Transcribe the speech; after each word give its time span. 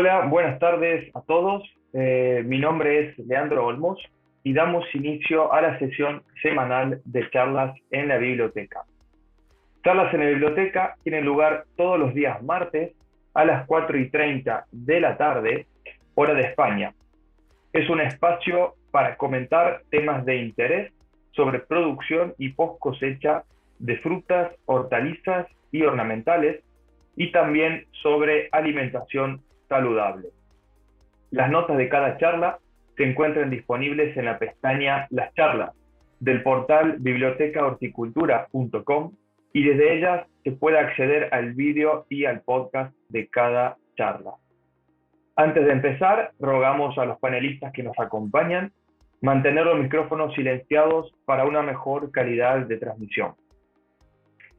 Hola, 0.00 0.24
buenas 0.24 0.58
tardes 0.58 1.14
a 1.14 1.20
todos. 1.20 1.62
Eh, 1.92 2.42
mi 2.46 2.58
nombre 2.58 3.00
es 3.00 3.18
Leandro 3.18 3.66
Olmos 3.66 3.98
y 4.42 4.54
damos 4.54 4.82
inicio 4.94 5.52
a 5.52 5.60
la 5.60 5.78
sesión 5.78 6.22
semanal 6.40 7.02
de 7.04 7.28
charlas 7.28 7.76
en 7.90 8.08
la 8.08 8.16
biblioteca. 8.16 8.84
Charlas 9.84 10.14
en 10.14 10.20
la 10.20 10.26
biblioteca 10.28 10.96
tienen 11.04 11.26
lugar 11.26 11.64
todos 11.76 11.98
los 11.98 12.14
días 12.14 12.42
martes 12.42 12.92
a 13.34 13.44
las 13.44 13.66
4 13.66 13.98
y 13.98 14.08
30 14.08 14.64
de 14.72 15.00
la 15.00 15.18
tarde, 15.18 15.66
hora 16.14 16.32
de 16.32 16.44
España. 16.44 16.94
Es 17.74 17.90
un 17.90 18.00
espacio 18.00 18.76
para 18.90 19.18
comentar 19.18 19.82
temas 19.90 20.24
de 20.24 20.36
interés 20.36 20.94
sobre 21.32 21.58
producción 21.58 22.32
y 22.38 22.54
post 22.54 22.80
cosecha 22.80 23.44
de 23.78 23.98
frutas, 23.98 24.50
hortalizas 24.64 25.46
y 25.70 25.82
ornamentales 25.82 26.64
y 27.16 27.32
también 27.32 27.84
sobre 28.00 28.48
alimentación 28.50 29.42
saludable. 29.70 30.28
Las 31.30 31.50
notas 31.50 31.78
de 31.78 31.88
cada 31.88 32.18
charla 32.18 32.58
se 32.96 33.04
encuentran 33.04 33.48
disponibles 33.48 34.14
en 34.16 34.24
la 34.26 34.38
pestaña 34.38 35.06
Las 35.10 35.32
charlas 35.34 35.70
del 36.18 36.42
portal 36.42 36.96
bibliotecahorticultura.com 36.98 39.12
y 39.54 39.64
desde 39.64 39.96
ellas 39.96 40.26
se 40.44 40.52
puede 40.52 40.78
acceder 40.78 41.30
al 41.32 41.54
vídeo 41.54 42.04
y 42.10 42.26
al 42.26 42.42
podcast 42.42 42.94
de 43.08 43.26
cada 43.28 43.78
charla. 43.96 44.34
Antes 45.36 45.64
de 45.64 45.72
empezar, 45.72 46.32
rogamos 46.38 46.98
a 46.98 47.06
los 47.06 47.18
panelistas 47.18 47.72
que 47.72 47.82
nos 47.82 47.98
acompañan 47.98 48.72
mantener 49.22 49.64
los 49.66 49.78
micrófonos 49.78 50.34
silenciados 50.34 51.14
para 51.24 51.46
una 51.46 51.62
mejor 51.62 52.10
calidad 52.10 52.66
de 52.66 52.76
transmisión. 52.76 53.34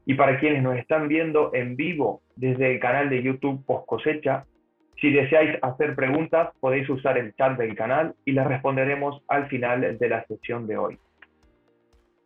Y 0.04 0.14
para 0.14 0.40
quienes 0.40 0.60
nos 0.62 0.76
están 0.76 1.08
viendo 1.08 1.54
en 1.54 1.76
vivo 1.76 2.22
desde 2.34 2.72
el 2.72 2.80
canal 2.80 3.08
de 3.08 3.22
YouTube 3.22 3.64
Post 3.64 3.86
Cosecha, 3.86 4.44
si 5.02 5.10
deseáis 5.10 5.58
hacer 5.62 5.96
preguntas 5.96 6.50
podéis 6.60 6.88
usar 6.88 7.18
el 7.18 7.34
chat 7.34 7.58
del 7.58 7.74
canal 7.74 8.14
y 8.24 8.32
las 8.32 8.46
responderemos 8.46 9.20
al 9.26 9.48
final 9.48 9.98
de 9.98 10.08
la 10.08 10.24
sesión 10.26 10.68
de 10.68 10.78
hoy. 10.78 10.98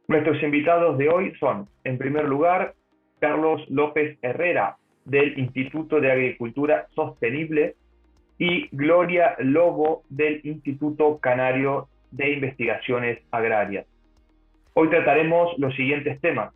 Nuestros 0.09 0.41
invitados 0.43 0.99
de 0.99 1.09
hoy 1.09 1.33
son, 1.41 1.69
en 1.85 1.97
primer 1.97 2.27
lugar, 2.27 2.75
Carlos 3.19 3.63
López 3.71 4.19
Herrera, 4.21 4.77
del 5.07 5.39
Instituto 5.39 6.01
de 6.01 6.13
Agricultura 6.13 6.87
Sostenible, 6.95 7.77
y 8.39 8.69
Gloria 8.73 9.35
Lobo, 9.39 10.03
del 10.11 10.43
Instituto 10.45 11.19
Canario 11.19 11.89
de 12.11 12.35
Investigaciones 12.35 13.19
Agrarias. 13.31 13.87
Hoy 14.75 14.91
trataremos 14.91 15.59
los 15.59 15.75
siguientes 15.75 16.21
temas 16.21 16.53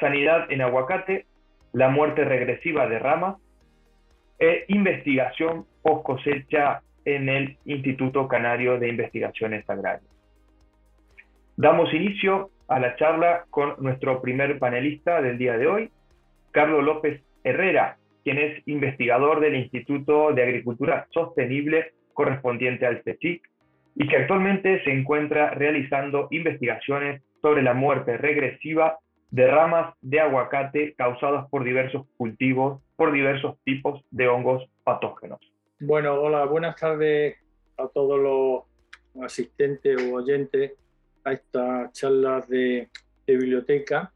sanidad 0.00 0.50
en 0.50 0.62
aguacate, 0.62 1.26
la 1.74 1.90
muerte 1.90 2.24
regresiva 2.24 2.86
de 2.86 2.98
ramas 2.98 3.36
e 4.40 4.64
investigación 4.68 5.66
post 5.82 6.04
cosecha 6.04 6.82
en 7.04 7.28
el 7.28 7.56
Instituto 7.66 8.26
Canario 8.26 8.78
de 8.78 8.88
Investigaciones 8.88 9.68
Agrarias. 9.68 10.10
Damos 11.56 11.92
inicio 11.92 12.50
a 12.68 12.80
la 12.80 12.96
charla 12.96 13.44
con 13.50 13.74
nuestro 13.78 14.22
primer 14.22 14.58
panelista 14.58 15.20
del 15.20 15.36
día 15.36 15.58
de 15.58 15.66
hoy, 15.66 15.90
Carlos 16.52 16.82
López 16.82 17.22
Herrera, 17.44 17.98
quien 18.24 18.38
es 18.38 18.66
investigador 18.66 19.40
del 19.40 19.56
Instituto 19.56 20.32
de 20.32 20.42
Agricultura 20.42 21.06
Sostenible 21.10 21.92
correspondiente 22.14 22.86
al 22.86 23.02
CECIC 23.02 23.42
y 23.96 24.08
que 24.08 24.16
actualmente 24.16 24.82
se 24.84 24.92
encuentra 24.92 25.50
realizando 25.50 26.28
investigaciones 26.30 27.22
sobre 27.42 27.62
la 27.62 27.74
muerte 27.74 28.16
regresiva 28.16 28.98
de 29.30 29.46
ramas 29.46 29.94
de 30.00 30.20
aguacate 30.20 30.94
causadas 30.94 31.48
por 31.48 31.64
diversos 31.64 32.06
cultivos, 32.16 32.80
por 32.96 33.12
diversos 33.12 33.56
tipos 33.64 34.02
de 34.10 34.28
hongos 34.28 34.68
patógenos. 34.84 35.40
Bueno, 35.78 36.14
hola, 36.14 36.44
buenas 36.44 36.76
tardes 36.76 37.36
a 37.78 37.88
todos 37.88 38.20
los 38.20 39.24
asistentes 39.24 39.96
o 40.02 40.16
oyentes 40.16 40.72
a 41.24 41.32
estas 41.32 41.92
charlas 41.92 42.48
de, 42.48 42.88
biblioteca 43.26 44.12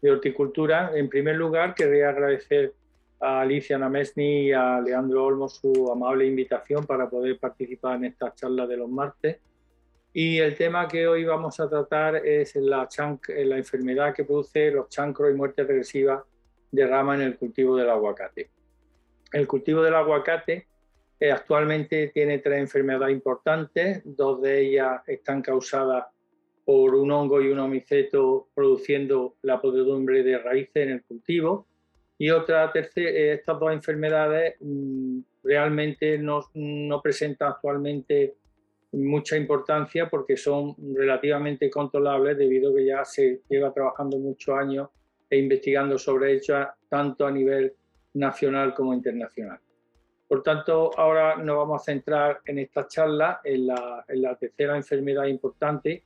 de 0.00 0.12
horticultura. 0.12 0.92
En 0.94 1.08
primer 1.08 1.34
lugar, 1.34 1.74
querría 1.74 2.10
agradecer 2.10 2.74
a 3.18 3.40
Alicia 3.40 3.76
Namesni 3.76 4.48
y 4.48 4.52
a 4.52 4.80
Leandro 4.80 5.24
Olmo 5.24 5.48
su 5.48 5.90
amable 5.90 6.26
invitación 6.26 6.86
para 6.86 7.10
poder 7.10 7.40
participar 7.40 7.96
en 7.96 8.04
estas 8.04 8.36
charlas 8.36 8.68
de 8.68 8.76
los 8.76 8.88
martes 8.88 9.40
y 10.18 10.38
el 10.38 10.56
tema 10.56 10.88
que 10.88 11.06
hoy 11.06 11.26
vamos 11.26 11.60
a 11.60 11.68
tratar 11.68 12.16
es 12.24 12.56
la, 12.56 12.88
la 13.28 13.58
enfermedad 13.58 14.14
que 14.14 14.24
produce 14.24 14.70
los 14.70 14.88
chancros 14.88 15.30
y 15.30 15.34
muerte 15.34 15.62
regresiva 15.62 16.24
de 16.70 16.86
rama 16.86 17.16
en 17.16 17.20
el 17.20 17.36
cultivo 17.36 17.76
del 17.76 17.90
aguacate. 17.90 18.48
El 19.30 19.46
cultivo 19.46 19.82
del 19.82 19.94
aguacate 19.94 20.68
eh, 21.20 21.30
actualmente 21.30 22.08
tiene 22.14 22.38
tres 22.38 22.60
enfermedades 22.60 23.14
importantes, 23.14 24.00
dos 24.06 24.40
de 24.40 24.62
ellas 24.62 25.02
están 25.06 25.42
causadas 25.42 26.06
por 26.64 26.94
un 26.94 27.10
hongo 27.10 27.42
y 27.42 27.48
un 27.48 27.58
homiceto 27.58 28.48
produciendo 28.54 29.36
la 29.42 29.60
podredumbre 29.60 30.22
de 30.22 30.38
raíces 30.38 30.76
en 30.76 30.92
el 30.92 31.04
cultivo 31.04 31.66
y 32.16 32.30
otra 32.30 32.72
tercera, 32.72 33.10
eh, 33.10 33.32
estas 33.34 33.60
dos 33.60 33.70
enfermedades 33.70 34.54
mm, 34.60 35.18
realmente 35.44 36.16
no, 36.16 36.40
no 36.54 37.02
presentan 37.02 37.50
actualmente 37.50 38.36
mucha 38.92 39.36
importancia 39.36 40.08
porque 40.08 40.36
son 40.36 40.74
relativamente 40.94 41.70
controlables 41.70 42.38
debido 42.38 42.70
a 42.70 42.74
que 42.74 42.86
ya 42.86 43.04
se 43.04 43.42
lleva 43.48 43.72
trabajando 43.72 44.18
muchos 44.18 44.56
años 44.56 44.88
e 45.28 45.38
investigando 45.38 45.98
sobre 45.98 46.34
ellas 46.34 46.68
tanto 46.88 47.26
a 47.26 47.30
nivel 47.30 47.74
nacional 48.14 48.74
como 48.74 48.94
internacional. 48.94 49.58
Por 50.28 50.42
tanto, 50.42 50.90
ahora 50.98 51.36
nos 51.36 51.56
vamos 51.56 51.82
a 51.82 51.84
centrar 51.84 52.40
en 52.44 52.58
esta 52.58 52.88
charla 52.88 53.40
en 53.44 53.66
la, 53.66 54.04
en 54.08 54.22
la 54.22 54.36
tercera 54.36 54.76
enfermedad 54.76 55.26
importante 55.26 56.04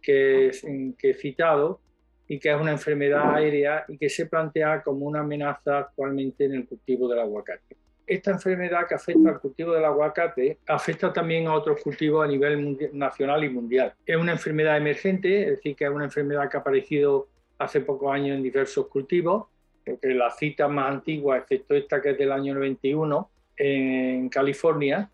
que, 0.00 0.50
que 0.96 1.10
he 1.10 1.14
citado 1.14 1.80
y 2.28 2.38
que 2.38 2.50
es 2.50 2.60
una 2.60 2.72
enfermedad 2.72 3.34
aérea 3.34 3.84
y 3.88 3.98
que 3.98 4.08
se 4.08 4.26
plantea 4.26 4.82
como 4.82 5.06
una 5.06 5.20
amenaza 5.20 5.78
actualmente 5.78 6.44
en 6.44 6.54
el 6.54 6.66
cultivo 6.66 7.08
del 7.08 7.20
aguacate 7.20 7.87
esta 8.08 8.30
enfermedad 8.30 8.86
que 8.88 8.94
afecta 8.94 9.28
al 9.28 9.40
cultivo 9.40 9.72
del 9.72 9.84
aguacate 9.84 10.58
afecta 10.66 11.12
también 11.12 11.46
a 11.46 11.54
otros 11.54 11.82
cultivos 11.82 12.24
a 12.24 12.28
nivel 12.28 12.90
nacional 12.92 13.44
y 13.44 13.50
mundial. 13.50 13.94
Es 14.06 14.16
una 14.16 14.32
enfermedad 14.32 14.76
emergente, 14.76 15.42
es 15.42 15.50
decir, 15.50 15.76
que 15.76 15.84
es 15.84 15.90
una 15.90 16.04
enfermedad 16.04 16.48
que 16.48 16.56
ha 16.56 16.60
aparecido 16.60 17.28
hace 17.58 17.80
pocos 17.80 18.10
años 18.12 18.36
en 18.36 18.42
diversos 18.42 18.86
cultivos, 18.88 19.46
porque 19.84 20.08
la 20.14 20.30
cita 20.30 20.68
más 20.68 20.90
antigua, 20.90 21.38
excepto 21.38 21.74
esta 21.74 22.00
que 22.00 22.10
es 22.10 22.18
del 22.18 22.32
año 22.32 22.54
91, 22.54 23.30
en 23.56 24.28
California, 24.28 25.10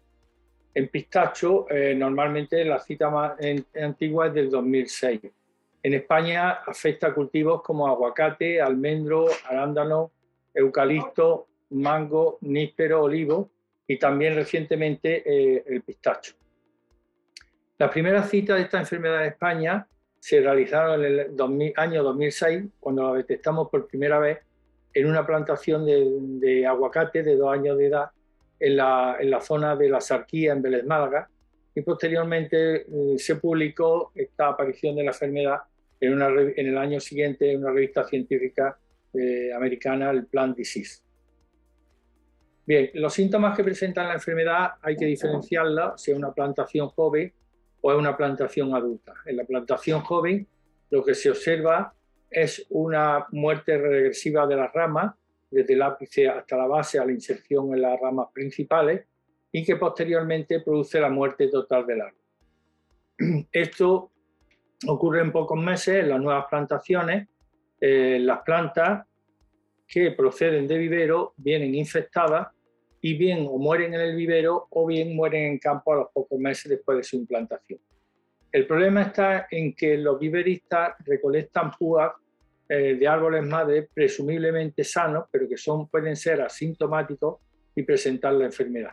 en 0.75 0.89
pistacho, 0.89 1.67
eh, 1.71 1.95
normalmente 1.97 2.65
la 2.65 2.79
cita 2.79 3.11
más 3.11 3.33
antigua 3.81 4.29
es 4.29 4.35
del 4.35 4.51
2006. 4.51 5.21
En 5.83 5.95
España 5.95 6.63
afecta 6.67 7.09
a 7.09 7.15
cultivos 7.15 7.63
como 7.63 7.87
aguacate, 7.87 8.61
almendro, 8.61 9.27
arándano, 9.49 10.13
eucalipto, 10.55 11.49
mango, 11.71 12.39
níspero, 12.43 13.03
olivo 13.03 13.51
y 13.87 13.99
también 13.99 14.35
recientemente 14.35 15.23
eh, 15.27 15.65
el 15.67 15.83
pistacho. 15.83 16.35
Las 17.79 17.91
primeras 17.91 18.31
citas 18.31 18.57
de 18.57 18.63
esta 18.63 18.79
enfermedad 18.79 19.23
en 19.23 19.33
España 19.33 19.87
se 20.19 20.41
realizaron 20.41 21.05
en 21.05 21.19
el 21.21 21.73
año 21.77 22.03
2006, 22.03 22.65
cuando 22.81 23.11
la 23.11 23.19
detectamos 23.19 23.69
por 23.69 23.87
primera 23.87 24.19
vez 24.19 24.39
en 24.95 25.07
una 25.07 25.27
plantación 25.27 25.85
de, 25.85 26.67
aguacate 26.67 27.23
de 27.23 27.37
dos 27.37 27.53
años 27.53 27.77
de 27.77 27.89
edad 27.89 28.11
en 28.59 28.77
la, 28.77 29.41
zona 29.43 29.77
de 29.77 29.89
la 29.89 30.01
Sarquía, 30.01 30.53
en 30.53 30.63
Vélez 30.63 30.85
Málaga, 30.85 31.29
y 31.75 31.83
posteriormente 31.83 32.83
eh, 32.83 33.19
se 33.19 33.37
publicó 33.37 34.13
esta 34.15 34.49
aparición 34.49 34.95
de 34.97 35.03
la 35.03 35.11
enfermedad 35.11 35.59
en, 36.01 36.23
el 36.57 36.79
año 36.79 37.01
siguiente 37.01 37.53
en 37.53 37.61
una 37.61 37.73
revista 37.73 38.05
científica 38.05 38.79
eh, 39.13 39.53
americana, 39.53 40.11
el 40.11 40.27
Plant 40.27 40.57
Disease. 40.57 41.04
Bien, 42.67 42.91
los 42.95 43.13
síntomas 43.13 43.57
que 43.57 43.63
presentan 43.63 44.09
la 44.09 44.15
enfermedad 44.15 44.73
hay 44.81 44.97
que 44.97 45.05
diferenciarla 45.05 45.95
si 45.97 46.13
es 46.13 46.17
una 46.17 46.33
plantación 46.33 46.89
joven 46.89 47.33
o 47.83 47.93
es 47.93 47.99
una 47.99 48.17
plantación 48.17 48.75
adulta. 48.75 49.13
En 49.27 49.37
la 49.37 49.45
plantación 49.45 50.01
joven 50.01 50.47
lo 50.91 51.05
que 51.05 51.15
se 51.15 51.31
observa 51.31 51.93
es 52.31 52.67
una 52.71 53.27
muerte 53.33 53.77
regresiva 53.77 54.47
de 54.47 54.57
las 54.57 54.73
ramas, 54.73 55.15
desde 55.51 55.75
el 55.75 55.83
ápice 55.83 56.29
hasta 56.29 56.57
la 56.57 56.67
base 56.67 56.99
a 56.99 57.05
la 57.05 57.13
inserción 57.13 57.75
en 57.75 57.83
las 57.83 58.01
ramas 58.01 58.29
principales, 58.33 59.05
y 59.53 59.65
que 59.65 59.77
posteriormente 59.77 60.61
produce 60.61 60.99
la 60.99 61.11
muerte 61.11 61.49
total 61.49 61.87
del 61.87 62.01
árbol. 62.01 63.47
Esto 63.53 64.11
ocurre 64.89 65.21
en 65.21 65.31
pocos 65.31 65.63
meses 65.63 66.03
en 66.03 66.09
las 66.09 66.21
nuevas 66.21 66.47
plantaciones. 66.49 67.29
Eh, 67.81 68.19
las 68.21 68.41
plantas 68.41 69.07
que 69.87 70.11
proceden 70.13 70.67
de 70.67 70.79
vivero 70.79 71.35
vienen 71.37 71.75
infectadas 71.75 72.49
y 73.01 73.15
bien 73.19 73.47
o 73.49 73.59
mueren 73.59 73.95
en 73.95 74.01
el 74.01 74.17
vivero 74.17 74.67
o 74.71 74.87
bien 74.87 75.15
mueren 75.15 75.53
en 75.53 75.59
campo 75.59 75.93
a 75.93 75.97
los 75.97 76.07
pocos 76.13 76.39
meses 76.39 76.71
después 76.71 76.99
de 76.99 77.05
su 77.05 77.17
implantación. 77.17 77.79
El 78.51 78.67
problema 78.67 79.03
está 79.03 79.47
en 79.51 79.75
que 79.75 79.99
los 79.99 80.19
viveristas 80.19 80.95
recolectan 81.05 81.71
púas 81.73 82.13
eh, 82.69 82.97
de 82.99 83.07
árboles 83.07 83.45
madres 83.45 83.89
presumiblemente 83.93 84.85
sanos, 84.85 85.25
pero 85.31 85.47
que 85.49 85.59
son, 85.59 85.89
pueden 85.89 86.17
ser 86.17 86.41
asintomáticos 86.41 87.41
y 87.75 87.83
presentar 87.83 88.33
la 88.33 88.47
enfermedad. 88.47 88.93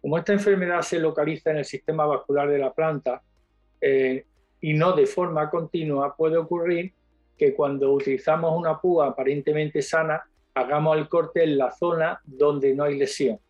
Como 0.00 0.16
esta 0.16 0.32
enfermedad 0.32 0.82
se 0.82 1.00
localiza 1.00 1.50
en 1.50 1.56
el 1.56 1.64
sistema 1.64 2.06
vascular 2.06 2.48
de 2.48 2.58
la 2.58 2.72
planta 2.72 3.20
eh, 3.80 4.26
y 4.60 4.74
no 4.74 4.92
de 4.92 5.06
forma 5.06 5.50
continua, 5.50 6.14
puede 6.16 6.36
ocurrir 6.36 6.92
que 7.40 7.54
cuando 7.54 7.90
utilizamos 7.94 8.54
una 8.54 8.78
púa 8.78 9.06
aparentemente 9.06 9.80
sana, 9.80 10.22
hagamos 10.52 10.98
el 10.98 11.08
corte 11.08 11.42
en 11.42 11.56
la 11.56 11.70
zona 11.70 12.20
donde 12.22 12.74
no 12.74 12.84
hay 12.84 12.98
lesión. 12.98 13.40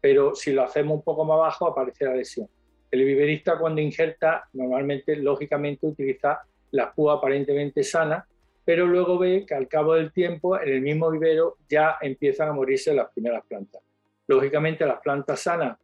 Pero 0.00 0.34
si 0.34 0.50
lo 0.50 0.64
hacemos 0.64 0.96
un 0.96 1.04
poco 1.04 1.24
más 1.24 1.36
abajo, 1.36 1.68
aparece 1.68 2.06
la 2.06 2.16
lesión. 2.16 2.48
El 2.90 3.04
viverista 3.04 3.56
cuando 3.56 3.80
injerta, 3.80 4.48
normalmente, 4.52 5.14
lógicamente, 5.14 5.86
utiliza 5.86 6.40
la 6.72 6.92
púa 6.92 7.14
aparentemente 7.14 7.84
sana, 7.84 8.26
pero 8.64 8.84
luego 8.84 9.16
ve 9.16 9.46
que 9.46 9.54
al 9.54 9.68
cabo 9.68 9.94
del 9.94 10.12
tiempo, 10.12 10.60
en 10.60 10.68
el 10.68 10.80
mismo 10.80 11.08
vivero, 11.08 11.58
ya 11.68 11.98
empiezan 12.00 12.48
a 12.48 12.52
morirse 12.52 12.92
las 12.92 13.12
primeras 13.12 13.44
plantas. 13.46 13.80
Lógicamente, 14.26 14.84
las 14.84 14.98
plantas 14.98 15.38
sanas 15.38 15.78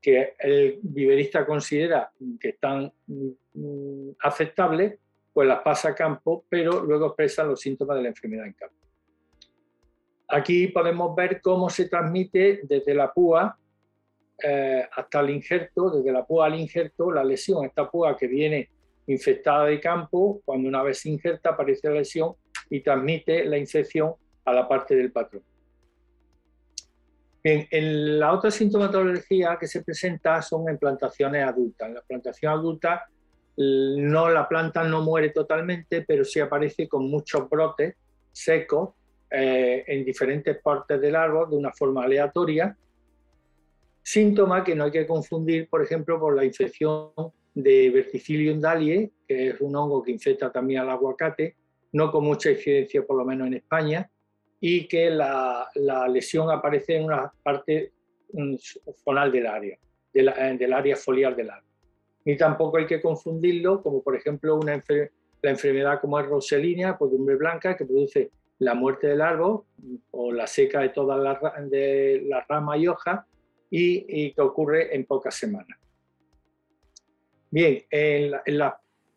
que 0.00 0.34
el 0.38 0.78
viverista 0.82 1.44
considera 1.44 2.12
que 2.38 2.50
están 2.50 2.92
mm, 3.08 4.10
aceptables, 4.20 5.00
pues 5.32 5.46
las 5.46 5.60
pasa 5.60 5.90
a 5.90 5.94
campo, 5.94 6.44
pero 6.48 6.82
luego 6.82 7.06
expresan 7.06 7.48
los 7.48 7.60
síntomas 7.60 7.96
de 7.96 8.02
la 8.02 8.08
enfermedad 8.08 8.46
en 8.46 8.52
campo. 8.54 8.76
Aquí 10.28 10.68
podemos 10.68 11.14
ver 11.16 11.40
cómo 11.40 11.70
se 11.70 11.88
transmite 11.88 12.60
desde 12.64 12.94
la 12.94 13.12
púa 13.12 13.58
eh, 14.42 14.86
hasta 14.92 15.20
el 15.20 15.30
injerto, 15.30 15.90
desde 15.90 16.12
la 16.12 16.24
púa 16.24 16.46
al 16.46 16.58
injerto, 16.58 17.10
la 17.10 17.24
lesión. 17.24 17.64
Esta 17.64 17.90
púa 17.90 18.16
que 18.16 18.26
viene 18.26 18.68
infectada 19.06 19.64
de 19.64 19.80
campo, 19.80 20.42
cuando 20.44 20.68
una 20.68 20.82
vez 20.82 20.98
se 20.98 21.08
injerta 21.08 21.50
aparece 21.50 21.88
la 21.88 21.94
lesión 21.94 22.34
y 22.68 22.80
transmite 22.80 23.44
la 23.46 23.56
infección 23.56 24.14
a 24.44 24.52
la 24.52 24.68
parte 24.68 24.94
del 24.94 25.10
patrón. 25.12 25.42
en 27.42 28.18
la 28.18 28.34
otra 28.34 28.50
sintomatología 28.50 29.56
que 29.58 29.66
se 29.66 29.82
presenta 29.82 30.42
son 30.42 30.68
en 30.68 30.76
plantaciones 30.76 31.42
adultas. 31.42 31.88
En 31.88 31.94
la 31.94 32.02
plantación 32.02 32.52
adulta 32.52 33.08
no, 33.60 34.30
la 34.30 34.48
planta 34.48 34.84
no 34.84 35.02
muere 35.02 35.30
totalmente, 35.30 36.02
pero 36.06 36.24
sí 36.24 36.38
aparece 36.38 36.88
con 36.88 37.10
muchos 37.10 37.50
brotes 37.50 37.96
secos 38.30 38.90
eh, 39.30 39.84
en 39.86 40.04
diferentes 40.04 40.62
partes 40.62 41.00
del 41.00 41.16
árbol 41.16 41.50
de 41.50 41.56
una 41.56 41.72
forma 41.72 42.04
aleatoria. 42.04 42.76
Síntoma 44.00 44.62
que 44.62 44.76
no 44.76 44.84
hay 44.84 44.92
que 44.92 45.06
confundir, 45.06 45.68
por 45.68 45.82
ejemplo, 45.82 46.20
por 46.20 46.36
la 46.36 46.44
infección 46.44 47.10
de 47.52 47.90
Verticillium 47.90 48.60
dalie, 48.60 49.10
que 49.26 49.48
es 49.48 49.60
un 49.60 49.74
hongo 49.74 50.04
que 50.04 50.12
infecta 50.12 50.52
también 50.52 50.82
al 50.82 50.90
aguacate, 50.90 51.56
no 51.92 52.12
con 52.12 52.24
mucha 52.24 52.52
incidencia, 52.52 53.04
por 53.04 53.16
lo 53.16 53.24
menos 53.24 53.48
en 53.48 53.54
España, 53.54 54.08
y 54.60 54.86
que 54.86 55.10
la, 55.10 55.68
lesión 56.08 56.48
aparece 56.50 56.96
en 56.96 57.06
una 57.06 57.32
parte 57.42 57.92
fonal 59.04 59.32
del 59.32 59.46
área, 59.46 59.78
del 60.12 60.72
área 60.72 60.94
foliar 60.94 61.34
del 61.34 61.50
árbol. 61.50 61.67
Ni 62.28 62.36
tampoco 62.36 62.76
hay 62.76 62.84
que 62.84 63.00
confundirlo, 63.00 63.82
como 63.82 64.02
por 64.02 64.14
ejemplo 64.14 64.56
una 64.56 64.84
la 65.40 65.50
enfermedad 65.50 65.98
como 65.98 66.20
es 66.20 66.26
Roselinea, 66.26 66.98
podumbre 66.98 67.36
blanca, 67.36 67.74
que 67.74 67.86
produce 67.86 68.32
la 68.58 68.74
muerte 68.74 69.06
del 69.06 69.22
árbol 69.22 69.62
o 70.10 70.30
la 70.30 70.46
seca 70.46 70.80
de 70.80 70.90
todas 70.90 71.18
las 71.18 71.38
de 71.70 72.26
la 72.28 72.44
ramas 72.46 72.80
y 72.80 72.86
hojas 72.86 73.24
y, 73.70 74.34
que 74.34 74.42
ocurre 74.42 74.94
en 74.94 75.06
pocas 75.06 75.36
semanas. 75.36 75.78
Bien, 77.50 77.82
en, 77.90 78.58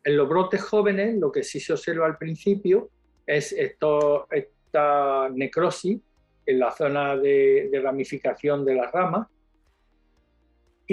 los 0.04 0.28
brotes 0.30 0.62
jóvenes 0.62 1.14
lo 1.18 1.30
que 1.30 1.42
sí 1.42 1.60
se 1.60 1.74
observa 1.74 2.06
al 2.06 2.16
principio 2.16 2.88
es 3.26 3.52
esta 3.52 5.28
necrosis 5.34 6.00
en 6.46 6.58
la 6.58 6.72
zona 6.72 7.14
de, 7.18 7.78
ramificación 7.84 8.64
de 8.64 8.74
las 8.76 8.90
ramas 8.90 9.28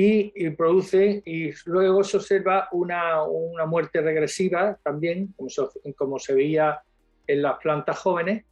y, 0.01 0.49
produce, 0.51 1.21
y 1.25 1.51
luego 1.65 2.03
se 2.03 2.17
observa 2.17 2.69
una, 2.71 3.23
una 3.23 3.65
muerte 3.65 4.01
regresiva 4.01 4.77
también, 4.83 5.33
como 5.35 5.49
como 5.95 6.19
se 6.19 6.33
veía 6.33 6.81
en 7.27 7.41
las 7.41 7.57
plantas 7.57 7.99
jóvenes, 7.99 8.45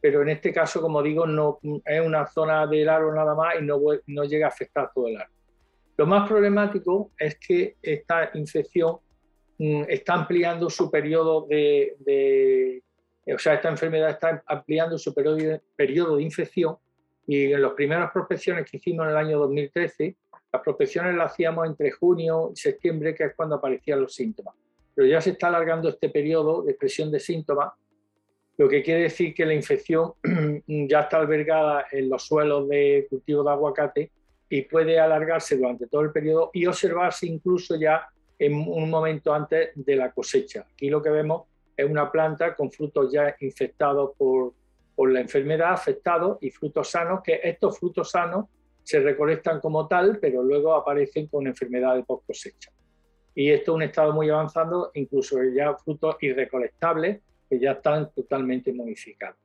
pero 0.00 0.22
en 0.22 0.28
este 0.28 0.52
caso, 0.52 0.80
como 0.80 1.02
digo, 1.02 1.26
no 1.26 1.58
es 1.84 2.00
una 2.00 2.26
zona 2.26 2.66
del 2.66 2.88
árbol 2.88 3.16
nada 3.16 3.34
más 3.34 3.54
y 3.58 3.64
no, 3.64 3.80
no 4.06 4.24
llega 4.24 4.46
a 4.46 4.50
afectar 4.50 4.90
todo 4.94 5.08
el 5.08 5.16
árbol. 5.16 5.34
Lo 5.96 6.06
más 6.06 6.28
problemático 6.28 7.10
es 7.18 7.36
que 7.36 7.76
esta 7.82 8.30
infección 8.34 8.98
mm, 9.58 9.84
está 9.88 10.14
ampliando 10.14 10.70
su 10.70 10.88
periodo 10.90 11.46
de, 11.48 12.82
o 13.26 13.38
sea, 13.38 13.54
esta 13.54 13.70
enfermedad 13.70 14.10
está 14.10 14.42
ampliando 14.46 14.98
su 14.98 15.12
periodo, 15.12 15.60
periodo 15.74 16.16
de 16.16 16.22
infección 16.22 16.76
y 17.26 17.52
en 17.52 17.62
las 17.62 17.72
primeras 17.72 18.12
prospecciones 18.12 18.70
que 18.70 18.76
hicimos 18.76 19.06
en 19.06 19.10
el 19.10 19.16
año 19.16 19.38
2013, 19.40 20.16
las 20.52 20.62
prospecciones 20.62 21.14
las 21.14 21.32
hacíamos 21.32 21.66
entre 21.66 21.90
junio 21.90 22.50
y 22.54 22.56
septiembre, 22.56 23.14
que 23.14 23.24
es 23.24 23.34
cuando 23.34 23.56
aparecían 23.56 24.00
los 24.00 24.14
síntomas. 24.14 24.54
Pero 24.94 25.06
ya 25.06 25.20
se 25.20 25.30
está 25.30 25.48
alargando 25.48 25.88
este 25.88 26.08
periodo 26.08 26.62
de 26.62 26.72
expresión 26.72 27.10
de 27.10 27.20
síntomas 27.20 27.72
lo 28.58 28.68
que 28.68 28.82
quiere 28.82 29.02
decir 29.02 29.34
que 29.34 29.44
la 29.44 29.54
infección 29.54 30.14
ya 30.66 31.00
está 31.00 31.18
albergada 31.18 31.86
en 31.92 32.08
los 32.08 32.22
suelos 32.22 32.68
de 32.68 33.06
cultivo 33.08 33.42
de 33.44 33.50
aguacate 33.50 34.10
y 34.48 34.62
puede 34.62 34.98
alargarse 34.98 35.56
durante 35.56 35.86
todo 35.88 36.02
el 36.02 36.12
periodo 36.12 36.50
y 36.54 36.66
observarse 36.66 37.26
incluso 37.26 37.76
ya 37.76 38.08
en 38.38 38.54
un 38.54 38.88
momento 38.88 39.34
antes 39.34 39.70
de 39.74 39.96
la 39.96 40.10
cosecha. 40.12 40.66
Aquí 40.72 40.88
lo 40.88 41.02
que 41.02 41.10
vemos 41.10 41.42
es 41.76 41.88
una 41.88 42.10
planta 42.10 42.54
con 42.54 42.70
frutos 42.70 43.12
ya 43.12 43.36
infectados 43.40 44.12
por, 44.16 44.54
por 44.94 45.10
la 45.12 45.20
enfermedad, 45.20 45.72
afectados 45.72 46.38
y 46.40 46.50
frutos 46.50 46.90
sanos, 46.90 47.20
que 47.22 47.40
estos 47.42 47.78
frutos 47.78 48.10
sanos 48.10 48.46
se 48.86 49.00
recolectan 49.00 49.60
como 49.60 49.88
tal, 49.88 50.20
pero 50.20 50.44
luego 50.44 50.72
aparecen 50.72 51.26
con 51.26 51.44
enfermedad 51.44 51.96
de 51.96 52.04
post 52.04 52.24
cosecha. 52.24 52.70
Y 53.34 53.50
esto 53.50 53.72
es 53.72 53.74
un 53.74 53.82
estado 53.82 54.12
muy 54.12 54.30
avanzado, 54.30 54.92
incluso 54.94 55.42
ya 55.42 55.74
frutos 55.74 56.14
irrecolectables 56.20 57.20
que 57.50 57.58
ya 57.58 57.72
están 57.72 58.12
totalmente 58.14 58.72
modificados. 58.72 59.40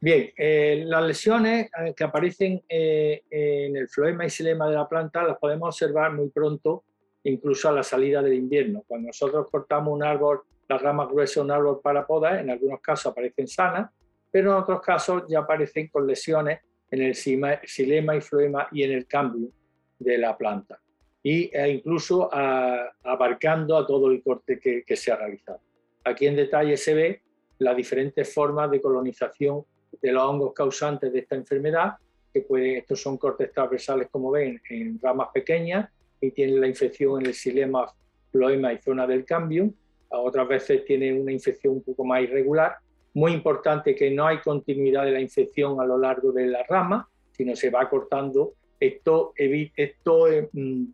Bien, 0.00 0.30
eh, 0.36 0.84
las 0.86 1.04
lesiones 1.04 1.68
eh, 1.76 1.94
que 1.96 2.04
aparecen 2.04 2.62
eh, 2.68 3.24
en 3.28 3.76
el 3.76 3.88
floema 3.88 4.24
y 4.24 4.30
xilema 4.30 4.68
de 4.68 4.76
la 4.76 4.88
planta 4.88 5.24
las 5.24 5.36
podemos 5.38 5.74
observar 5.74 6.12
muy 6.12 6.28
pronto, 6.30 6.84
incluso 7.24 7.68
a 7.68 7.72
la 7.72 7.82
salida 7.82 8.22
del 8.22 8.34
invierno. 8.34 8.84
Cuando 8.86 9.08
nosotros 9.08 9.48
cortamos 9.50 9.92
un 9.92 10.04
árbol, 10.04 10.42
las 10.68 10.80
ramas 10.80 11.08
gruesas 11.08 11.34
de 11.34 11.40
un 11.40 11.50
árbol 11.50 11.80
para 11.82 12.06
poda, 12.06 12.40
en 12.40 12.50
algunos 12.50 12.80
casos 12.80 13.10
aparecen 13.10 13.48
sanas, 13.48 13.90
pero 14.30 14.52
en 14.52 14.62
otros 14.62 14.80
casos 14.80 15.24
ya 15.28 15.40
aparecen 15.40 15.88
con 15.88 16.06
lesiones 16.06 16.60
en 16.90 17.02
el 17.02 17.14
xilema 17.14 18.16
y 18.16 18.20
floema 18.20 18.68
y 18.72 18.82
en 18.82 18.92
el 18.92 19.06
cambio 19.06 19.50
de 19.98 20.18
la 20.18 20.36
planta, 20.36 20.80
y, 21.22 21.50
e 21.54 21.68
incluso 21.70 22.32
abarcando 22.32 23.76
a 23.76 23.86
todo 23.86 24.10
el 24.10 24.22
corte 24.22 24.58
que 24.58 24.96
se 24.96 25.12
ha 25.12 25.16
realizado. 25.16 25.60
Aquí 26.04 26.26
en 26.26 26.36
detalle 26.36 26.76
se 26.76 26.94
ve 26.94 27.22
las 27.58 27.76
diferentes 27.76 28.32
formas 28.32 28.70
de 28.70 28.80
colonización 28.80 29.64
de 30.00 30.12
los 30.12 30.22
hongos 30.22 30.52
causantes 30.54 31.12
de 31.12 31.20
esta 31.20 31.34
enfermedad, 31.34 31.94
que 32.32 32.42
pueden, 32.42 32.76
estos 32.76 33.00
son 33.00 33.16
cortes 33.18 33.52
transversales, 33.52 34.08
como 34.10 34.30
ven, 34.30 34.60
en 34.70 34.98
ramas 35.00 35.28
pequeñas 35.32 35.90
y 36.20 36.30
tienen 36.30 36.60
la 36.60 36.66
infección 36.66 37.20
en 37.20 37.26
el 37.26 37.34
xilema, 37.34 37.86
floema 38.30 38.72
y 38.72 38.78
zona 38.78 39.06
del 39.06 39.24
cambio. 39.24 39.72
Otras 40.10 40.48
veces 40.48 40.84
tienen 40.84 41.20
una 41.20 41.32
infección 41.32 41.74
un 41.74 41.82
poco 41.82 42.04
más 42.04 42.22
irregular. 42.22 42.76
Muy 43.18 43.32
importante 43.32 43.96
que 43.96 44.12
no 44.12 44.28
hay 44.28 44.38
continuidad 44.38 45.04
de 45.04 45.10
la 45.10 45.20
infección 45.20 45.80
a 45.80 45.84
lo 45.84 45.98
largo 45.98 46.30
de 46.30 46.46
la 46.46 46.62
rama, 46.62 47.10
sino 47.32 47.56
se 47.56 47.68
va 47.68 47.90
cortando. 47.90 48.54
Esto, 48.78 49.32
esto 49.36 50.26
mm, 50.52 50.84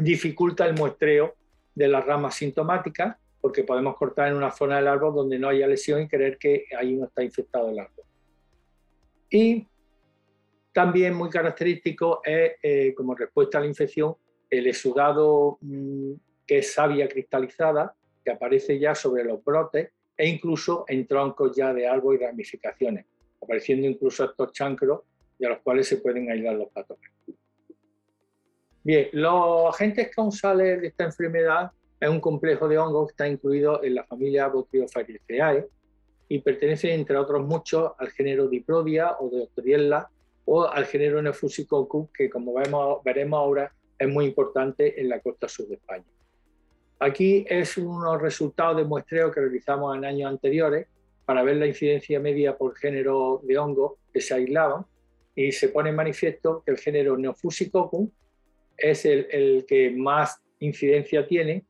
dificulta 0.00 0.66
el 0.66 0.74
muestreo 0.74 1.36
de 1.72 1.86
las 1.86 2.04
ramas 2.04 2.34
sintomáticas 2.34 3.16
porque 3.40 3.62
podemos 3.62 3.96
cortar 3.96 4.26
en 4.26 4.34
una 4.34 4.50
zona 4.50 4.78
del 4.78 4.88
árbol 4.88 5.14
donde 5.14 5.38
no 5.38 5.48
haya 5.48 5.68
lesión 5.68 6.02
y 6.02 6.08
creer 6.08 6.38
que 6.38 6.64
ahí 6.76 6.96
no 6.96 7.06
está 7.06 7.22
infectado 7.22 7.70
el 7.70 7.78
árbol. 7.78 8.04
Y 9.30 9.64
también 10.72 11.14
muy 11.14 11.30
característico 11.30 12.20
es, 12.24 12.54
eh, 12.64 12.94
como 12.96 13.14
respuesta 13.14 13.58
a 13.58 13.60
la 13.60 13.68
infección, 13.68 14.16
el 14.50 14.66
exudado 14.66 15.58
mm, 15.60 16.14
que 16.48 16.58
es 16.58 16.72
savia 16.72 17.08
cristalizada, 17.08 17.94
que 18.24 18.32
aparece 18.32 18.76
ya 18.80 18.96
sobre 18.96 19.22
los 19.22 19.44
brotes 19.44 19.92
e 20.20 20.28
incluso 20.28 20.84
en 20.86 21.06
troncos 21.06 21.56
ya 21.56 21.72
de 21.72 21.86
árbol 21.86 22.16
y 22.16 22.18
ramificaciones, 22.18 23.06
apareciendo 23.40 23.86
incluso 23.86 24.22
estos 24.22 24.52
chancros 24.52 25.00
de 25.38 25.48
los 25.48 25.60
cuales 25.60 25.88
se 25.88 25.96
pueden 25.96 26.30
aislar 26.30 26.56
los 26.56 26.68
patógenos. 26.68 27.16
Bien, 28.84 29.08
los 29.12 29.74
agentes 29.74 30.14
causales 30.14 30.82
de 30.82 30.88
esta 30.88 31.04
enfermedad 31.04 31.70
es 31.98 32.10
un 32.10 32.20
complejo 32.20 32.68
de 32.68 32.76
hongos 32.76 33.06
que 33.06 33.12
está 33.12 33.28
incluido 33.28 33.82
en 33.82 33.94
la 33.94 34.04
familia 34.04 34.48
Botryophyraceae 34.48 35.66
y 36.28 36.38
pertenece, 36.40 36.92
entre 36.92 37.16
otros 37.16 37.42
muchos, 37.46 37.92
al 37.96 38.10
género 38.10 38.46
Diprodia 38.46 39.16
o 39.20 39.30
Deostriella 39.30 40.06
o 40.44 40.66
al 40.66 40.84
género 40.84 41.22
Nefusicoccus, 41.22 42.10
que 42.12 42.28
como 42.28 42.52
veremos 43.02 43.38
ahora 43.38 43.72
es 43.98 44.08
muy 44.08 44.26
importante 44.26 45.00
en 45.00 45.08
la 45.08 45.18
costa 45.20 45.48
sur 45.48 45.66
de 45.66 45.76
España. 45.76 46.04
Aquí 47.02 47.46
es 47.48 47.78
unos 47.78 48.20
resultados 48.20 48.76
de 48.76 48.84
muestreo 48.84 49.30
que 49.30 49.40
realizamos 49.40 49.96
en 49.96 50.04
años 50.04 50.30
anteriores 50.30 50.86
para 51.24 51.42
ver 51.42 51.56
la 51.56 51.66
incidencia 51.66 52.20
media 52.20 52.58
por 52.58 52.76
género 52.76 53.40
de 53.42 53.56
hongos 53.56 53.92
que 54.12 54.20
se 54.20 54.34
aislaban 54.34 54.84
y 55.34 55.50
se 55.50 55.70
pone 55.70 55.88
en 55.88 55.96
manifiesto 55.96 56.62
que 56.62 56.72
el 56.72 56.76
género 56.76 57.16
Neofusicoccus 57.16 58.10
es 58.76 59.06
el, 59.06 59.64
que 59.66 59.90
más 59.90 60.42
incidencia 60.58 61.26
tiene 61.26 61.64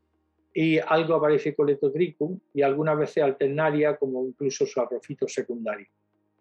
y 0.53 0.79
algo 0.79 1.15
aparece 1.15 1.55
con 1.55 1.69
Letotricum 1.69 2.41
y 2.53 2.63
algunas 2.63 2.99
veces 2.99 3.23
alternaria 3.23 3.97
como 3.97 4.27
incluso 4.27 4.67
su 4.67 4.81
aprofito 4.81 5.29
secundario. 5.29 5.87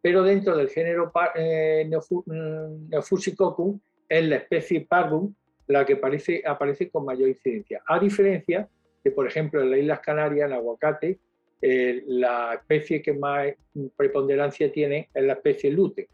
Pero 0.02 0.24
dentro 0.24 0.58
del 0.58 0.70
género 0.70 1.12
eh, 1.36 1.88
mm, 1.88 2.90
Neofusicoccus 2.90 3.80
es 4.08 4.26
la 4.26 4.38
especie 4.38 4.82
Parvum 4.82 5.32
la 5.68 5.86
que 5.86 5.94
aparece, 5.94 6.42
aparece 6.44 6.90
con 6.90 7.06
mayor 7.06 7.30
incidencia. 7.30 7.84
A 7.86 8.00
diferencia 8.00 8.68
por 9.12 9.28
ejemplo, 9.28 9.62
en 9.62 9.72
las 9.72 9.80
Islas 9.80 10.00
Canarias, 10.00 10.50
en 10.50 10.54
aguacate, 10.54 11.20
eh, 11.62 12.04
la 12.08 12.54
especie 12.54 13.02
que 13.02 13.14
más 13.14 13.48
preponderancia 13.96 14.72
tiene 14.72 15.10
es 15.14 15.24
la 15.24 15.34
especie 15.34 15.72
lute. 15.72 16.10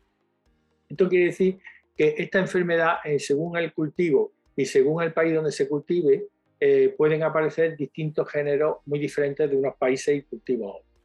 Esto 0.89 1.07
quiere 1.07 1.25
decir 1.25 1.59
que 1.95 2.15
esta 2.17 2.39
enfermedad, 2.39 2.97
eh, 3.03 3.19
según 3.19 3.57
el 3.57 3.73
cultivo 3.73 4.31
y 4.55 4.65
según 4.65 5.03
el 5.03 5.13
país 5.13 5.33
donde 5.33 5.51
se 5.51 5.67
cultive, 5.67 6.25
eh, 6.59 6.93
pueden 6.97 7.23
aparecer 7.23 7.75
distintos 7.75 8.29
géneros 8.29 8.77
muy 8.85 8.99
diferentes 8.99 9.49
de 9.49 9.55
unos 9.55 9.75
países 9.75 10.15
y 10.15 10.21
cultivos 10.23 10.77
otros. 10.77 10.95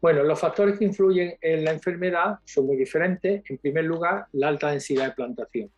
Bueno, 0.00 0.22
los 0.24 0.38
factores 0.38 0.78
que 0.78 0.84
influyen 0.84 1.36
en 1.40 1.64
la 1.64 1.72
enfermedad 1.72 2.38
son 2.44 2.66
muy 2.66 2.76
diferentes. 2.76 3.42
En 3.48 3.58
primer 3.58 3.84
lugar, 3.84 4.26
la 4.32 4.48
alta 4.48 4.70
densidad 4.70 5.06
de 5.06 5.12
plantación. 5.12 5.70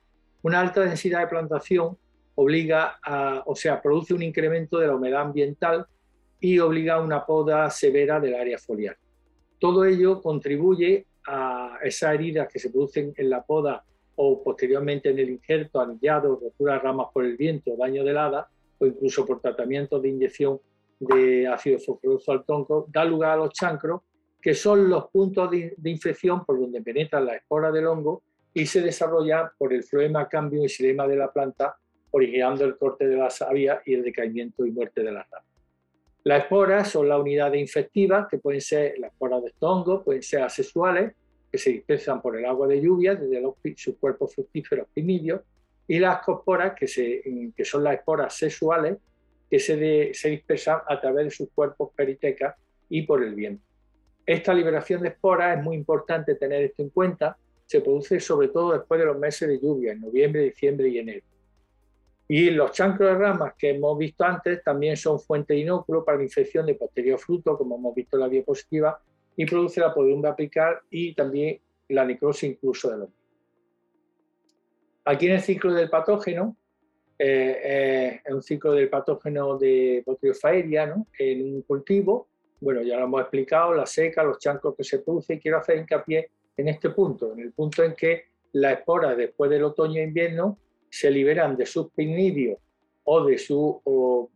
Una 0.43 0.61
alta 0.61 0.81
densidad 0.83 1.21
de 1.21 1.29
plantación 1.29 1.97
obliga 2.41 3.01
a, 3.03 3.43
o 3.47 3.57
sea, 3.57 3.83
produce 3.83 4.15
un 4.15 4.23
incremento 4.23 4.79
de 4.79 4.87
la 4.87 4.95
humedad 4.95 5.23
ambiental 5.23 5.87
y 6.39 6.61
obliga 6.61 6.95
a 6.95 7.01
una 7.01 7.27
poda 7.27 7.69
severa 7.69 8.21
del 8.21 8.35
área 8.35 8.59
foliar. 8.59 8.97
Todo 9.59 9.85
ello 9.85 10.23
contribuye 10.23 11.07
a 11.27 11.79
esas 11.83 12.15
heridas 12.15 12.49
que 12.49 12.61
se 12.61 12.71
producen 12.71 13.13
en 13.17 13.29
la 13.29 13.43
poda 13.43 13.85
o 14.15 14.41
posteriormente 14.43 15.11
en 15.11 15.19
el 15.19 15.31
injerto, 15.31 15.81
anillado, 15.81 16.39
rotura 16.41 16.75
de 16.75 16.79
ramas 16.79 17.09
por 17.13 17.25
el 17.25 17.37
viento, 17.37 17.77
daño 17.77 18.05
de 18.05 18.11
helada 18.13 18.49
o 18.79 18.87
incluso 18.87 19.27
por 19.27 19.41
tratamiento 19.41 19.99
de 19.99 20.09
inyección 20.09 20.61
de 21.01 21.49
ácido 21.49 21.81
fosforoso 21.81 22.31
al 22.31 22.45
tronco, 22.45 22.87
da 22.89 23.05
lugar 23.05 23.33
a 23.33 23.37
los 23.37 23.53
chancros, 23.53 24.03
que 24.41 24.55
son 24.55 24.89
los 24.89 25.09
puntos 25.11 25.51
de, 25.51 25.75
infección 25.85 26.45
por 26.45 26.61
donde 26.61 26.83
penetran 26.83 27.27
las 27.27 27.37
esporas 27.37 27.73
del 27.73 27.89
hongo 27.89 28.23
y 28.55 28.65
se 28.65 28.81
desarrolla 28.81 29.53
por 29.59 29.73
el 29.73 29.83
floema, 29.83 30.29
cambio 30.29 30.65
y 30.65 30.69
silema 30.69 31.09
de 31.09 31.17
la 31.17 31.33
planta, 31.33 31.77
originando 32.11 32.65
el 32.65 32.77
corte 32.77 33.07
de 33.07 33.17
la 33.17 33.31
savia 33.31 33.83
y 33.85 33.95
el 33.95 34.03
decaimiento 34.03 34.65
y 34.65 34.71
muerte 34.71 35.03
de 35.03 35.13
las 35.13 35.29
ramas. 35.31 35.49
Las 36.25 36.43
esporas 36.43 36.91
son 36.91 37.09
las 37.09 37.19
unidades 37.19 37.61
infectivas, 37.61 38.27
que 38.29 38.39
pueden 38.39 38.61
ser 38.61 38.99
las 38.99 39.13
esporas 39.13 39.43
de 39.43 39.53
hongo, 39.61 40.03
pueden 40.03 40.23
ser 40.23 40.43
asexuales, 40.43 41.13
que 41.51 41.59
se 41.59 41.71
dispersan 41.71 42.21
por 42.21 42.37
el 42.37 42.45
agua 42.45 42.67
de 42.67 42.81
lluvia 42.81 43.15
desde 43.15 43.41
los, 43.41 43.55
sus 43.77 43.97
cuerpos 43.97 44.35
fructíferos 44.35 44.87
primidios, 44.93 45.41
y 45.87 45.99
las 45.99 46.23
cosporas, 46.23 46.75
que, 46.75 47.53
que 47.57 47.65
son 47.65 47.83
las 47.83 47.95
esporas 47.95 48.35
sexuales, 48.35 48.99
que 49.51 49.59
se, 49.59 50.13
se 50.13 50.29
dispersan 50.29 50.81
a 50.87 51.01
través 51.01 51.25
de 51.25 51.31
sus 51.31 51.49
cuerpos 51.51 51.91
peritecas 51.97 52.55
y 52.91 53.03
por 53.03 53.25
el 53.25 53.35
viento. 53.35 53.65
Esta 54.27 54.53
liberación 54.53 55.01
de 55.01 55.09
esporas 55.09 55.57
es 55.57 55.65
muy 55.65 55.77
importante 55.77 56.35
tener 56.35 56.63
esto 56.63 56.83
en 56.83 56.91
cuenta, 56.91 57.39
se 57.65 57.81
produce 57.81 58.21
sobre 58.21 58.49
todo 58.49 58.73
después 58.75 59.01
de 59.01 59.07
los 59.07 59.19
meses 59.19 59.49
de 59.49 59.59
lluvia, 59.59 59.93
en 59.93 60.01
noviembre, 60.01 60.43
diciembre 60.43 60.89
y 60.89 60.99
enero. 60.99 61.25
Y 62.31 62.51
los 62.51 62.73
chancros 62.73 63.11
de 63.11 63.19
ramas 63.19 63.55
que 63.57 63.71
hemos 63.71 63.97
visto 63.97 64.23
antes 64.23 64.63
también 64.63 64.97
son 64.99 65.19
fuente 65.19 65.55
de 65.55 65.61
inóculo 65.61 66.05
para 66.05 66.19
la 66.19 66.25
infección 66.25 66.67
de 66.67 66.75
posterior 66.75 67.19
fruto, 67.19 67.57
como 67.57 67.77
hemos 67.77 67.95
visto 67.95 68.17
en 68.17 68.21
la 68.21 68.29
diapositiva, 68.29 69.01
y 69.35 69.47
produce 69.47 69.81
la 69.81 69.95
podumbre 69.95 70.31
apical 70.31 70.81
y 70.91 71.15
también 71.15 71.59
la 71.89 72.05
necrosis 72.05 72.51
incluso 72.51 72.91
de 72.91 72.99
los 72.99 73.09
Aquí 75.07 75.27
en 75.27 75.33
el 75.33 75.41
ciclo 75.41 75.73
del 75.73 75.89
patógeno, 75.89 76.55
eh, 77.19 77.61
eh, 77.65 78.21
es 78.23 78.35
un 78.35 78.43
ciclo 78.43 78.73
del 78.73 78.91
patógeno 78.91 79.57
de 79.57 80.03
Botryophaeria 80.05 80.85
¿no? 80.85 81.07
en 81.19 81.55
un 81.55 81.63
cultivo, 81.63 82.29
bueno, 82.61 82.83
ya 82.83 82.99
lo 82.99 83.05
hemos 83.05 83.23
explicado, 83.23 83.73
la 83.73 83.87
seca, 83.87 84.23
los 84.23 84.39
chancros 84.39 84.75
que 84.77 84.85
se 84.85 84.99
producen, 84.99 85.39
quiero 85.39 85.59
hacer 85.59 85.79
hincapié 85.79 86.31
en 86.59 86.69
este 86.69 86.91
punto, 86.91 87.33
en 87.33 87.41
el 87.41 87.53
punto 87.53 87.83
en 87.85 87.95
que 87.95 88.25
las 88.53 88.81
esporas 88.81 89.17
después 89.17 89.51
del 89.51 89.65
otoño 89.65 89.99
e 89.99 90.05
invierno 90.05 90.59
se 90.91 91.11
liberan 91.11 91.57
de 91.57 91.67
sus 91.67 91.91
pinnidios 91.93 92.59
o 93.05 93.25
de 93.25 93.39
su 93.39 93.81
o, 93.85 94.31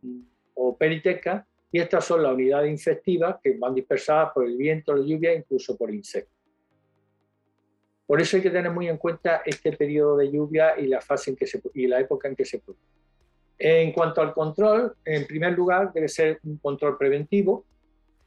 periteca 0.79 1.47
y 1.71 1.79
estas 1.79 2.05
son 2.05 2.23
las 2.23 2.33
unidades 2.33 2.71
infectivas 2.71 3.37
que 3.43 3.57
van 3.59 3.75
dispersadas 3.75 4.31
por 4.33 4.45
el 4.45 4.57
viento, 4.57 4.95
la 4.95 5.07
lluvia 5.07 5.35
incluso 5.35 5.77
por 5.77 5.93
insectos. 5.93 6.33
Por 8.07 8.21
eso 8.21 8.37
hay 8.37 8.43
que 8.43 8.51
tener 8.51 8.71
muy 8.71 8.89
en 8.89 8.99
cuenta 8.99 9.43
este 9.45 9.73
periodo 9.73 10.17
de 10.17 10.31
lluvia 10.31 10.79
y 10.79 10.87
la 10.87 11.01
fase 11.01 11.31
en 11.31 11.37
que 11.37 11.47
se, 11.47 11.63
y 11.75 11.87
la 11.87 12.01
época 12.01 12.29
en 12.29 12.37
que 12.37 12.45
se 12.45 12.59
produce. 12.59 12.85
En 13.59 13.93
cuanto 13.93 14.21
al 14.21 14.35
control, 14.35 14.97
en 15.05 15.27
primer 15.27 15.53
lugar 15.53 15.93
debe 15.93 16.09
ser 16.09 16.41
un 16.45 16.59
control 16.59 16.99
preventivo, 16.99 17.65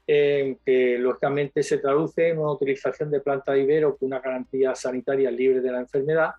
que 0.06 0.96
lógicamente 0.98 1.62
se 1.62 1.78
traduce 1.78 2.28
en 2.28 2.38
una 2.38 2.52
utilización 2.52 3.10
de 3.10 3.20
planta 3.20 3.52
de 3.52 3.62
ibero 3.62 3.96
con 3.96 4.06
una 4.06 4.20
garantía 4.20 4.74
sanitaria 4.74 5.30
libre 5.30 5.60
de 5.60 5.72
la 5.72 5.80
enfermedad 5.80 6.34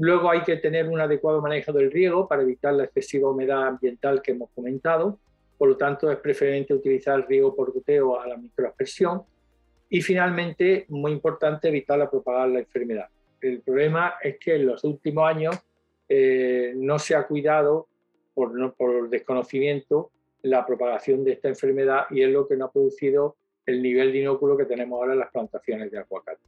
Luego 0.00 0.30
hay 0.30 0.42
que 0.42 0.56
tener 0.56 0.88
un 0.88 1.00
adecuado 1.00 1.42
manejo 1.42 1.72
del 1.72 1.90
riego 1.90 2.28
para 2.28 2.42
evitar 2.42 2.72
la 2.72 2.84
excesiva 2.84 3.30
humedad 3.30 3.66
ambiental 3.66 4.22
que 4.22 4.30
hemos 4.30 4.48
comentado. 4.50 5.18
Por 5.56 5.70
lo 5.70 5.76
tanto, 5.76 6.08
es 6.10 6.18
preferente 6.18 6.72
utilizar 6.72 7.16
el 7.18 7.26
riego 7.26 7.52
por 7.52 7.72
goteo 7.72 8.20
a 8.20 8.28
la 8.28 8.36
microaspersión. 8.36 9.22
Y 9.88 10.00
finalmente, 10.00 10.86
muy 10.88 11.10
importante, 11.10 11.66
evitar 11.66 11.98
la 11.98 12.08
propagar 12.08 12.48
la 12.48 12.60
enfermedad. 12.60 13.08
El 13.40 13.60
problema 13.60 14.14
es 14.22 14.38
que 14.38 14.54
en 14.54 14.66
los 14.66 14.84
últimos 14.84 15.28
años 15.28 15.56
eh, 16.08 16.74
no 16.76 17.00
se 17.00 17.16
ha 17.16 17.26
cuidado 17.26 17.88
por, 18.34 18.74
por 18.74 19.10
desconocimiento 19.10 20.12
la 20.42 20.64
propagación 20.64 21.24
de 21.24 21.32
esta 21.32 21.48
enfermedad 21.48 22.06
y 22.10 22.22
es 22.22 22.30
lo 22.30 22.46
que 22.46 22.56
no 22.56 22.66
ha 22.66 22.72
producido 22.72 23.34
el 23.66 23.82
nivel 23.82 24.12
de 24.12 24.20
inóculo 24.20 24.56
que 24.56 24.64
tenemos 24.64 24.96
ahora 24.96 25.14
en 25.14 25.18
las 25.18 25.32
plantaciones 25.32 25.90
de 25.90 25.98
aguacate. 25.98 26.47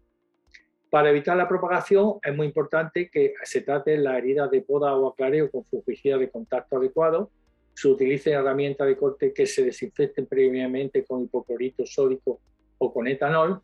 Para 0.91 1.11
evitar 1.11 1.37
la 1.37 1.49
propagación 1.49 2.15
es 2.23 2.35
muy 2.35 2.49
importante 2.49 3.09
que 3.09 3.35
se 3.45 3.61
trate 3.61 3.97
la 3.97 4.19
herida 4.19 4.49
de 4.49 4.61
poda 4.61 4.95
o 4.97 5.09
aclareo 5.09 5.49
con 5.49 5.65
fungicida 5.65 6.19
de 6.19 6.29
contacto 6.29 6.79
adecuado, 6.79 7.31
se 7.75 7.87
utilicen 7.87 8.35
herramientas 8.35 8.89
de 8.89 8.97
corte 8.97 9.33
que 9.33 9.47
se 9.47 9.65
desinfecten 9.65 10.27
previamente 10.27 11.05
con 11.05 11.23
hipoclorito 11.23 11.87
sódico 11.87 12.41
o 12.79 12.93
con 12.93 13.07
etanol. 13.07 13.63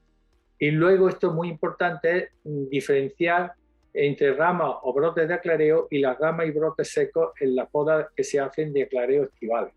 Y 0.59 0.71
luego 0.71 1.09
esto 1.09 1.29
es 1.29 1.33
muy 1.35 1.49
importante 1.49 2.31
diferenciar 2.45 3.55
entre 3.93 4.33
ramas 4.33 4.77
o 4.83 4.93
brotes 4.93 5.27
de 5.27 5.35
aclareo 5.35 5.89
y 5.91 5.99
las 5.99 6.19
ramas 6.19 6.47
y 6.47 6.53
brotes 6.53 6.93
secos 6.93 7.33
en 7.41 7.57
la 7.57 7.67
poda 7.67 8.09
que 8.15 8.23
se 8.23 8.39
hacen 8.39 8.73
de 8.73 8.85
aclareo 8.85 9.25
estival. 9.25 9.73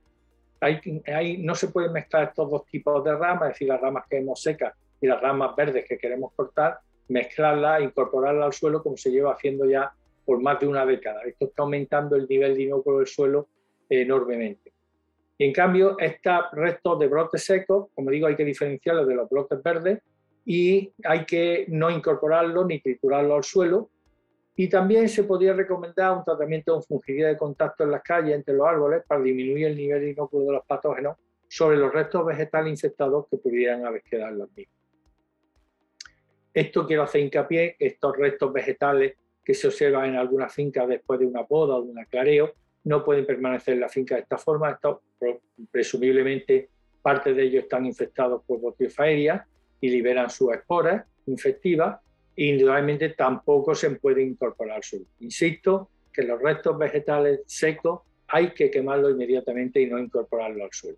Hay, 0.62 1.38
no 1.40 1.56
se 1.56 1.70
pueden 1.70 1.94
mezclar 1.94 2.30
estos 2.30 2.52
dos 2.52 2.66
tipos 2.66 3.04
de 3.04 3.16
ramas, 3.16 3.44
es 3.44 3.56
decir, 3.56 3.70
las 3.70 3.82
ramas 3.82 4.06
que 4.10 4.18
hemos 4.18 4.42
secas 4.42 4.74
y 5.02 5.08
las 5.08 5.22
ramas 5.22 5.56
verdes 5.56 5.86
que 5.88 5.98
queremos 5.98 6.34
cortar, 6.36 6.80
mezclarla, 7.10 7.82
incorporarla 7.82 8.46
al 8.46 8.54
suelo 8.54 8.82
como 8.82 8.98
se 8.98 9.12
lleva 9.12 9.34
haciendo 9.34 9.66
ya 9.66 9.92
por 10.26 10.42
más 10.42 10.60
de 10.60 10.68
una 10.68 10.86
década. 10.86 11.22
Esto 11.24 11.46
está 11.46 11.64
aumentando 11.64 12.16
el 12.16 12.28
nivel 12.28 12.56
de 12.56 12.64
inóculo 12.64 13.00
del 13.00 13.08
suelo 13.08 13.48
enormemente. 13.90 14.72
Y 15.38 15.46
en 15.46 15.54
cambio, 15.54 15.98
estos 16.00 16.52
restos 16.52 17.00
de 17.00 17.08
brotes 17.08 17.44
secos, 17.44 17.88
como 17.96 18.12
digo, 18.12 18.28
hay 18.28 18.36
que 18.36 18.46
diferenciarlos 18.46 19.08
de 19.08 19.16
los 19.16 19.30
brotes 19.30 19.62
verdes 19.64 20.00
y 20.46 20.92
hay 21.04 21.26
que 21.26 21.66
no 21.70 21.90
incorporarlos 21.90 22.66
ni 22.68 22.80
triturarlos 22.80 23.38
al 23.38 23.44
suelo. 23.44 23.90
Y 24.56 24.68
también 24.68 25.08
se 25.08 25.24
podría 25.24 25.54
recomendar 25.54 26.18
un 26.18 26.26
tratamiento 26.26 26.74
con 26.74 26.84
fungicida 26.84 27.30
de 27.30 27.38
contacto 27.38 27.86
en 27.86 27.92
las 27.92 28.04
calles, 28.04 28.36
entre 28.36 28.54
los 28.54 28.68
árboles, 28.68 29.04
para 29.08 29.22
disminuir 29.22 29.68
el 29.68 29.78
nivel 29.78 30.02
de 30.02 30.10
inóculo 30.12 30.46
de 30.46 30.52
los 30.52 30.66
patógenos 30.66 31.16
sobre 31.48 31.78
los 31.78 31.94
restos 31.94 32.26
vegetales 32.26 32.72
infectados 32.72 33.26
que 33.32 33.38
pudieran 33.38 33.86
haber 33.86 34.04
quedado 34.04 34.34
en 34.34 34.38
los 34.40 34.52
mismos. 34.52 34.79
Esto 36.54 36.86
quiero 36.86 37.04
hacer 37.04 37.22
hincapié, 37.22 37.76
estos 37.80 38.18
restos 38.18 38.52
vegetales 38.52 39.16
que 39.44 39.54
se 39.54 39.68
observan 39.68 40.10
en 40.10 40.16
algunas 40.16 40.54
fincas 40.54 40.88
después 40.88 41.20
de 41.20 41.26
una 41.26 41.46
poda 41.46 41.76
o 41.76 41.84
de 41.84 41.90
un 41.90 42.00
aclareo, 42.00 42.54
no 42.84 43.04
pueden 43.04 43.26
permanecer 43.26 43.76
en 43.76 43.82
la 43.82 43.90
finca 43.90 44.16
de 44.16 44.22
esta 44.22 44.38
forma. 44.38 44.80
Presumiblemente, 45.72 46.70
parte 47.02 47.34
de 47.34 47.44
ellos 47.44 47.64
están 47.64 47.86
infectados 47.86 48.44
por 48.46 48.60
Botryophaeria 48.60 49.46
y 49.82 49.90
liberan 49.90 50.30
sus 50.30 50.54
esporas 50.54 51.06
infectivas 51.26 52.00
e 52.36 52.46
indudablemente 52.46 53.10
tampoco 53.10 53.76
se 53.76 53.90
puede 53.92 54.24
incorporar 54.24 54.84
suelo. 54.84 55.06
Insisto 55.20 55.90
que 56.12 56.24
los 56.24 56.42
restos 56.42 56.78
vegetales 56.78 57.42
secos 57.46 58.02
hay 58.28 58.52
que 58.54 58.70
quemarlos 58.70 59.12
inmediatamente 59.12 59.82
y 59.82 59.88
no 59.88 60.00
incorporarlos 60.00 60.64
al 60.64 60.72
suelo. 60.72 60.98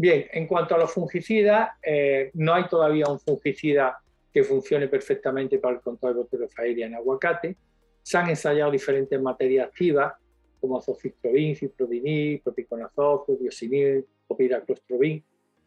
Bien, 0.00 0.24
en 0.32 0.46
cuanto 0.46 0.74
a 0.74 0.78
los 0.78 0.90
fungicidas, 0.90 1.72
eh, 1.82 2.30
no 2.32 2.54
hay 2.54 2.66
todavía 2.68 3.04
un 3.06 3.20
fungicida 3.20 4.00
que 4.32 4.42
funcione 4.42 4.88
perfectamente 4.88 5.58
para 5.58 5.74
el 5.74 5.82
control 5.82 6.14
de 6.14 6.20
bacteriofagia 6.20 6.86
en 6.86 6.94
aguacate. 6.94 7.58
Se 8.00 8.16
han 8.16 8.30
ensayado 8.30 8.70
diferentes 8.70 9.20
materias 9.20 9.68
activas 9.68 10.14
como 10.58 10.78
azofistrovín, 10.78 11.54
ciprodinil, 11.54 12.40
propiconazol, 12.40 13.24
diosinil 13.38 14.06
o 14.26 14.34
piraclostrobin, 14.34 15.22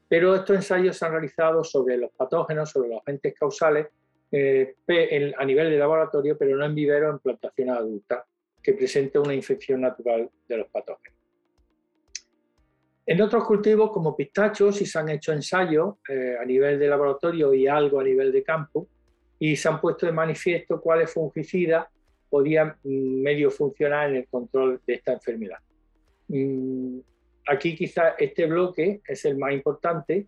pero 0.09 0.33
estos 0.33 0.55
ensayos 0.55 0.97
se 0.97 1.05
han 1.05 1.11
realizado 1.11 1.63
sobre 1.63 1.97
los 1.97 2.09
patógenos, 2.13 2.71
sobre 2.71 2.89
los 2.89 3.01
agentes 3.03 3.35
causales, 3.35 3.85
eh, 4.31 4.73
a 5.37 5.45
nivel 5.45 5.69
de 5.69 5.77
laboratorio, 5.77 6.35
pero 6.39 6.57
no 6.57 6.65
en 6.65 6.73
vivero 6.73 7.11
en 7.11 7.19
plantaciones 7.19 7.75
adultas, 7.75 8.23
que 8.63 8.73
presenta 8.73 9.19
una 9.19 9.35
infección 9.35 9.81
natural 9.81 10.27
de 10.47 10.57
los 10.57 10.69
patógenos. 10.69 11.12
En 13.05 13.21
otros 13.21 13.43
cultivos, 13.43 13.91
como 13.91 14.15
pistachos, 14.15 14.77
sí 14.77 14.85
se 14.85 14.97
han 14.97 15.09
hecho 15.09 15.33
ensayos 15.33 15.95
eh, 16.07 16.35
a 16.39 16.45
nivel 16.45 16.79
de 16.79 16.87
laboratorio 16.87 17.53
y 17.53 17.67
algo 17.67 17.99
a 17.99 18.03
nivel 18.03 18.31
de 18.31 18.43
campo, 18.43 18.87
y 19.39 19.57
se 19.57 19.67
han 19.67 19.81
puesto 19.81 20.05
de 20.05 20.13
manifiesto 20.13 20.79
cuáles 20.79 21.11
fungicidas 21.11 21.85
podían 22.29 22.75
mm, 22.83 23.21
medio 23.21 23.51
funcionar 23.51 24.09
en 24.09 24.15
el 24.17 24.27
control 24.27 24.79
de 24.87 24.93
esta 24.93 25.13
enfermedad. 25.13 25.57
Mm, 26.29 26.99
aquí 27.47 27.75
quizá 27.75 28.15
este 28.17 28.45
bloque 28.45 29.01
es 29.05 29.25
el 29.25 29.37
más 29.37 29.51
importante 29.51 30.27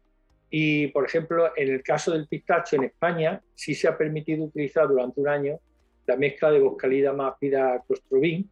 y, 0.49 0.87
por 0.87 1.05
ejemplo, 1.05 1.51
en 1.55 1.69
el 1.73 1.81
caso 1.81 2.11
del 2.11 2.27
pistacho 2.27 2.75
en 2.75 2.83
España 2.83 3.41
sí 3.55 3.73
se 3.73 3.87
ha 3.87 3.97
permitido 3.97 4.43
utilizar 4.43 4.87
durante 4.87 5.21
un 5.21 5.29
año 5.29 5.59
la 6.05 6.17
mezcla 6.17 6.51
de 6.51 6.59
Boscalida 6.59 7.13
mápida 7.13 7.81
clostrobin, 7.87 8.49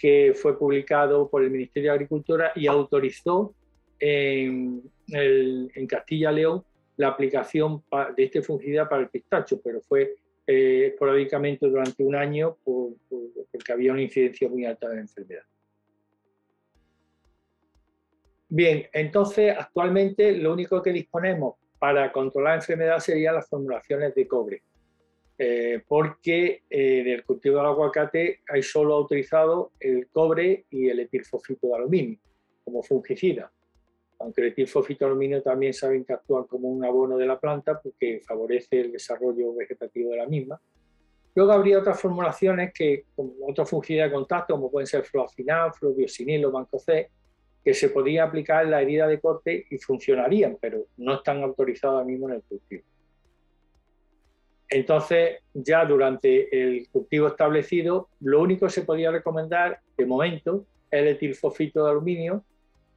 que 0.00 0.32
fue 0.34 0.58
publicado 0.58 1.28
por 1.28 1.42
el 1.42 1.50
Ministerio 1.50 1.90
de 1.90 1.96
Agricultura 1.96 2.52
y 2.54 2.66
autorizó 2.66 3.54
en, 3.98 4.82
Castilla 5.88 6.32
León 6.32 6.64
la 6.96 7.08
aplicación 7.08 7.82
de 8.16 8.24
este 8.24 8.42
fungicida 8.42 8.88
para 8.88 9.02
el 9.02 9.08
pistacho, 9.08 9.60
pero 9.62 9.80
fue 9.82 10.14
eh, 10.46 10.86
esporádicamente 10.92 11.66
durante 11.66 12.02
un 12.02 12.14
año 12.14 12.56
porque 12.64 13.72
había 13.72 13.92
una 13.92 14.02
incidencia 14.02 14.48
muy 14.48 14.64
alta 14.64 14.88
de 14.88 14.94
la 14.94 15.00
enfermedad. 15.00 15.42
Bien, 18.48 18.86
entonces 18.92 19.54
actualmente 19.56 20.32
lo 20.32 20.52
único 20.52 20.82
que 20.82 20.92
disponemos 20.92 21.56
para 21.78 22.10
controlar 22.10 22.52
la 22.52 22.56
enfermedad 22.56 22.98
serían 22.98 23.34
las 23.34 23.48
formulaciones 23.48 24.14
de 24.14 24.26
cobre. 24.26 24.62
Eh, 25.42 25.80
porque 25.88 26.64
en 26.68 27.06
eh, 27.06 27.14
el 27.14 27.24
cultivo 27.24 27.56
del 27.56 27.64
aguacate 27.64 28.40
hay 28.46 28.62
solo 28.62 28.94
autorizado 28.94 29.72
el 29.80 30.06
cobre 30.08 30.66
y 30.68 30.90
el 30.90 31.00
etilfosfito 31.00 31.68
de 31.68 31.76
aluminio 31.76 32.18
como 32.62 32.82
fungicida. 32.82 33.50
Aunque 34.18 34.42
el 34.42 34.48
etilfosfito 34.48 35.06
de 35.06 35.12
aluminio 35.12 35.42
también 35.42 35.72
saben 35.72 36.04
que 36.04 36.12
actúan 36.12 36.44
como 36.44 36.68
un 36.68 36.84
abono 36.84 37.16
de 37.16 37.24
la 37.24 37.40
planta 37.40 37.80
porque 37.80 38.20
favorece 38.20 38.82
el 38.82 38.92
desarrollo 38.92 39.54
vegetativo 39.54 40.10
de 40.10 40.18
la 40.18 40.26
misma. 40.26 40.60
Luego 41.34 41.52
habría 41.52 41.78
otras 41.78 41.98
formulaciones 41.98 42.70
que, 42.74 43.06
como 43.16 43.32
otra 43.48 43.64
fungicida 43.64 44.04
de 44.04 44.12
contacto, 44.12 44.52
como 44.52 44.70
pueden 44.70 44.86
ser 44.86 45.04
fluocinal, 45.04 45.72
fluobiocinil 45.72 46.44
o 46.44 46.52
banco 46.52 46.78
C, 46.78 47.08
que 47.64 47.72
se 47.72 47.88
podría 47.88 48.24
aplicar 48.24 48.66
en 48.66 48.72
la 48.72 48.82
herida 48.82 49.06
de 49.06 49.18
corte 49.18 49.64
y 49.70 49.78
funcionarían, 49.78 50.58
pero 50.60 50.84
no 50.98 51.14
están 51.14 51.42
autorizados 51.42 51.94
ahora 51.94 52.04
mismo 52.04 52.28
en 52.28 52.34
el 52.34 52.42
cultivo. 52.42 52.89
Entonces, 54.70 55.38
ya 55.52 55.84
durante 55.84 56.48
el 56.56 56.88
cultivo 56.90 57.26
establecido, 57.26 58.08
lo 58.20 58.40
único 58.40 58.66
que 58.66 58.72
se 58.72 58.82
podía 58.82 59.10
recomendar 59.10 59.80
de 59.96 60.06
momento 60.06 60.64
es 60.88 61.00
el 61.00 61.08
etilfosfito 61.08 61.84
de 61.84 61.90
aluminio, 61.90 62.44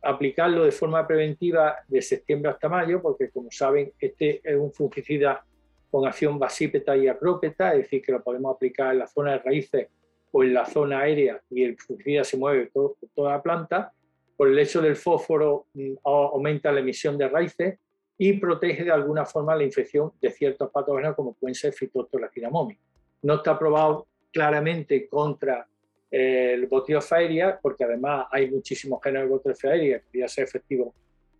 aplicarlo 0.03 0.65
de 0.65 0.72
forma 0.72 1.08
preventiva 1.08 1.77
de 1.88 2.01
septiembre 2.01 2.51
hasta 2.51 2.70
mayo, 2.70 3.01
porque 3.01 3.32
como 3.32 3.50
saben, 3.50 3.92
este 4.00 4.39
es 4.44 4.56
un 4.56 4.72
fungicida 4.72 5.44
con 5.89 6.06
acción 6.06 6.38
basípeta 6.38 6.96
y 6.96 7.08
acrópeta, 7.08 7.72
es 7.72 7.84
decir, 7.84 8.03
que 8.03 8.12
lo 8.12 8.24
podemos 8.24 8.56
aplicar 8.56 8.94
en 8.94 9.00
la 9.00 9.08
zona 9.08 9.32
de 9.34 9.39
raíces 9.39 9.88
o 10.32 10.44
en 10.44 10.53
la 10.53 10.65
zona 10.65 11.00
aérea 11.00 11.42
y 11.50 11.63
el 11.63 11.77
fungicida 11.77 12.24
se 12.24 12.38
mueve 12.38 12.70
por 12.72 12.98
toda 13.15 13.32
la 13.32 13.42
planta. 13.42 13.94
Por 14.36 14.48
el 14.50 14.60
hecho 14.60 14.82
del 14.82 14.96
fósforo 14.96 15.68
mm, 15.74 15.94
aumenta 16.03 16.72
la 16.72 16.82
emisión 16.82 17.18
de 17.18 17.30
raíces 17.30 17.80
y 18.17 18.33
protege 18.33 18.83
de 18.83 18.92
alguna 18.92 19.25
forma 19.25 19.55
la 19.55 19.64
infección 19.64 20.11
de 20.22 20.31
ciertos 20.31 20.70
patógenos 20.72 21.16
como 21.16 21.33
pueden 21.33 21.55
ser 21.55 21.74
fitotoraquinamomi. 21.74 22.77
No 23.24 23.35
está 23.35 23.57
probado 23.57 24.07
claramente 24.31 25.07
contra 25.07 25.68
eh, 26.11 26.53
el 26.53 26.68
botiofaeria, 26.68 27.59
porque 27.61 27.83
además 27.83 28.27
hay 28.31 28.50
muchísimos 28.50 29.01
géneros 29.03 29.29
de 29.29 29.33
botiofaeria 29.35 30.00
que 30.00 30.05
podría 30.05 30.27
ser 30.27 30.44
efectivo 30.46 30.94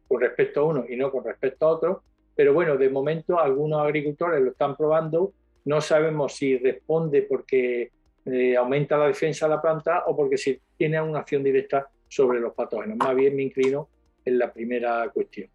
con 0.08 0.21
respecto 0.21 0.62
a 0.62 0.63
uno 0.65 0.86
y 0.88 0.95
no 0.95 1.12
con 1.12 1.24
respecto 1.24 1.65
a 1.65 1.69
otro, 1.69 2.04
pero 2.36 2.54
bueno, 2.54 2.78
de 2.78 2.89
momento 2.89 3.39
algunos 3.39 3.82
agricultores 3.82 4.41
lo 4.41 4.52
están 4.52 4.76
probando, 4.76 5.34
no 5.65 5.80
sabemos 5.80 6.34
si 6.34 6.58
responde 6.58 7.21
porque 7.24 7.91
eh, 8.26 8.56
aumenta 8.56 8.98
la 8.98 9.08
defensa 9.08 9.45
de 9.45 9.56
la 9.56 9.62
planta 9.62 10.04
o 10.08 10.15
porque 10.15 10.38
si 10.38 10.60
tiene 10.78 11.02
una 11.02 11.19
acción 11.19 11.43
directa 11.43 11.88
sobre 12.08 12.39
los 12.39 12.54
patógenos. 12.54 12.98
Más 12.98 13.15
bien 13.15 13.36
me 13.36 13.43
inclino 13.43 13.89
en 14.26 14.39
la 14.39 14.52
primera 14.52 15.10
cuestión. 15.13 15.50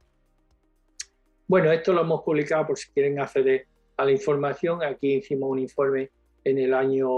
Bueno, 1.48 1.72
esto 1.72 1.94
lo 1.94 2.02
hemos 2.02 2.22
publicado 2.24 2.66
por 2.66 2.76
si 2.76 2.92
quieren 2.92 3.18
acceder 3.18 3.66
a 3.96 4.04
la 4.04 4.12
información. 4.12 4.82
Aquí 4.82 5.14
hicimos 5.14 5.50
un 5.50 5.58
informe 5.58 6.10
en 6.44 6.58
el 6.58 6.74
año, 6.74 7.08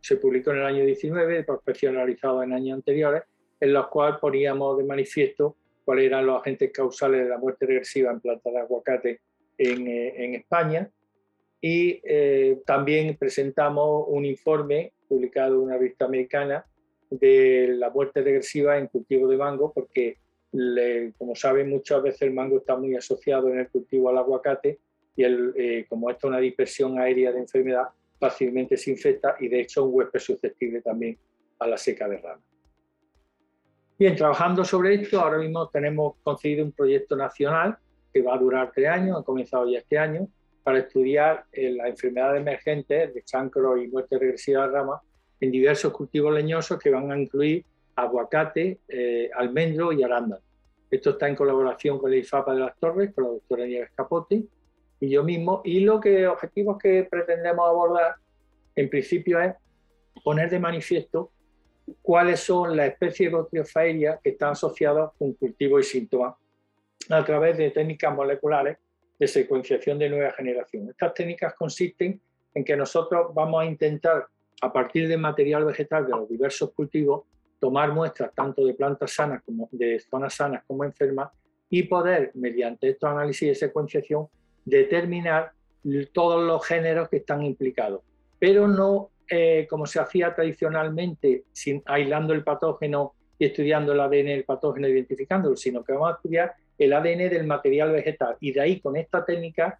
se 0.00 0.16
publicó 0.16 0.50
en 0.50 0.56
el 0.58 0.64
año 0.64 0.84
19, 0.84 1.44
prospección 1.44 1.94
realizada 1.94 2.42
en 2.42 2.54
años 2.54 2.74
anteriores, 2.74 3.22
en 3.60 3.72
los 3.72 3.86
cuales 3.86 4.18
poníamos 4.18 4.78
de 4.78 4.84
manifiesto 4.84 5.56
cuáles 5.84 6.06
eran 6.06 6.26
los 6.26 6.40
agentes 6.40 6.72
causales 6.72 7.22
de 7.22 7.28
la 7.28 7.38
muerte 7.38 7.66
regresiva 7.66 8.10
en 8.10 8.20
plantas 8.20 8.52
de 8.52 8.58
aguacate 8.58 9.20
en, 9.56 9.86
eh, 9.86 10.34
España. 10.34 10.90
Y 11.60 12.00
eh, 12.02 12.62
también 12.66 13.16
presentamos 13.16 14.06
un 14.08 14.24
informe 14.24 14.92
publicado 15.06 15.54
en 15.54 15.60
una 15.60 15.78
revista 15.78 16.06
americana 16.06 16.66
de 17.10 17.76
la 17.78 17.90
muerte 17.90 18.22
regresiva 18.22 18.76
en 18.76 18.88
cultivo 18.88 19.28
de 19.28 19.36
mango, 19.36 19.72
porque 19.72 20.18
como 21.16 21.34
saben, 21.34 21.70
muchas 21.70 22.02
veces 22.02 22.22
el 22.22 22.34
mango 22.34 22.58
está 22.58 22.76
muy 22.76 22.94
asociado 22.94 23.48
en 23.48 23.60
el 23.60 23.68
cultivo 23.68 24.10
al 24.10 24.18
aguacate 24.18 24.80
y 25.16 25.24
el, 25.24 25.52
eh, 25.56 25.86
como 25.88 26.10
esto 26.10 26.26
es 26.26 26.30
una 26.30 26.40
dispersión 26.40 26.98
aérea 26.98 27.32
de 27.32 27.40
enfermedad, 27.40 27.88
fácilmente 28.18 28.76
se 28.76 28.90
infecta 28.90 29.36
y 29.40 29.48
de 29.48 29.60
hecho 29.60 29.84
un 29.84 29.94
huésped 29.94 30.20
susceptible 30.20 30.82
también 30.82 31.18
a 31.58 31.66
la 31.66 31.76
seca 31.78 32.08
de 32.08 32.18
rana. 32.18 32.42
Bien, 33.98 34.16
trabajando 34.16 34.64
sobre 34.64 34.94
esto, 34.94 35.20
ahora 35.20 35.38
mismo 35.38 35.68
tenemos 35.68 36.16
conseguido 36.22 36.64
un 36.64 36.72
proyecto 36.72 37.16
nacional 37.16 37.78
que 38.12 38.20
va 38.20 38.34
a 38.34 38.38
durar 38.38 38.72
tres 38.74 38.88
años, 38.88 39.18
ha 39.20 39.24
comenzado 39.24 39.68
ya 39.70 39.78
este 39.78 39.98
año, 39.98 40.28
para 40.62 40.80
estudiar 40.80 41.44
eh, 41.52 41.72
las 41.72 41.88
enfermedades 41.88 42.40
emergentes 42.40 43.14
de 43.14 43.22
chancro 43.22 43.76
y 43.76 43.88
muerte 43.88 44.18
regresiva 44.18 44.66
de 44.66 44.72
rama 44.72 45.00
en 45.40 45.50
diversos 45.50 45.92
cultivos 45.92 46.32
leñosos 46.32 46.78
que 46.78 46.90
van 46.90 47.10
a 47.10 47.18
incluir 47.18 47.64
aguacate, 47.96 48.80
eh, 48.88 49.30
almendro 49.34 49.92
y 49.92 50.02
arándano. 50.02 50.42
Esto 50.90 51.10
está 51.10 51.28
en 51.28 51.36
colaboración 51.36 51.98
con 51.98 52.12
el 52.12 52.18
IFAPA 52.18 52.54
de 52.54 52.60
las 52.60 52.78
Torres, 52.78 53.14
con 53.14 53.24
la 53.24 53.30
doctora 53.30 53.64
Nieves 53.64 53.90
Capote 53.94 54.44
y 55.00 55.08
yo 55.08 55.24
mismo. 55.24 55.62
Y 55.64 55.80
lo 55.80 55.98
que 56.00 56.26
objetivos 56.26 56.78
que 56.78 57.08
pretendemos 57.10 57.68
abordar, 57.68 58.16
en 58.76 58.90
principio, 58.90 59.40
es 59.40 59.54
poner 60.22 60.50
de 60.50 60.58
manifiesto 60.58 61.30
cuáles 62.00 62.40
son 62.40 62.76
las 62.76 62.90
especies 62.90 63.32
de 63.50 64.18
que 64.22 64.30
están 64.30 64.50
asociadas 64.50 65.10
con 65.18 65.32
cultivo 65.34 65.78
y 65.78 65.82
síntomas 65.82 66.34
a 67.10 67.24
través 67.24 67.56
de 67.58 67.70
técnicas 67.70 68.14
moleculares 68.14 68.78
de 69.18 69.28
secuenciación 69.28 69.98
de 69.98 70.08
nueva 70.08 70.32
generación. 70.32 70.88
Estas 70.88 71.14
técnicas 71.14 71.54
consisten 71.54 72.20
en 72.54 72.64
que 72.64 72.76
nosotros 72.76 73.32
vamos 73.34 73.62
a 73.62 73.66
intentar, 73.66 74.26
a 74.60 74.72
partir 74.72 75.08
de 75.08 75.16
material 75.16 75.64
vegetal 75.64 76.06
de 76.06 76.10
los 76.10 76.28
diversos 76.28 76.72
cultivos, 76.72 77.24
tomar 77.62 77.92
muestras 77.92 78.34
tanto 78.34 78.66
de 78.66 78.74
plantas 78.74 79.12
sanas 79.12 79.40
como 79.44 79.68
de 79.70 80.00
zonas 80.00 80.34
sanas 80.34 80.64
como 80.66 80.82
enfermas 80.82 81.30
y 81.70 81.84
poder, 81.84 82.32
mediante 82.34 82.88
estos 82.88 83.08
análisis 83.08 83.50
de 83.50 83.54
secuenciación, 83.54 84.26
determinar 84.64 85.52
todos 86.12 86.42
los 86.42 86.66
géneros 86.66 87.08
que 87.08 87.18
están 87.18 87.44
implicados, 87.44 88.00
pero 88.40 88.66
no 88.66 89.10
eh, 89.30 89.68
como 89.70 89.86
se 89.86 90.00
hacía 90.00 90.34
tradicionalmente, 90.34 91.44
sin, 91.52 91.84
aislando 91.86 92.34
el 92.34 92.42
patógeno 92.42 93.14
y 93.38 93.44
estudiando 93.44 93.92
el 93.92 94.00
ADN 94.00 94.26
del 94.26 94.44
patógeno, 94.44 94.88
identificándolo, 94.88 95.54
sino 95.54 95.84
que 95.84 95.92
vamos 95.92 96.10
a 96.10 96.16
estudiar 96.16 96.54
el 96.76 96.92
ADN 96.92 97.30
del 97.30 97.46
material 97.46 97.92
vegetal. 97.92 98.36
Y 98.40 98.50
de 98.50 98.60
ahí, 98.60 98.80
con 98.80 98.96
esta 98.96 99.24
técnica, 99.24 99.78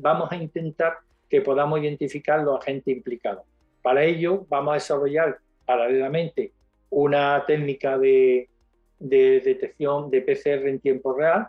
vamos 0.00 0.32
a 0.32 0.34
intentar 0.34 0.94
que 1.28 1.40
podamos 1.40 1.80
identificar 1.80 2.40
los 2.40 2.60
agentes 2.60 2.96
implicados. 2.96 3.44
Para 3.80 4.02
ello, 4.02 4.44
vamos 4.48 4.72
a 4.72 4.74
desarrollar 4.74 5.38
paralelamente 5.64 6.52
una 6.90 7.44
técnica 7.46 7.98
de, 7.98 8.48
detección 8.98 10.10
de 10.10 10.22
PCR 10.22 10.68
en 10.68 10.80
tiempo 10.80 11.14
real 11.14 11.48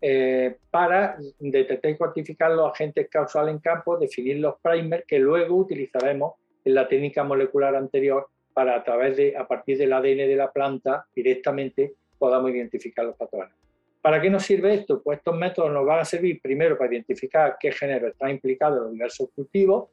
eh, 0.00 0.56
para 0.70 1.16
detectar 1.38 1.90
y 1.90 1.96
cuantificar 1.96 2.50
los 2.52 2.72
agentes 2.72 3.08
causales 3.08 3.54
en 3.54 3.60
campo, 3.60 3.96
definir 3.96 4.38
los 4.38 4.56
primers 4.60 5.04
que 5.06 5.18
luego 5.18 5.56
utilizaremos 5.56 6.34
en 6.64 6.74
la 6.74 6.88
técnica 6.88 7.24
molecular 7.24 7.74
anterior 7.74 8.28
para 8.52 8.76
a 8.76 8.84
través 8.84 9.16
de, 9.16 9.36
a 9.36 9.46
partir 9.46 9.78
del 9.78 9.92
ADN 9.92 10.18
de 10.28 10.36
la 10.36 10.52
planta 10.52 11.06
directamente 11.14 11.94
podamos 12.18 12.50
identificar 12.50 13.04
los 13.04 13.16
patógenos. 13.16 13.56
¿Para 14.00 14.20
qué 14.20 14.28
nos 14.30 14.44
sirve 14.44 14.74
esto? 14.74 15.00
Pues 15.00 15.18
estos 15.18 15.36
métodos 15.36 15.72
nos 15.72 15.86
van 15.86 16.00
a 16.00 16.04
servir 16.04 16.40
primero 16.40 16.76
para 16.76 16.92
identificar 16.92 17.56
qué 17.58 17.70
género 17.70 18.08
está 18.08 18.30
implicado 18.30 18.76
en 18.76 18.82
los 18.82 18.92
diversos 18.92 19.30
cultivos, 19.34 19.90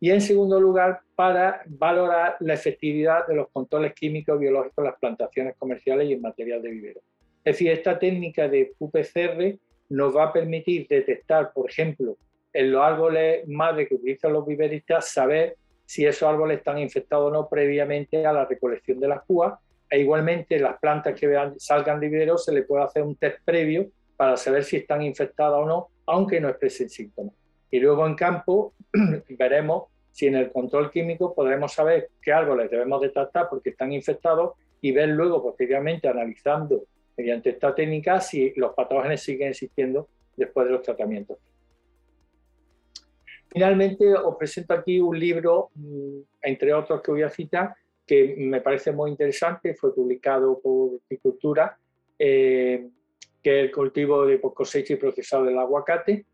y 0.00 0.10
en 0.10 0.22
segundo 0.22 0.58
lugar 0.58 1.00
para 1.14 1.62
valorar 1.66 2.36
la 2.40 2.54
efectividad 2.54 3.26
de 3.26 3.34
los 3.34 3.48
controles 3.50 3.92
químicos 3.92 4.40
biológicos 4.40 4.78
en 4.78 4.84
las 4.84 4.98
plantaciones 4.98 5.54
comerciales 5.58 6.08
y 6.08 6.14
en 6.14 6.22
material 6.22 6.62
de 6.62 6.70
vivero. 6.70 7.00
Es 7.44 7.54
decir, 7.54 7.70
esta 7.70 7.98
técnica 7.98 8.48
de 8.48 8.72
UPCR 8.78 9.58
nos 9.90 10.16
va 10.16 10.24
a 10.24 10.32
permitir 10.32 10.86
detectar, 10.88 11.52
por 11.52 11.68
ejemplo, 11.68 12.16
en 12.52 12.72
los 12.72 12.82
árboles 12.82 13.46
madre 13.46 13.86
que 13.86 13.94
utilizan 13.94 14.32
los 14.32 14.46
viveristas 14.46 15.12
saber 15.12 15.56
si 15.84 16.06
esos 16.06 16.28
árboles 16.28 16.58
están 16.58 16.78
infectados 16.78 17.30
o 17.30 17.34
no 17.34 17.48
previamente 17.48 18.24
a 18.24 18.32
la 18.32 18.46
recolección 18.46 19.00
de 19.00 19.08
las 19.08 19.24
púas. 19.24 19.58
E 19.90 20.00
igualmente 20.00 20.58
las 20.58 20.78
plantas 20.78 21.18
que 21.18 21.28
salgan 21.58 22.00
de 22.00 22.08
vivero 22.08 22.38
se 22.38 22.52
le 22.52 22.62
puede 22.62 22.84
hacer 22.84 23.02
un 23.02 23.16
test 23.16 23.38
previo 23.44 23.90
para 24.16 24.36
saber 24.36 24.64
si 24.64 24.76
están 24.76 25.02
infectadas 25.02 25.58
o 25.58 25.66
no, 25.66 25.88
aunque 26.06 26.40
no 26.40 26.48
expresen 26.48 26.88
síntomas. 26.88 27.34
Y 27.70 27.78
luego 27.80 28.06
en 28.06 28.14
campo 28.14 28.74
veremos 29.30 29.84
si 30.12 30.26
en 30.26 30.34
el 30.34 30.50
control 30.50 30.90
químico 30.90 31.34
podremos 31.34 31.72
saber 31.72 32.10
qué 32.20 32.32
árboles 32.32 32.70
debemos 32.70 33.00
detectar 33.00 33.48
porque 33.48 33.70
están 33.70 33.92
infectados 33.92 34.54
y 34.80 34.92
ver 34.92 35.10
luego 35.10 35.42
posteriormente 35.42 36.08
analizando 36.08 36.84
mediante 37.16 37.50
esta 37.50 37.74
técnica 37.74 38.20
si 38.20 38.52
los 38.56 38.74
patógenos 38.74 39.20
siguen 39.20 39.48
existiendo 39.48 40.08
después 40.36 40.66
de 40.66 40.72
los 40.72 40.82
tratamientos. 40.82 41.38
Finalmente 43.48 44.14
os 44.14 44.36
presento 44.36 44.74
aquí 44.74 45.00
un 45.00 45.18
libro, 45.18 45.70
mm, 45.74 46.20
entre 46.42 46.72
otros 46.72 47.02
que 47.02 47.10
voy 47.10 47.22
a 47.22 47.28
citar, 47.28 47.74
que 48.06 48.34
me 48.38 48.60
parece 48.60 48.92
muy 48.92 49.10
interesante, 49.10 49.74
fue 49.74 49.94
publicado 49.94 50.60
por 50.60 50.94
Horticultura, 50.94 51.76
eh, 52.18 52.88
que 53.42 53.58
es 53.58 53.64
el 53.64 53.72
cultivo 53.72 54.24
de 54.26 54.40
cosecha 54.40 54.94
y 54.94 54.96
procesado 54.96 55.44
del 55.44 55.58
aguacate, 55.58 56.26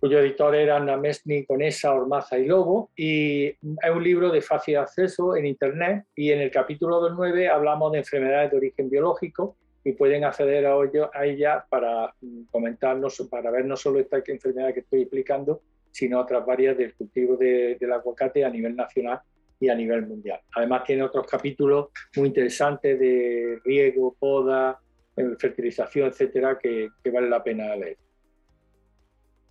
cuyo 0.00 0.18
editor 0.18 0.54
era 0.54 0.80
Namesni, 0.80 1.44
Conesa, 1.44 1.92
Ormaza 1.92 2.38
y 2.38 2.46
Lobo, 2.46 2.90
y 2.96 3.46
es 3.46 3.90
un 3.94 4.02
libro 4.02 4.30
de 4.30 4.40
fácil 4.40 4.78
acceso 4.78 5.36
en 5.36 5.46
Internet, 5.46 6.06
y 6.16 6.32
en 6.32 6.40
el 6.40 6.50
capítulo 6.50 7.06
9 7.10 7.48
hablamos 7.48 7.92
de 7.92 7.98
enfermedades 7.98 8.50
de 8.50 8.56
origen 8.56 8.88
biológico, 8.88 9.56
y 9.84 9.92
pueden 9.92 10.24
acceder 10.24 10.66
a, 10.66 10.74
a 11.12 11.26
ella 11.26 11.64
para 11.68 12.14
mm, 12.20 12.44
comentarnos, 12.50 13.28
para 13.30 13.50
ver 13.50 13.64
no 13.64 13.76
solo 13.76 13.98
esta 14.00 14.22
enfermedad 14.26 14.74
que 14.74 14.80
estoy 14.80 15.02
explicando, 15.02 15.60
sino 15.90 16.20
otras 16.20 16.44
varias 16.46 16.76
del 16.76 16.94
cultivo 16.94 17.36
del 17.36 17.92
aguacate 17.92 18.44
a 18.44 18.50
nivel 18.50 18.76
nacional 18.76 19.20
y 19.58 19.68
a 19.68 19.74
nivel 19.74 20.06
mundial. 20.06 20.40
Además 20.54 20.84
tiene 20.84 21.02
otros 21.02 21.26
capítulos 21.26 21.88
muy 22.16 22.28
interesantes 22.28 22.98
de 22.98 23.58
riego, 23.64 24.16
poda, 24.18 24.80
eh, 25.16 25.34
fertilización, 25.38 26.08
etcétera, 26.08 26.58
que, 26.58 26.90
vale 27.12 27.28
la 27.28 27.42
pena 27.42 27.76
leer. 27.76 27.98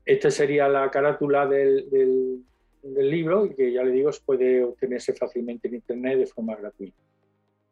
Esta 0.09 0.31
sería 0.31 0.67
la 0.67 0.89
carátula 0.89 1.45
del, 1.45 1.87
del, 1.87 2.43
libro 3.11 3.45
y 3.45 3.53
que 3.53 3.71
ya 3.71 3.83
le 3.83 3.91
digo, 3.91 4.09
puede 4.25 4.63
obtenerse 4.63 5.13
fácilmente 5.13 5.67
en 5.67 5.75
internet 5.75 6.17
de 6.17 6.25
forma 6.25 6.55
gratuita. 6.55 6.97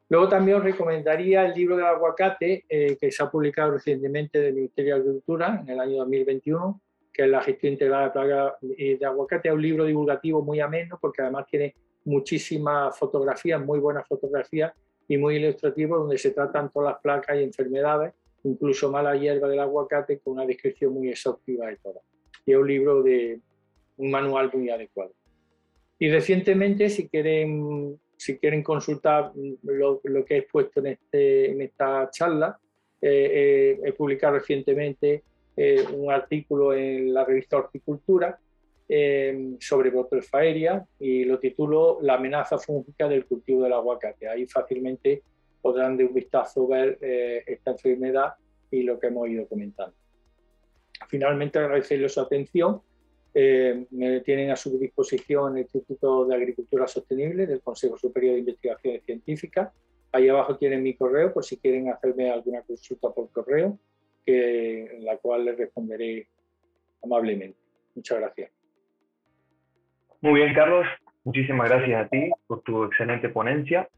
Luego 0.07 0.29
también 0.29 0.57
os 0.57 0.63
recomendaría 0.63 1.47
el 1.47 1.55
libro 1.55 1.75
del 1.75 1.87
aguacate 1.87 2.63
eh, 2.69 2.95
que 3.01 3.11
se 3.11 3.23
ha 3.23 3.31
publicado 3.31 3.71
recientemente 3.71 4.39
del 4.39 4.53
Ministerio 4.53 4.93
de 4.93 5.01
Agricultura 5.01 5.63
en 5.63 5.69
el 5.69 5.79
año 5.79 5.97
2021, 5.97 6.79
que 7.11 7.23
es 7.23 7.27
la 7.27 7.41
gestión 7.41 7.73
integrada 7.73 8.03
de 8.03 8.11
plagas 8.11 8.53
de 8.61 8.99
aguacate. 9.03 9.47
Es 9.49 9.55
un 9.55 9.61
libro 9.63 9.85
divulgativo 9.85 10.43
muy 10.43 10.59
ameno 10.59 10.99
porque 11.01 11.23
además 11.23 11.47
tiene 11.47 11.73
muchísimas 12.05 12.95
fotografías, 12.95 13.59
muy 13.59 13.79
buenas 13.79 14.07
fotografías 14.07 14.73
y 15.07 15.17
muy 15.17 15.37
ilustrativos 15.37 16.01
donde 16.01 16.19
se 16.19 16.29
tratan 16.29 16.71
todas 16.71 16.91
las 16.91 17.01
placas 17.01 17.35
y 17.35 17.41
enfermedades, 17.41 18.13
incluso 18.43 18.91
mala 18.91 19.15
hierba 19.15 19.47
del 19.47 19.59
aguacate 19.59 20.19
con 20.19 20.33
una 20.33 20.45
descripción 20.45 20.93
muy 20.93 21.09
exhaustiva 21.09 21.65
de 21.65 21.77
todas. 21.77 22.03
Y 22.47 22.53
es 22.53 22.57
un 22.57 22.67
libro 22.67 23.03
de 23.03 23.39
un 23.97 24.09
manual 24.09 24.49
muy 24.51 24.71
adecuado. 24.71 25.11
Y 25.99 26.09
recientemente, 26.09 26.89
si 26.89 27.07
quieren, 27.07 27.99
si 28.15 28.39
quieren 28.39 28.63
consultar 28.63 29.31
lo, 29.61 30.01
que 30.25 30.35
he 30.35 30.37
expuesto 30.39 30.79
en, 30.79 30.87
este, 30.87 31.51
en 31.51 31.61
esta 31.61 32.09
charla, 32.09 32.59
eh, 32.99 33.77
eh, 33.79 33.79
he 33.83 33.93
publicado 33.93 34.39
recientemente 34.39 35.23
eh, 35.55 35.83
un 35.93 36.11
artículo 36.11 36.73
en 36.73 37.13
la 37.13 37.25
revista 37.25 37.57
Horticultura 37.57 38.39
eh, 38.89 39.55
sobre 39.59 39.89
Botrelfaeria 39.89 40.85
y 40.99 41.25
lo 41.25 41.39
titulo 41.39 41.97
La 42.01 42.13
amenaza 42.13 42.57
fúngica 42.57 43.09
del 43.09 43.25
cultivo 43.25 43.63
del 43.63 43.73
aguacate. 43.73 44.29
Ahí 44.29 44.45
fácilmente 44.45 45.23
podrán 45.61 45.97
de 45.97 46.05
un 46.05 46.13
vistazo 46.13 46.67
ver 46.67 46.97
eh, 47.01 47.43
esta 47.45 47.71
enfermedad 47.71 48.35
y 48.71 48.83
lo 48.83 48.99
que 48.99 49.07
hemos 49.07 49.27
ido 49.27 49.47
comentando. 49.47 49.93
Finalmente, 51.07 51.59
agradecerles 51.59 52.13
su 52.13 52.21
atención. 52.21 52.81
me 53.33 54.21
tienen 54.21 54.51
a 54.51 54.55
su 54.55 54.77
disposición 54.79 55.57
el 55.57 55.63
Instituto 55.63 56.25
de 56.25 56.35
Agricultura 56.35 56.87
Sostenible 56.87 57.45
del 57.45 57.61
Consejo 57.61 57.97
Superior 57.97 58.33
de 58.33 58.39
Investigaciones 58.39 59.03
Científicas. 59.03 59.71
Ahí 60.11 60.29
abajo 60.29 60.57
tienen 60.57 60.81
mi 60.81 60.95
correo 60.95 61.33
por 61.33 61.43
si 61.43 61.57
quieren 61.57 61.89
hacerme 61.89 62.31
alguna 62.31 62.61
consulta 62.61 63.09
por 63.11 63.29
correo 63.31 63.77
en 64.27 65.05
la 65.05 65.17
cual 65.17 65.45
le 65.45 65.55
responderé 65.55 66.27
amablemente. 67.01 67.57
Muchas 67.95 68.19
gracias. 68.19 68.51
Muy 70.21 70.41
bien, 70.41 70.53
Carlos. 70.53 70.85
Muchísimas 71.23 71.69
gracias 71.69 72.05
a 72.05 72.09
ti 72.09 72.29
por 72.45 72.61
tu 72.61 72.83
excelente 72.83 73.29
ponencia. 73.29 73.89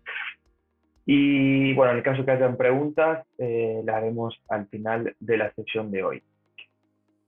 Y 1.05 1.73
bueno, 1.73 1.91
en 1.91 1.97
el 1.97 2.03
caso 2.03 2.23
que 2.23 2.31
hayan 2.31 2.55
preguntas, 2.57 3.25
eh, 3.38 3.81
las 3.83 3.95
haremos 3.95 4.39
al 4.47 4.67
final 4.67 5.15
de 5.19 5.38
la 5.38 5.51
sesión 5.53 5.91
de 5.91 6.03
hoy. 6.03 6.23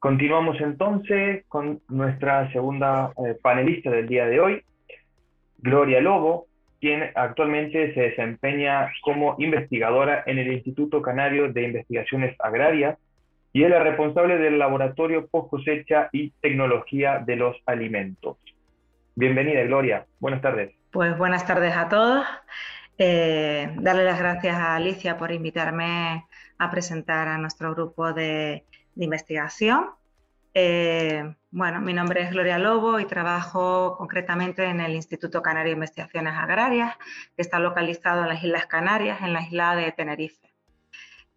Continuamos 0.01 0.59
entonces 0.59 1.45
con 1.47 1.79
nuestra 1.87 2.51
segunda 2.51 3.13
eh, 3.23 3.37
panelista 3.39 3.91
del 3.91 4.07
día 4.07 4.25
de 4.25 4.39
hoy, 4.39 4.63
Gloria 5.59 6.01
Lobo, 6.01 6.47
quien 6.79 7.11
actualmente 7.13 7.93
se 7.93 8.01
desempeña 8.01 8.91
como 9.03 9.35
investigadora 9.37 10.23
en 10.25 10.39
el 10.39 10.53
Instituto 10.53 11.03
Canario 11.03 11.53
de 11.53 11.65
Investigaciones 11.65 12.35
Agrarias 12.39 12.97
y 13.53 13.61
es 13.61 13.69
la 13.69 13.83
responsable 13.83 14.39
del 14.39 14.57
Laboratorio 14.57 15.27
Post 15.27 15.51
Cosecha 15.51 16.09
y 16.11 16.31
Tecnología 16.41 17.19
de 17.23 17.35
los 17.35 17.55
Alimentos. 17.67 18.37
Bienvenida, 19.13 19.61
Gloria. 19.65 20.07
Buenas 20.19 20.41
tardes. 20.41 20.71
Pues 20.91 21.15
buenas 21.15 21.45
tardes 21.45 21.77
a 21.77 21.89
todos. 21.89 22.25
Eh, 22.97 23.69
darle 23.75 24.05
las 24.05 24.17
gracias 24.17 24.55
a 24.55 24.77
Alicia 24.77 25.19
por 25.19 25.31
invitarme 25.31 26.25
a 26.57 26.71
presentar 26.71 27.27
a 27.27 27.37
nuestro 27.37 27.75
grupo 27.75 28.13
de, 28.13 28.65
de 28.95 29.05
investigación. 29.05 29.91
Eh, 30.53 31.35
bueno, 31.51 31.79
mi 31.81 31.93
nombre 31.93 32.21
es 32.21 32.31
Gloria 32.31 32.59
Lobo 32.59 32.99
y 32.99 33.05
trabajo 33.05 33.95
concretamente 33.97 34.65
en 34.65 34.81
el 34.81 34.93
Instituto 34.93 35.41
Canario 35.41 35.71
de 35.71 35.75
Investigaciones 35.75 36.33
Agrarias, 36.35 36.95
que 37.35 37.41
está 37.41 37.59
localizado 37.59 38.23
en 38.23 38.29
las 38.29 38.43
Islas 38.43 38.65
Canarias, 38.67 39.21
en 39.21 39.33
la 39.33 39.41
isla 39.41 39.75
de 39.75 39.91
Tenerife. 39.91 40.53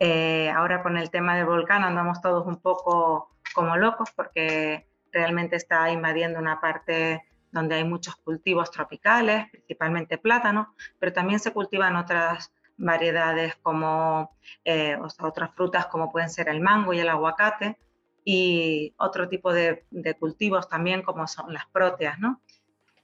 Eh, 0.00 0.50
ahora 0.50 0.82
con 0.82 0.96
el 0.96 1.10
tema 1.10 1.36
del 1.36 1.46
volcán 1.46 1.84
andamos 1.84 2.20
todos 2.20 2.46
un 2.46 2.60
poco 2.60 3.36
como 3.54 3.76
locos 3.76 4.10
porque 4.14 4.88
realmente 5.12 5.56
está 5.56 5.90
invadiendo 5.90 6.40
una 6.40 6.60
parte 6.60 7.22
donde 7.52 7.76
hay 7.76 7.84
muchos 7.84 8.16
cultivos 8.16 8.70
tropicales, 8.72 9.48
principalmente 9.50 10.18
plátanos, 10.18 10.68
pero 10.98 11.12
también 11.12 11.38
se 11.38 11.52
cultivan 11.52 11.94
otras 11.94 12.52
variedades 12.76 13.56
como 13.56 14.36
eh, 14.64 14.96
otras 15.20 15.54
frutas 15.54 15.86
como 15.86 16.10
pueden 16.10 16.30
ser 16.30 16.48
el 16.48 16.60
mango 16.60 16.92
y 16.92 17.00
el 17.00 17.08
aguacate, 17.08 17.78
y 18.24 18.94
otro 18.96 19.28
tipo 19.28 19.52
de, 19.52 19.84
cultivos 20.18 20.68
también 20.68 21.02
como 21.02 21.26
son 21.26 21.52
las 21.52 21.66
próteas, 21.66 22.18
¿no? 22.18 22.40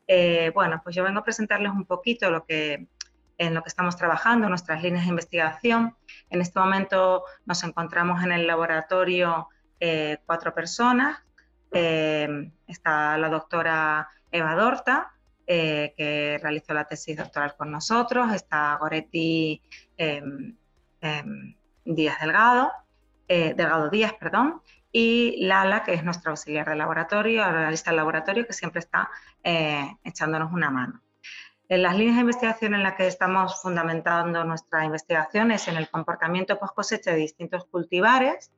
Eh, 0.07 0.51
bueno, 0.55 0.81
pues 0.83 0.97
yo 0.97 1.05
vengo 1.05 1.21
a 1.21 1.25
presentarles 1.25 1.73
un 1.73 1.85
poquito 1.85 2.31
lo 2.31 2.45
que, 2.47 2.89
en 3.37 3.55
lo 3.55 3.63
que 3.63 3.69
estamos 3.69 3.97
trabajando, 3.97 4.49
nuestras 4.49 4.83
líneas 4.83 5.05
de 5.05 5.11
investigación. 5.11 5.95
En 6.31 6.41
este 6.41 6.59
momento 6.59 7.25
nos 7.45 7.63
encontramos 7.65 8.25
en 8.25 8.33
el 8.33 8.47
laboratorio 8.47 9.49
eh, 9.79 10.19
cuatro 10.25 10.55
personas. 10.55 11.19
Está 11.71 13.19
la 13.19 13.29
doctora 13.29 14.09
Eva 14.33 14.55
Dorta, 14.57 15.13
que 15.57 16.39
realizó 16.41 16.75
la 16.75 16.85
tesis 16.85 17.17
doctoral 17.17 17.57
con 17.57 17.71
nosotros. 17.71 18.33
Está 18.33 18.77
Goretti 18.81 19.61
em, 19.97 20.57
em, 21.01 21.55
Díaz 21.85 22.21
Delgado, 22.21 22.71
Delgado 23.29 23.91
Díaz, 23.91 24.15
perdón, 24.15 24.61
y 24.93 25.47
Lala, 25.47 25.85
que 25.85 25.95
es 25.95 26.05
nuestra 26.05 26.31
auxiliar 26.31 26.69
de 26.69 26.77
laboratorio, 26.77 27.45
analista 27.45 27.91
del 27.91 27.99
laboratorio, 27.99 28.47
que 28.47 28.53
siempre 28.53 28.81
está 28.81 29.11
eh, 29.43 29.97
echándonos 30.05 30.53
una 30.53 30.71
mano. 30.71 31.01
En 31.69 31.83
las 31.83 31.97
líneas 31.97 32.17
de 32.17 32.23
investigación 32.23 32.75
en 32.75 32.83
las 32.83 32.95
que 32.95 33.07
estamos 33.07 33.63
fundamentando 33.63 34.43
nuestra 34.45 34.85
investigación 34.85 35.53
es 35.53 35.69
en 35.69 35.77
el 35.77 35.89
comportamiento 35.89 36.59
post 36.59 36.75
cosecha 36.75 37.13
de 37.13 37.19
distintos 37.19 37.65
cultivares, 37.67 38.51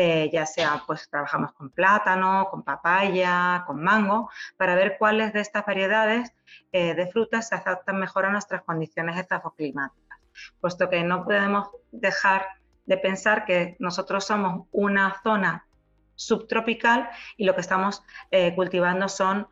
eh, 0.00 0.30
ya 0.32 0.46
sea 0.46 0.84
pues 0.86 1.10
trabajamos 1.10 1.50
con 1.54 1.70
plátano, 1.70 2.46
con 2.52 2.62
papaya, 2.62 3.64
con 3.66 3.82
mango, 3.82 4.30
para 4.56 4.76
ver 4.76 4.94
cuáles 4.96 5.32
de 5.32 5.40
estas 5.40 5.66
variedades 5.66 6.32
eh, 6.70 6.94
de 6.94 7.08
frutas 7.08 7.48
se 7.48 7.56
adaptan 7.56 7.98
mejor 7.98 8.24
a 8.24 8.30
nuestras 8.30 8.62
condiciones 8.62 9.18
estafoclimáticas, 9.18 10.20
puesto 10.60 10.88
que 10.88 11.02
no 11.02 11.24
podemos 11.24 11.70
dejar 11.90 12.46
de 12.86 12.96
pensar 12.96 13.44
que 13.44 13.74
nosotros 13.80 14.24
somos 14.24 14.68
una 14.70 15.20
zona 15.24 15.66
subtropical 16.14 17.10
y 17.36 17.44
lo 17.44 17.56
que 17.56 17.62
estamos 17.62 18.04
eh, 18.30 18.54
cultivando 18.54 19.08
son 19.08 19.48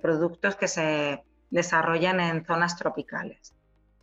productos 0.00 0.56
que 0.56 0.68
se 0.68 1.22
desarrollan 1.50 2.20
en 2.20 2.46
zonas 2.46 2.78
tropicales. 2.78 3.54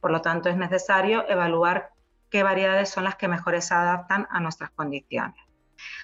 Por 0.02 0.12
lo 0.12 0.22
tanto, 0.22 0.50
es 0.50 0.58
necesario 0.58 1.28
evaluar 1.28 1.94
qué 2.30 2.44
variedades 2.44 2.90
son 2.90 3.06
las 3.06 3.16
que 3.16 3.28
mejor 3.28 3.60
se 3.60 3.74
adaptan 3.74 4.28
a 4.30 4.40
nuestras 4.40 4.70
condiciones. 4.72 5.43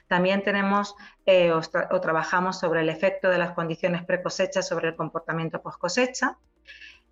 También 0.07 0.43
tenemos 0.43 0.95
eh, 1.25 1.51
o, 1.51 2.01
trabajamos 2.01 2.59
sobre 2.59 2.81
el 2.81 2.89
efecto 2.89 3.29
de 3.29 3.37
las 3.37 3.51
condiciones 3.51 4.03
pre-cosecha 4.03 4.61
sobre 4.61 4.89
el 4.89 4.95
comportamiento 4.95 5.61
post-cosecha, 5.61 6.37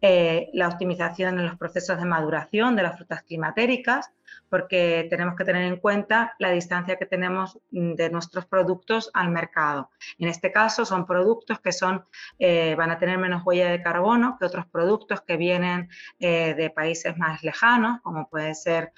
eh, 0.01 0.49
la 0.53 0.67
optimización 0.67 1.39
en 1.39 1.45
los 1.45 1.57
procesos 1.57 1.97
de 1.97 2.05
maduración 2.05 2.75
de 2.75 2.83
las 2.83 2.97
frutas 2.97 3.23
climatéricas, 3.23 4.11
porque 4.49 5.07
tenemos 5.09 5.35
que 5.35 5.43
tener 5.43 5.63
en 5.63 5.77
cuenta 5.77 6.35
la 6.39 6.51
distancia 6.51 6.97
que 6.97 7.05
tenemos 7.05 7.59
de 7.71 8.09
nuestros 8.09 8.45
productos 8.45 9.09
al 9.13 9.29
mercado. 9.29 9.89
En 10.19 10.29
este 10.29 10.51
caso 10.51 10.85
son 10.85 11.05
productos 11.05 11.59
que 11.59 11.71
son, 11.71 12.05
eh, 12.37 12.75
van 12.75 12.91
a 12.91 12.99
tener 12.99 13.17
menos 13.17 13.43
huella 13.45 13.69
de 13.69 13.81
carbono 13.81 14.37
que 14.39 14.45
otros 14.45 14.67
productos 14.67 15.21
que 15.21 15.37
vienen 15.37 15.89
de 16.19 16.71
países 16.75 17.17
más 17.17 17.43
lejanos, 17.43 17.99
como 18.01 18.29
puede 18.29 18.53
ser 18.55 18.93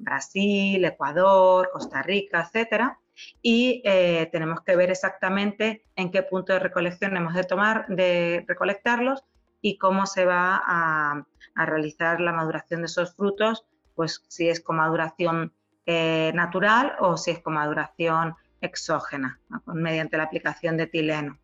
Brasil, 0.00 0.84
Ecuador, 0.84 1.70
Costa 1.72 2.02
Rica, 2.02 2.42
etcétera. 2.42 2.98
Y 3.42 3.82
eh, 3.84 4.28
tenemos 4.32 4.62
que 4.62 4.76
ver 4.76 4.90
exactamente 4.90 5.84
en 5.94 6.10
qué 6.10 6.22
punto 6.22 6.52
de 6.52 6.58
recolección 6.58 7.16
hemos 7.16 7.34
de 7.34 7.44
tomar, 7.44 7.86
de 7.88 8.44
recolectarlos 8.48 9.24
y 9.60 9.78
cómo 9.78 10.06
se 10.06 10.24
va 10.24 10.62
a, 10.64 11.26
realizar 11.54 12.20
la 12.22 12.32
maduración 12.32 12.80
de 12.80 12.86
esos 12.86 13.14
frutos, 13.14 13.66
pues 13.94 14.24
si 14.28 14.48
es 14.48 14.60
con 14.60 14.76
maduración 14.76 15.52
eh, 15.84 16.32
natural 16.34 16.94
o 17.00 17.18
si 17.18 17.32
es 17.32 17.40
con 17.40 17.54
maduración 17.54 18.34
exógena, 18.62 19.38
mediante 19.66 20.16
la 20.16 20.22
aplicación 20.24 20.78
de 20.78 20.84
etileno. 20.84 21.38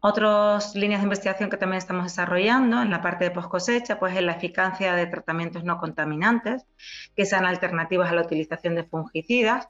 Otras 0.00 0.76
líneas 0.76 1.00
de 1.00 1.06
investigación 1.06 1.50
que 1.50 1.56
también 1.56 1.78
estamos 1.78 2.04
desarrollando 2.04 2.80
en 2.82 2.90
la 2.90 3.02
parte 3.02 3.24
de 3.24 3.30
post 3.32 3.48
cosecha, 3.48 3.98
pues 3.98 4.14
es 4.14 4.22
la 4.22 4.32
eficacia 4.32 4.94
de 4.94 5.06
tratamientos 5.06 5.64
no 5.64 5.78
contaminantes, 5.78 6.64
que 7.16 7.26
sean 7.26 7.44
alternativas 7.44 8.10
a 8.10 8.14
la 8.14 8.22
utilización 8.22 8.76
de 8.76 8.84
fungicidas, 8.84 9.68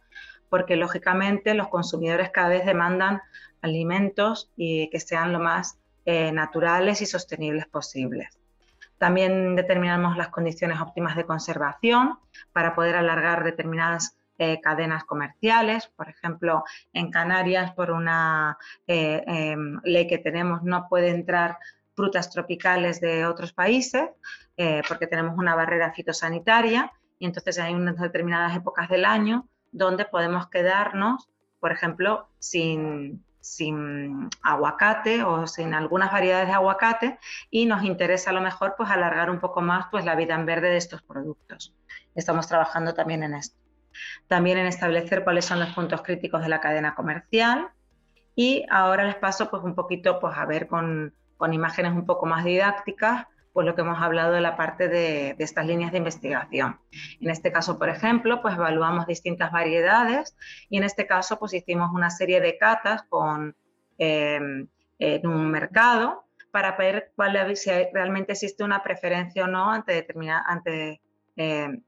porque 0.50 0.76
lógicamente 0.76 1.54
los 1.54 1.68
consumidores 1.68 2.30
cada 2.30 2.50
vez 2.50 2.66
demandan 2.66 3.22
alimentos 3.62 4.50
y 4.54 4.90
que 4.90 5.00
sean 5.00 5.32
lo 5.32 5.40
más 5.40 5.78
eh, 6.04 6.30
naturales 6.30 7.00
y 7.00 7.06
sostenibles 7.06 7.66
posibles. 7.66 8.38
También 8.98 9.56
determinamos 9.56 10.18
las 10.18 10.28
condiciones 10.28 10.80
óptimas 10.80 11.16
de 11.16 11.24
conservación 11.24 12.18
para 12.52 12.74
poder 12.74 12.96
alargar 12.96 13.44
determinadas 13.44 14.18
eh, 14.38 14.60
cadenas 14.60 15.04
comerciales. 15.04 15.88
Por 15.88 16.08
ejemplo, 16.08 16.62
en 16.92 17.10
Canarias, 17.10 17.72
por 17.72 17.90
una 17.90 18.56
eh, 18.86 19.24
em, 19.26 19.80
ley 19.82 20.06
que 20.06 20.18
tenemos, 20.18 20.62
no 20.62 20.88
puede 20.88 21.08
entrar 21.08 21.58
frutas 21.96 22.30
tropicales 22.30 23.00
de 23.00 23.26
otros 23.26 23.52
países 23.52 24.08
eh, 24.56 24.82
porque 24.86 25.08
tenemos 25.08 25.36
una 25.36 25.56
barrera 25.56 25.92
fitosanitaria 25.92 26.92
y 27.18 27.26
entonces 27.26 27.58
hay 27.58 27.74
unas 27.74 27.98
determinadas 27.98 28.56
épocas 28.56 28.88
del 28.88 29.04
año 29.04 29.48
donde 29.72 30.04
podemos 30.04 30.46
quedarnos, 30.48 31.28
por 31.58 31.72
ejemplo, 31.72 32.28
sin, 32.38 33.24
sin 33.40 34.30
aguacate 34.42 35.24
o 35.24 35.48
sin 35.48 35.74
algunas 35.74 36.12
variedades 36.12 36.46
de 36.46 36.54
aguacate 36.54 37.18
y 37.50 37.66
nos 37.66 37.82
interesa 37.82 38.30
a 38.30 38.34
lo 38.34 38.40
mejor 38.40 38.74
pues 38.76 38.88
alargar 38.88 39.30
un 39.30 39.40
poco 39.40 39.60
más 39.62 39.86
pues 39.90 40.04
la 40.04 40.14
vida 40.14 40.36
en 40.36 40.46
verde 40.46 40.68
de 40.68 40.76
estos 40.76 41.02
productos. 41.02 41.74
Estamos 42.14 42.46
trabajando 42.46 42.94
también 42.94 43.24
en 43.24 43.34
esto 43.34 43.67
también 44.26 44.58
en 44.58 44.66
establecer 44.66 45.24
cuáles 45.24 45.44
son 45.44 45.60
los 45.60 45.70
puntos 45.74 46.02
críticos 46.02 46.42
de 46.42 46.48
la 46.48 46.60
cadena 46.60 46.94
comercial 46.94 47.68
y 48.34 48.64
ahora 48.70 49.04
les 49.04 49.16
paso 49.16 49.50
pues 49.50 49.64
un 49.64 49.74
poquito 49.74 50.20
pues 50.20 50.36
a 50.36 50.46
ver 50.46 50.68
con, 50.68 51.12
imágenes 51.50 51.92
un 51.92 52.06
poco 52.06 52.24
más 52.24 52.44
didácticas 52.44 53.26
pues 53.52 53.66
lo 53.66 53.74
que 53.74 53.80
hemos 53.80 54.00
hablado 54.00 54.32
de 54.32 54.40
la 54.40 54.56
parte 54.56 54.86
de, 54.86 55.34
estas 55.40 55.66
líneas 55.66 55.90
de 55.90 55.98
investigación. 55.98 56.78
En 57.20 57.30
este 57.30 57.50
caso, 57.50 57.76
por 57.76 57.88
ejemplo, 57.88 58.40
pues 58.40 58.54
evaluamos 58.54 59.08
distintas 59.08 59.50
variedades 59.50 60.36
y 60.70 60.78
en 60.78 60.84
este 60.84 61.08
caso 61.08 61.40
pues 61.40 61.52
hicimos 61.52 61.90
una 61.92 62.10
serie 62.10 62.40
de 62.40 62.56
catas 62.56 63.02
con, 63.08 63.56
em, 63.98 64.68
en 65.00 65.26
un 65.26 65.50
mercado 65.50 66.28
para 66.52 66.76
ver 66.76 67.10
cuál, 67.16 67.56
si 67.56 67.70
realmente 67.92 68.34
existe 68.34 68.62
una 68.62 68.84
preferencia 68.84 69.44
o 69.44 69.48
no 69.48 69.70
ante, 69.70 69.92
determinada, 69.92 70.44
ante 70.46 71.00
em, 71.34 71.82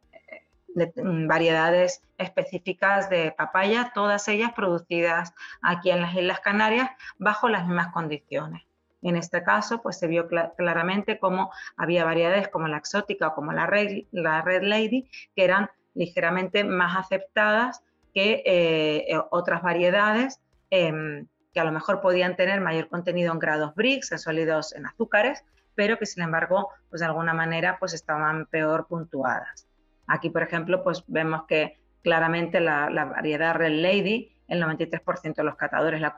de 0.74 0.92
mm, 0.94 1.26
variedades 1.26 2.02
específicas 2.18 3.10
de 3.10 3.32
papaya, 3.32 3.92
todas 3.94 4.28
ellas 4.28 4.52
producidas 4.54 5.34
aquí 5.62 5.90
en 5.90 6.00
las 6.00 6.14
Islas 6.14 6.40
Canarias 6.40 6.90
bajo 7.18 7.48
las 7.48 7.66
mismas 7.66 7.92
condiciones. 7.92 8.62
En 9.02 9.16
este 9.16 9.42
caso, 9.42 9.80
pues 9.80 9.98
se 9.98 10.06
vio 10.06 10.28
claramente 10.28 11.18
cómo 11.18 11.50
había 11.76 12.04
variedades 12.04 12.48
como 12.48 12.68
la 12.68 12.76
exótica 12.76 13.28
o 13.28 13.34
como 13.34 13.52
la 13.52 13.66
Red, 13.66 14.04
la 14.10 14.42
red 14.42 14.62
Lady, 14.62 15.08
que 15.34 15.44
eran 15.44 15.70
ligeramente 15.94 16.64
más 16.64 16.96
aceptadas 16.96 17.82
que 18.12 18.42
eh, 18.44 19.06
eh, 19.08 19.20
otras 19.30 19.62
variedades 19.62 20.40
em, 20.68 21.26
que 21.52 21.60
a 21.60 21.64
lo 21.64 21.72
mejor 21.72 22.00
podían 22.00 22.36
tener 22.36 22.60
mayor 22.60 22.88
contenido 22.88 23.32
en 23.32 23.38
grados 23.38 23.74
BRICS, 23.74 24.12
en 24.12 24.18
sólidos 24.18 24.74
en 24.74 24.86
azúcares, 24.86 25.44
pero 25.74 25.98
que 25.98 26.06
sin 26.06 26.22
embargo, 26.22 26.68
pues 26.90 27.00
de 27.00 27.06
alguna 27.06 27.32
manera, 27.32 27.78
pues 27.78 27.94
estaban 27.94 28.46
peor 28.46 28.86
puntuadas. 28.86 29.66
Aquí, 30.10 30.28
por 30.28 30.42
ejemplo, 30.42 30.82
pues 30.82 31.04
vemos 31.06 31.44
que 31.46 31.78
claramente 32.02 32.60
la, 32.60 32.88
variedad 32.88 33.54
Red 33.54 33.80
Lady, 33.80 34.36
el 34.48 34.60
93% 34.60 35.36
de 35.36 35.44
los 35.44 35.54
catadores 35.54 36.00
la, 36.00 36.16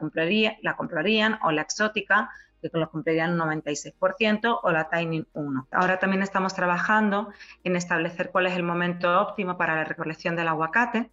la 0.63 0.77
comprarían, 0.77 1.39
o 1.43 1.53
la 1.53 1.63
exótica, 1.63 2.31
que 2.63 2.71
lo 2.73 2.91
comprarían 2.91 3.39
un 3.39 3.49
96%, 3.63 4.61
o 4.63 4.71
la 4.71 4.89
Tiny 4.89 5.27
1. 5.35 5.69
Ahora 5.73 5.99
también 5.99 6.23
estamos 6.23 6.55
trabajando 6.55 7.33
en 7.65 7.77
establecer 7.77 8.31
cuál 8.31 8.47
es 8.47 8.55
el 8.55 8.63
momento 8.63 9.21
óptimo 9.21 9.59
para 9.59 9.77
la 9.77 9.85
recolección 9.85 10.37
del 10.37 10.49
aguacate. 10.49 11.11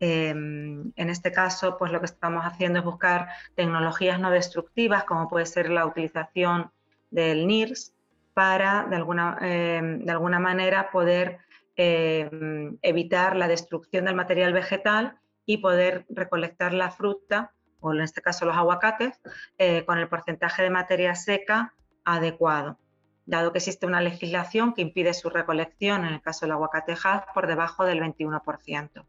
Em, 0.00 0.92
en 0.96 1.10
este 1.10 1.30
caso, 1.30 1.76
pues 1.78 1.92
lo 1.92 2.00
que 2.00 2.06
estamos 2.06 2.44
haciendo 2.44 2.80
es 2.80 2.84
buscar 2.84 3.28
tecnologías 3.54 4.18
no 4.18 4.30
destructivas, 4.30 5.04
como 5.04 5.28
puede 5.28 5.46
ser 5.46 5.70
la 5.70 5.86
utilización 5.86 6.72
del 7.10 7.46
NIRS, 7.46 7.94
para 8.34 8.86
de 8.88 8.96
alguna, 8.96 9.36
em, 9.40 10.04
de 10.04 10.12
alguna 10.12 10.38
manera 10.38 10.90
poder 10.90 11.38
Em, 11.80 12.76
evitar 12.82 13.36
la 13.36 13.46
destrucción 13.46 14.06
del 14.06 14.16
material 14.16 14.52
vegetal 14.52 15.20
y 15.46 15.58
poder 15.58 16.06
recolectar 16.08 16.74
la 16.74 16.90
fruta, 16.90 17.52
o 17.78 17.92
en 17.92 18.00
este 18.00 18.20
caso 18.20 18.44
los 18.46 18.56
aguacates, 18.56 19.20
eh, 19.58 19.84
con 19.86 19.98
el 19.98 20.08
porcentaje 20.08 20.64
de 20.64 20.70
materia 20.70 21.14
seca 21.14 21.76
adecuado, 22.04 22.80
dado 23.26 23.52
que 23.52 23.58
existe 23.58 23.86
una 23.86 24.00
legislación 24.00 24.74
que 24.74 24.82
impide 24.82 25.14
su 25.14 25.30
recolección, 25.30 26.04
en 26.04 26.14
el 26.14 26.20
caso 26.20 26.46
del 26.46 26.52
aguacate 26.54 26.94
Hass, 27.00 27.22
por 27.32 27.46
debajo 27.46 27.84
del 27.84 28.00
21%. 28.00 29.06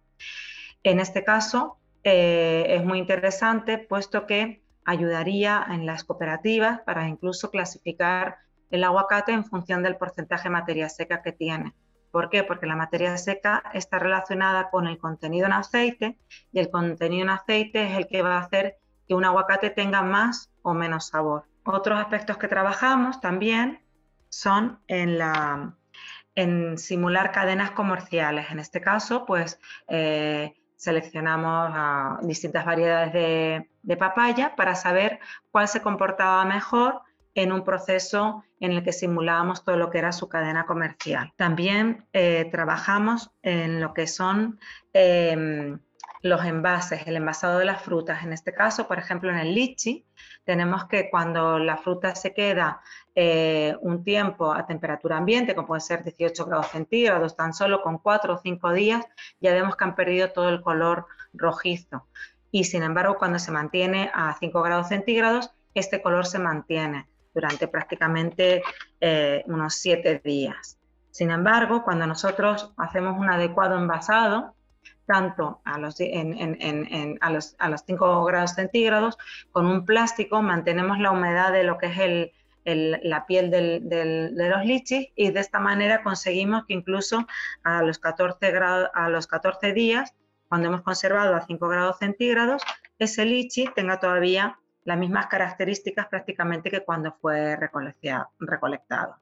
En 0.84 0.99
este 0.99 1.23
caso, 1.23 1.79
eh, 2.03 2.65
es 2.67 2.86
muy 2.86 2.99
interesante, 2.99 3.79
puesto 3.79 4.27
que 4.27 4.62
ayudaría 4.86 5.65
en 5.71 5.88
las 5.88 6.03
cooperativas 6.03 6.82
para 6.82 7.08
incluso 7.08 7.49
clasificar 7.49 8.38
el 8.69 8.84
aguacate 8.84 9.32
en 9.32 9.43
función 9.43 9.82
del 9.82 9.97
porcentaje 9.97 10.43
de 10.43 10.51
materia 10.51 10.88
seca 10.88 11.23
que 11.23 11.32
tiene. 11.32 11.73
¿Por 12.12 12.30
qué? 12.30 12.43
Porque 12.43 12.65
la 12.65 12.76
materia 12.76 13.15
seca 13.17 13.63
está 13.74 14.00
relacionada 14.00 14.69
con 14.69 14.88
el 14.88 14.98
contenido 14.98 15.45
en 15.45 15.54
aceite 15.54 16.17
y 16.52 16.60
el 16.60 16.69
contenido 16.69 17.24
en 17.24 17.30
aceite 17.30 17.84
es 17.84 17.98
el 17.98 18.08
que 18.08 18.22
va 18.22 18.38
a 18.38 18.41
hacer 18.41 18.78
que 19.08 19.13
un 19.13 19.26
aguacate 19.26 19.69
tenga 19.69 20.02
más 20.02 20.52
o 20.62 20.74
menos 20.74 21.08
sabor. 21.08 21.45
Otros 21.63 22.00
aspectos 22.00 22.38
que 22.38 22.48
trabajamos 22.48 23.22
también 23.22 23.82
son 24.30 24.80
en, 24.88 25.17
la, 25.17 25.76
en 26.36 26.78
simular 26.78 27.32
cadenas 27.32 27.72
comerciales. 27.72 28.52
En 28.52 28.60
este 28.60 28.82
caso, 28.82 29.26
pues 29.26 29.60
eh, 29.88 30.56
seleccionamos 30.76 31.72
distintas 32.22 32.65
variedades 32.65 33.13
de, 33.13 33.69
de 33.82 33.98
papaya 33.98 34.56
para 34.56 34.76
saber 34.76 35.19
cuál 35.52 35.67
se 35.67 35.82
comportaba 35.82 36.45
mejor 36.45 37.02
en 37.41 37.54
un 37.54 37.63
proceso 37.63 38.43
en 38.60 38.73
el 38.73 38.84
que 38.84 38.91
simulábamos 38.91 39.63
todo 39.63 39.78
lo 39.78 39.89
que 39.89 39.99
era 39.99 40.12
su 40.12 40.28
cadena 40.28 40.65
comercial. 40.65 41.32
También 41.38 42.06
eh, 42.12 42.49
trabajamos 42.52 43.32
en 43.41 43.80
lo 43.80 43.93
que 43.93 44.08
son 44.08 44.60
em, 44.91 45.80
los 46.21 46.43
envases, 46.43 47.08
el 47.08 47.15
envasado 47.15 47.58
de 47.60 47.63
las 47.63 47.82
frutas. 47.82 48.23
En 48.23 48.34
este 48.34 48.54
caso, 48.54 48.89
por 48.89 48.99
ejemplo, 48.99 49.30
en 49.30 49.38
el 49.38 49.56
lichi, 49.56 50.06
tenemos 50.43 50.86
que 50.88 51.10
cuando 51.10 51.60
la 51.60 51.78
fruta 51.78 52.13
se 52.13 52.34
queda 52.34 52.82
eh, 53.15 53.73
un 53.80 54.04
tiempo 54.04 54.52
a 54.52 54.65
temperatura 54.65 55.15
ambiente, 55.15 55.56
como 55.56 55.67
puede 55.67 55.82
ser 55.82 56.04
18 56.04 56.45
grados 56.45 56.67
centígrados, 56.67 57.38
tan 57.38 57.54
solo 57.54 57.82
con 57.82 57.99
4 57.99 58.34
o 58.34 58.38
5 58.38 58.73
días, 58.73 59.06
ya 59.39 59.54
vemos 59.54 59.78
que 59.78 59.86
han 59.86 59.95
perdido 59.95 60.32
todo 60.32 60.49
el 60.49 60.62
color 60.62 61.06
rojizo. 61.32 62.06
Y 62.52 62.65
sin 62.65 62.84
embargo, 62.84 63.17
cuando 63.17 63.39
se 63.39 63.52
mantiene 63.52 64.12
a 64.13 64.36
5 64.38 64.62
grados 64.62 64.89
centígrados, 64.89 65.52
este 65.73 66.02
color 66.02 66.25
se 66.25 66.39
mantiene 66.39 67.08
durante 67.34 67.68
prácticamente 67.68 68.62
eh, 69.00 69.44
unos 69.48 69.76
siete 69.76 70.22
días. 70.24 70.78
Sin 71.12 71.32
embargo, 71.32 71.84
cuando 71.84 72.08
nosotros 72.08 72.72
hacemos 72.78 73.18
un 73.18 73.30
adecuado 73.30 73.78
envasado, 73.78 74.56
tanto 75.06 75.60
a 75.65 75.80
los, 75.80 75.98
a 76.00 77.30
los, 77.32 77.56
a 77.58 77.70
los 77.70 77.82
5 77.82 78.26
grados 78.26 78.52
centígrados, 78.52 79.18
con 79.52 79.65
un 79.65 79.84
plástico 79.86 80.42
mantenemos 80.42 81.00
la 81.00 81.12
humedad 81.12 81.52
de 81.52 81.63
lo 81.63 81.80
que 81.80 81.88
es 81.88 81.98
el, 81.98 82.32
la 83.04 83.26
piel 83.26 83.50
de 83.50 84.50
los 84.50 84.65
lichis 84.65 85.08
y 85.15 85.32
de 85.32 85.39
esta 85.39 85.60
manera 85.60 86.04
conseguimos 86.04 86.65
que 86.68 86.76
incluso 86.76 87.26
a 87.63 87.82
los 87.82 87.98
14, 87.98 88.52
grados, 88.52 88.89
a 88.94 89.10
los 89.10 89.26
14 89.26 89.74
días 89.74 90.13
cuando 90.48 90.68
hemos 90.68 90.82
conservado 90.82 91.36
a 91.36 91.46
5 91.46 91.68
grados 91.68 91.98
centígrados, 92.00 92.62
ese 92.98 93.26
lichi 93.26 93.68
tenga 93.76 94.00
todavía 94.00 94.60
las 94.89 94.97
mismas 94.97 95.28
características 95.28 96.08
prácticamente 96.08 96.71
que 96.71 96.84
cuando 96.84 97.13
fue 97.21 97.56
recolectado. 97.56 99.17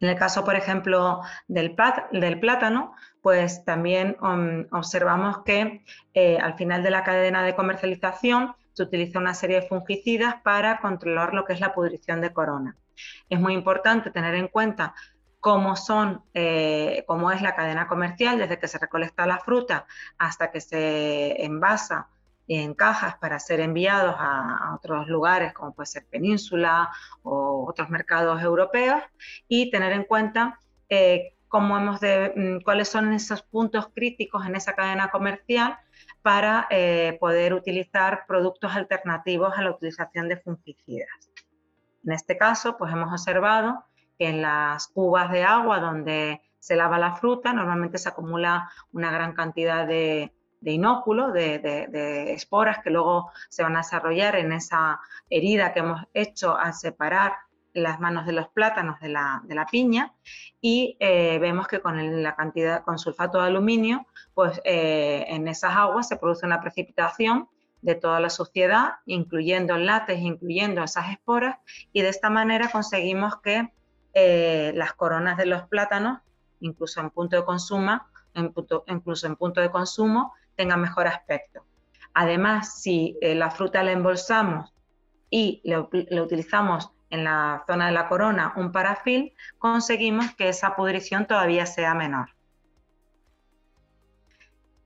En 0.00 0.10
el 0.10 0.16
caso, 0.16 0.44
por 0.44 0.54
ejemplo, 0.54 1.22
del, 1.48 1.74
plátano, 1.74 2.94
pues 3.22 3.64
también 3.64 4.16
um, 4.20 4.66
observamos 4.70 5.38
que 5.44 5.82
eh, 6.12 6.38
al 6.38 6.54
final 6.54 6.82
de 6.82 6.90
la 6.90 7.02
cadena 7.02 7.42
de 7.42 7.56
comercialización 7.56 8.54
se 8.74 8.82
utiliza 8.82 9.18
una 9.18 9.32
serie 9.32 9.62
de 9.62 9.66
fungicidas 9.66 10.36
para 10.42 10.78
controlar 10.80 11.32
lo 11.32 11.46
que 11.46 11.54
es 11.54 11.60
la 11.60 11.72
pudrición 11.72 12.20
de 12.20 12.32
corona. 12.32 12.76
Es 13.30 13.40
muy 13.40 13.54
importante 13.54 14.10
tener 14.10 14.34
en 14.34 14.48
cuenta 14.48 14.94
cómo 15.40 15.74
son, 15.74 16.22
eh, 16.34 17.02
cómo 17.06 17.32
es 17.32 17.40
la 17.40 17.56
cadena 17.56 17.88
comercial 17.88 18.38
desde 18.38 18.58
que 18.58 18.68
se 18.68 18.78
recolecta 18.78 19.26
la 19.26 19.38
fruta 19.38 19.86
hasta 20.18 20.50
que 20.50 20.60
se 20.60 21.44
envasa 21.44 22.08
en 22.48 22.74
cajas 22.74 23.16
para 23.18 23.38
ser 23.38 23.60
enviados 23.60 24.14
a, 24.18 24.74
otros 24.74 25.06
lugares 25.08 25.52
como 25.52 25.74
puede 25.74 25.86
ser 25.86 26.06
Península 26.06 26.90
o 27.22 27.66
otros 27.68 27.90
mercados 27.90 28.42
europeos 28.42 29.02
y 29.46 29.70
tener 29.70 29.92
en 29.92 30.04
cuenta 30.04 30.58
eh, 30.88 31.34
cómo 31.48 31.76
hemos 31.76 32.00
de, 32.00 32.32
mm, 32.34 32.64
cuáles 32.64 32.88
son 32.88 33.12
esos 33.12 33.42
puntos 33.42 33.88
críticos 33.94 34.46
en 34.46 34.56
esa 34.56 34.74
cadena 34.74 35.10
comercial 35.10 35.78
para 36.22 36.66
eh, 36.70 37.16
poder 37.20 37.52
utilizar 37.52 38.24
productos 38.26 38.74
alternativos 38.74 39.52
a 39.56 39.62
la 39.62 39.70
utilización 39.70 40.28
de 40.28 40.38
fungicidas. 40.38 41.30
En 42.04 42.12
este 42.12 42.38
caso, 42.38 42.76
pues 42.78 42.92
hemos 42.92 43.12
observado 43.12 43.84
que 44.18 44.28
en 44.28 44.42
las 44.42 44.88
cubas 44.88 45.30
de 45.30 45.44
agua 45.44 45.80
donde 45.80 46.40
se 46.58 46.76
lava 46.76 46.98
la 46.98 47.16
fruta 47.16 47.52
normalmente 47.52 47.98
se 47.98 48.08
acumula 48.08 48.70
una 48.92 49.10
gran 49.10 49.32
cantidad 49.34 49.86
de, 49.86 50.32
de 50.60 50.72
inóculos, 50.72 51.32
de, 51.32 52.32
esporas 52.32 52.78
que 52.82 52.90
luego 52.90 53.30
se 53.48 53.62
van 53.62 53.76
a 53.76 53.80
desarrollar 53.80 54.36
en 54.36 54.52
esa 54.52 55.00
herida 55.30 55.72
que 55.72 55.80
hemos 55.80 56.02
hecho 56.14 56.56
al 56.56 56.74
separar 56.74 57.34
las 57.74 58.00
manos 58.00 58.26
de 58.26 58.32
los 58.32 58.48
plátanos 58.48 58.98
de 59.00 59.08
la, 59.08 59.66
piña. 59.70 60.14
Y 60.60 60.96
eh, 61.00 61.38
vemos 61.38 61.68
que 61.68 61.80
con 61.80 62.22
la 62.22 62.34
cantidad, 62.34 62.82
con 62.82 62.98
sulfato 62.98 63.40
de 63.40 63.46
aluminio, 63.46 64.06
pues 64.34 64.60
eh, 64.64 65.24
en 65.28 65.46
esas 65.48 65.76
aguas 65.76 66.08
se 66.08 66.16
produce 66.16 66.46
una 66.46 66.60
precipitación 66.60 67.48
de 67.80 67.94
toda 67.94 68.20
la 68.20 68.30
suciedad, 68.30 68.94
incluyendo 69.06 69.76
el 69.76 69.86
látex, 69.86 70.20
incluyendo 70.20 70.82
esas 70.82 71.10
esporas, 71.10 71.58
y 71.92 72.02
de 72.02 72.08
esta 72.08 72.28
manera 72.28 72.70
conseguimos 72.70 73.36
que 73.40 73.72
eh, 74.14 74.72
las 74.74 74.94
coronas 74.94 75.36
de 75.36 75.46
los 75.46 75.62
plátanos, 75.68 76.18
incluso 76.60 77.00
en 77.00 77.10
punto 77.10 77.36
de 77.36 77.44
consumo, 77.44 78.00
incluso 78.34 79.26
en 79.26 79.36
punto 79.36 79.60
de 79.60 79.70
consumo, 79.70 80.34
tenga 80.58 80.76
mejor 80.76 81.06
aspecto. 81.06 81.64
Además, 82.12 82.82
si 82.82 83.16
eh, 83.22 83.36
la 83.36 83.50
fruta 83.50 83.84
la 83.84 83.92
embolsamos 83.92 84.74
y 85.30 85.62
le, 85.62 85.78
utilizamos 86.20 86.90
en 87.10 87.22
la 87.24 87.62
zona 87.66 87.86
de 87.86 87.92
la 87.92 88.08
corona 88.08 88.54
un 88.56 88.72
parafil, 88.72 89.34
conseguimos 89.58 90.34
que 90.34 90.48
esa 90.48 90.74
pudrición 90.74 91.26
todavía 91.26 91.64
sea 91.64 91.94
menor. 91.94 92.30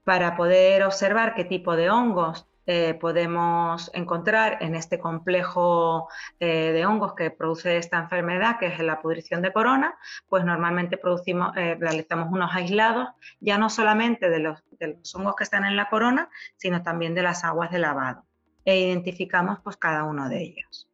Para 0.04 0.36
poder 0.36 0.82
observar 0.82 1.34
qué 1.34 1.44
tipo 1.44 1.74
de 1.74 1.88
hongos 1.88 2.46
eh, 2.66 2.94
podemos 2.94 3.90
encontrar 3.92 4.58
en 4.60 4.74
este 4.74 4.98
complejo 4.98 6.08
eh, 6.38 6.72
de 6.72 6.86
hongos 6.86 7.14
que 7.14 7.30
produce 7.30 7.76
esta 7.76 7.98
enfermedad, 7.98 8.58
que 8.58 8.66
es 8.66 8.78
la 8.78 9.00
pudrición 9.00 9.42
de 9.42 9.52
corona, 9.52 9.96
pues 10.28 10.44
normalmente 10.44 10.96
producimos, 10.96 11.56
eh, 11.56 11.76
realizamos 11.78 12.30
unos 12.30 12.54
aislados, 12.54 13.08
ya 13.40 13.58
no 13.58 13.68
solamente 13.68 14.30
de 14.30 14.38
los, 14.38 14.62
de 14.78 14.98
los, 14.98 15.14
hongos 15.14 15.34
que 15.36 15.44
están 15.44 15.64
en 15.64 15.76
la 15.76 15.88
corona, 15.88 16.30
sino 16.56 16.82
también 16.82 17.14
de 17.14 17.22
las 17.22 17.44
aguas 17.44 17.70
de 17.70 17.80
lavado. 17.80 18.24
E 18.64 18.78
identificamos 18.78 19.58
pues 19.64 19.76
cada 19.76 20.04
uno 20.04 20.28
de 20.28 20.42
ellos. 20.42 20.91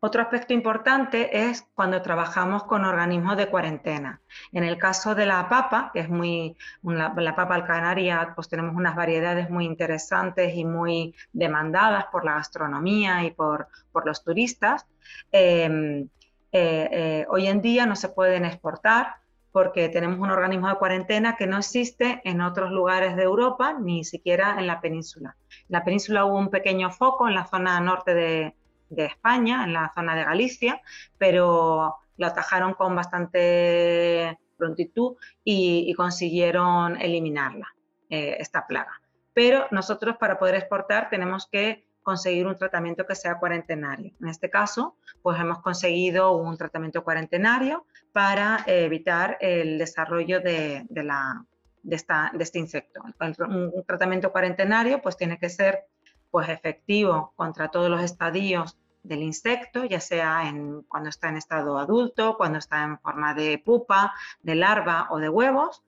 Otro 0.00 0.22
aspecto 0.22 0.52
importante 0.52 1.48
es 1.48 1.66
cuando 1.74 2.00
trabajamos 2.02 2.62
con 2.64 2.84
organismos 2.84 3.36
de 3.36 3.48
cuarentena. 3.48 4.20
En 4.52 4.62
el 4.62 4.78
caso 4.78 5.16
de 5.16 5.26
la 5.26 5.48
papa, 5.48 5.90
que 5.92 5.98
es 5.98 6.08
muy, 6.08 6.56
la 6.84 7.34
papa 7.34 7.56
alcanaria, 7.56 8.32
pues 8.36 8.48
tenemos 8.48 8.76
unas 8.76 8.94
variedades 8.94 9.50
muy 9.50 9.64
interesantes 9.64 10.54
y 10.54 10.64
muy 10.64 11.16
demandadas 11.32 12.06
por 12.12 12.24
la 12.24 12.34
gastronomía 12.34 13.24
y 13.24 13.32
por, 13.32 13.66
los 14.04 14.22
turistas. 14.22 14.86
Em, 15.32 16.08
eh, 16.52 16.88
eh, 16.92 17.26
hoy 17.28 17.48
en 17.48 17.60
día 17.60 17.84
no 17.84 17.96
se 17.96 18.08
pueden 18.08 18.44
exportar 18.44 19.16
porque 19.50 19.88
tenemos 19.88 20.20
un 20.20 20.30
organismo 20.30 20.68
de 20.68 20.76
cuarentena 20.76 21.34
que 21.34 21.48
no 21.48 21.58
existe 21.58 22.20
en 22.22 22.40
otros 22.40 22.70
lugares 22.70 23.16
de 23.16 23.24
Europa, 23.24 23.72
ni 23.72 24.04
siquiera 24.04 24.54
en 24.60 24.68
la 24.68 24.80
península. 24.80 25.36
En 25.50 25.66
la 25.70 25.84
península 25.84 26.24
hubo 26.24 26.38
un 26.38 26.50
pequeño 26.50 26.92
foco 26.92 27.26
en 27.26 27.34
la 27.34 27.46
zona 27.46 27.80
norte 27.80 28.14
de, 28.14 28.54
de 28.90 29.06
España, 29.06 29.64
en 29.64 29.72
la 29.72 29.92
zona 29.94 30.14
de 30.16 30.24
Galicia, 30.24 30.80
pero 31.18 31.96
lo 32.16 32.26
atajaron 32.26 32.74
con 32.74 32.94
bastante 32.94 34.38
prontitud 34.56 35.16
y, 35.44 35.94
consiguieron 35.94 37.00
eliminarla, 37.00 37.74
eh, 38.10 38.36
esta 38.38 38.66
plaga. 38.66 39.00
Pero 39.32 39.66
nosotros 39.70 40.16
para 40.18 40.38
poder 40.38 40.56
exportar 40.56 41.08
tenemos 41.10 41.46
que 41.46 41.86
conseguir 42.02 42.46
un 42.46 42.56
tratamiento 42.56 43.06
que 43.06 43.14
sea 43.14 43.38
cuarentenario. 43.38 44.14
En 44.20 44.28
este 44.28 44.50
caso, 44.50 44.96
pues 45.22 45.38
hemos 45.38 45.60
conseguido 45.60 46.32
un 46.32 46.56
tratamiento 46.56 47.04
cuarentenario 47.04 47.84
para 48.12 48.64
evitar 48.66 49.36
el 49.40 49.78
desarrollo 49.78 50.40
de, 50.40 50.86
la, 50.90 51.44
de, 51.82 51.96
esta, 51.96 52.30
de 52.34 52.42
este 52.44 52.58
insecto. 52.58 53.02
Un, 53.20 53.72
un 53.74 53.84
tratamiento 53.84 54.32
cuarentenario 54.32 55.00
pues 55.02 55.16
tiene 55.16 55.38
que 55.38 55.50
ser 55.50 55.84
pues 56.30 56.48
efectivo 56.48 57.32
contra 57.36 57.68
todos 57.68 57.90
los 57.90 58.02
estadios 58.02 58.76
del 59.02 59.22
insecto, 59.22 59.84
ya 59.84 60.00
sea 60.00 60.48
en, 60.48 60.82
cuando 60.82 61.08
está 61.08 61.28
en 61.28 61.36
estado 61.36 61.78
adulto, 61.78 62.36
cuando 62.36 62.58
está 62.58 62.82
en 62.84 62.98
forma 62.98 63.34
de 63.34 63.62
pupa, 63.64 64.14
de 64.42 64.54
larva 64.54 65.08
o 65.10 65.18
de 65.18 65.28
huevos. 65.28 65.82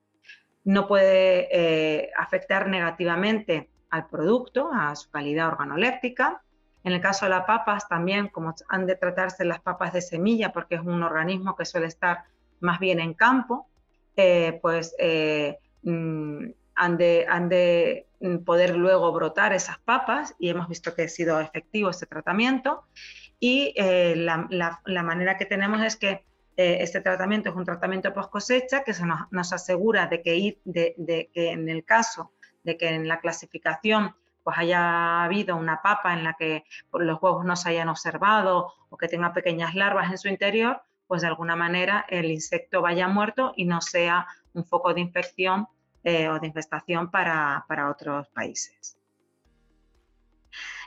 No 0.65 0.87
puede 0.87 1.49
eh, 1.51 2.11
afectar 2.17 2.69
negativamente 2.69 3.71
al 3.91 4.07
producto, 4.07 4.71
a 4.73 4.95
su 4.97 5.11
calidad 5.11 5.49
organoléptica. 5.49 6.43
En 6.83 6.93
el 6.93 7.01
caso 7.01 7.27
de 7.27 7.31
las 7.31 7.45
papas 7.45 7.89
también, 7.89 8.29
como 8.29 8.55
han 8.69 8.87
de 8.87 8.97
tratarse 8.97 9.45
las 9.45 9.61
papas 9.61 9.93
de 9.93 10.01
semilla, 10.01 10.53
porque 10.53 10.77
es 10.77 10.81
un 10.81 11.03
organismo 11.03 11.57
que 11.57 11.65
suele 11.65 11.87
estar 11.89 12.25
más 12.61 12.79
bien 12.79 13.01
en 13.01 13.15
campo, 13.15 13.69
eh, 14.17 14.59
pues 14.63 14.95
eh, 14.99 15.59
mm, 15.83 16.45
han 16.75 16.97
de, 16.97 17.27
mm, 17.27 18.10
poder 18.45 18.77
luego 18.77 19.13
brotar 19.13 19.53
esas 19.53 19.79
papas 19.79 20.35
y 20.39 20.51
hemos 20.51 20.69
visto 20.69 20.95
que 20.95 21.05
ha 21.05 21.09
sido 21.09 21.41
efectivo 21.41 21.91
este 21.91 22.07
tratamiento. 22.07 22.85
Y 23.39 23.73
eh, 23.77 24.15
la, 24.17 25.03
manera 25.03 25.39
que 25.39 25.47
tenemos 25.47 25.83
es 25.83 25.97
que 25.97 26.25
eh, 26.57 26.79
este 26.81 27.01
tratamiento 27.01 27.49
es 27.49 27.57
un 27.57 27.65
tratamiento 27.65 28.13
post 28.13 28.31
cosecha 28.31 28.85
que 28.85 28.93
se 28.93 29.05
nos, 29.07 29.53
asegura 29.53 30.07
de 30.07 30.23
que, 30.23 30.59
de, 30.65 31.31
que 31.33 31.51
en 31.51 31.69
el 31.69 31.85
caso 31.85 32.33
de 32.63 32.77
que 32.77 32.91
en 32.91 33.09
la 33.09 33.21
clasificación 33.21 34.15
pues 34.43 34.59
haya 34.59 35.25
habido 35.25 35.57
una 35.57 35.81
papa 35.83 36.13
en 36.13 36.25
la 36.25 36.35
que 36.35 36.65
los 36.93 37.23
huevos 37.23 37.45
no 37.45 37.57
se 37.57 37.71
hayan 37.71 37.89
observado 37.89 38.73
o 38.89 38.97
que 38.97 39.09
tenga 39.09 39.33
pequeñas 39.33 39.75
larvas 39.75 40.11
en 40.11 40.19
su 40.19 40.29
interior, 40.29 40.83
pues 41.07 41.23
de 41.23 41.29
alguna 41.29 41.57
manera 41.57 42.05
el 42.09 42.31
insecto 42.31 42.83
vaya 42.83 43.09
muerto 43.09 43.53
y 43.57 43.65
no 43.65 43.81
sea 43.81 44.27
un 44.53 44.65
foco 44.65 44.95
de 44.95 45.01
infección 45.01 45.67
eh, 46.05 46.29
o 46.29 46.39
de 46.39 46.47
infestación 46.47 47.11
para, 47.11 47.65
otros 47.91 48.29
países. 48.29 48.97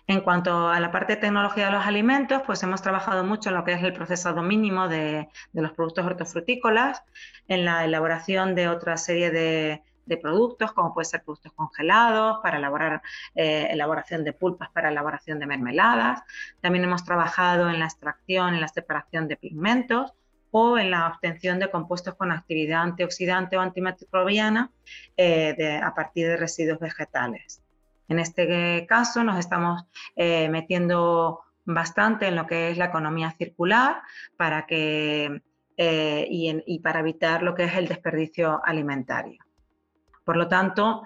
En 0.08 0.22
cuanto 0.22 0.68
a 0.68 0.80
la 0.80 0.92
parte 0.92 1.16
de 1.16 1.22
tecnología 1.22 1.68
de 1.68 1.72
los 1.72 1.86
alimentos, 1.86 2.42
pues 2.46 2.62
hemos 2.64 2.82
trabajado 2.82 3.24
mucho 3.24 3.50
en 3.50 3.56
lo 3.56 3.64
que 3.64 3.74
es 3.74 3.84
el 3.84 3.94
procesado 3.94 4.42
mínimo 4.42 4.90
de, 4.90 5.30
los 5.54 5.72
productos 5.72 6.06
hortofrutícolas, 6.06 7.04
en 7.48 7.64
la 7.64 7.86
elaboración 7.86 8.56
de 8.56 8.68
otra 8.68 8.98
serie 8.98 9.32
de, 9.32 9.82
productos, 10.22 10.74
como 10.74 10.94
puede 10.94 11.06
ser 11.06 11.24
productos 11.24 11.54
congelados, 11.54 12.40
para 12.44 12.58
elaborar 12.58 13.02
eh, 13.36 13.68
elaboración 13.72 14.24
de 14.24 14.34
pulpas, 14.34 14.70
para 14.72 14.90
elaboración 14.90 15.40
de 15.40 15.46
mermeladas. 15.46 16.24
También 16.60 16.84
hemos 16.84 17.06
trabajado 17.06 17.70
en 17.70 17.80
la 17.80 17.86
extracción, 17.86 18.54
en 18.54 18.62
la 18.62 18.68
separación 18.68 19.28
de 19.28 19.38
pigmentos 19.38 20.14
o 20.56 20.78
en 20.78 20.92
la 20.92 21.08
obtención 21.08 21.58
de 21.58 21.72
compuestos 21.72 22.14
con 22.14 22.32
actividad 22.32 22.84
antioxidante 22.84 23.58
o 23.58 23.62
antimicrobiana 23.62 24.72
eh, 25.18 25.80
a 25.84 25.96
partir 25.96 26.28
de 26.28 26.38
residuos 26.38 26.80
vegetales. 26.80 27.64
En 28.08 28.20
este 28.20 28.86
caso 28.88 29.24
nos 29.24 29.40
estamos 29.40 29.84
eh, 30.16 30.48
metiendo 30.50 31.40
bastante 31.66 32.28
en 32.28 32.36
lo 32.36 32.46
que 32.46 32.70
es 32.70 32.78
la 32.78 32.86
economía 32.86 33.32
circular 33.32 34.04
para 34.38 34.68
que, 34.68 35.42
eh, 35.76 36.28
y, 36.30 36.80
para 36.80 37.00
evitar 37.00 37.42
lo 37.42 37.56
que 37.56 37.64
es 37.64 37.74
el 37.76 37.88
desperdicio 37.88 38.62
alimentario. 38.64 39.44
Por 40.24 40.38
lo 40.38 40.48
tanto, 40.48 41.02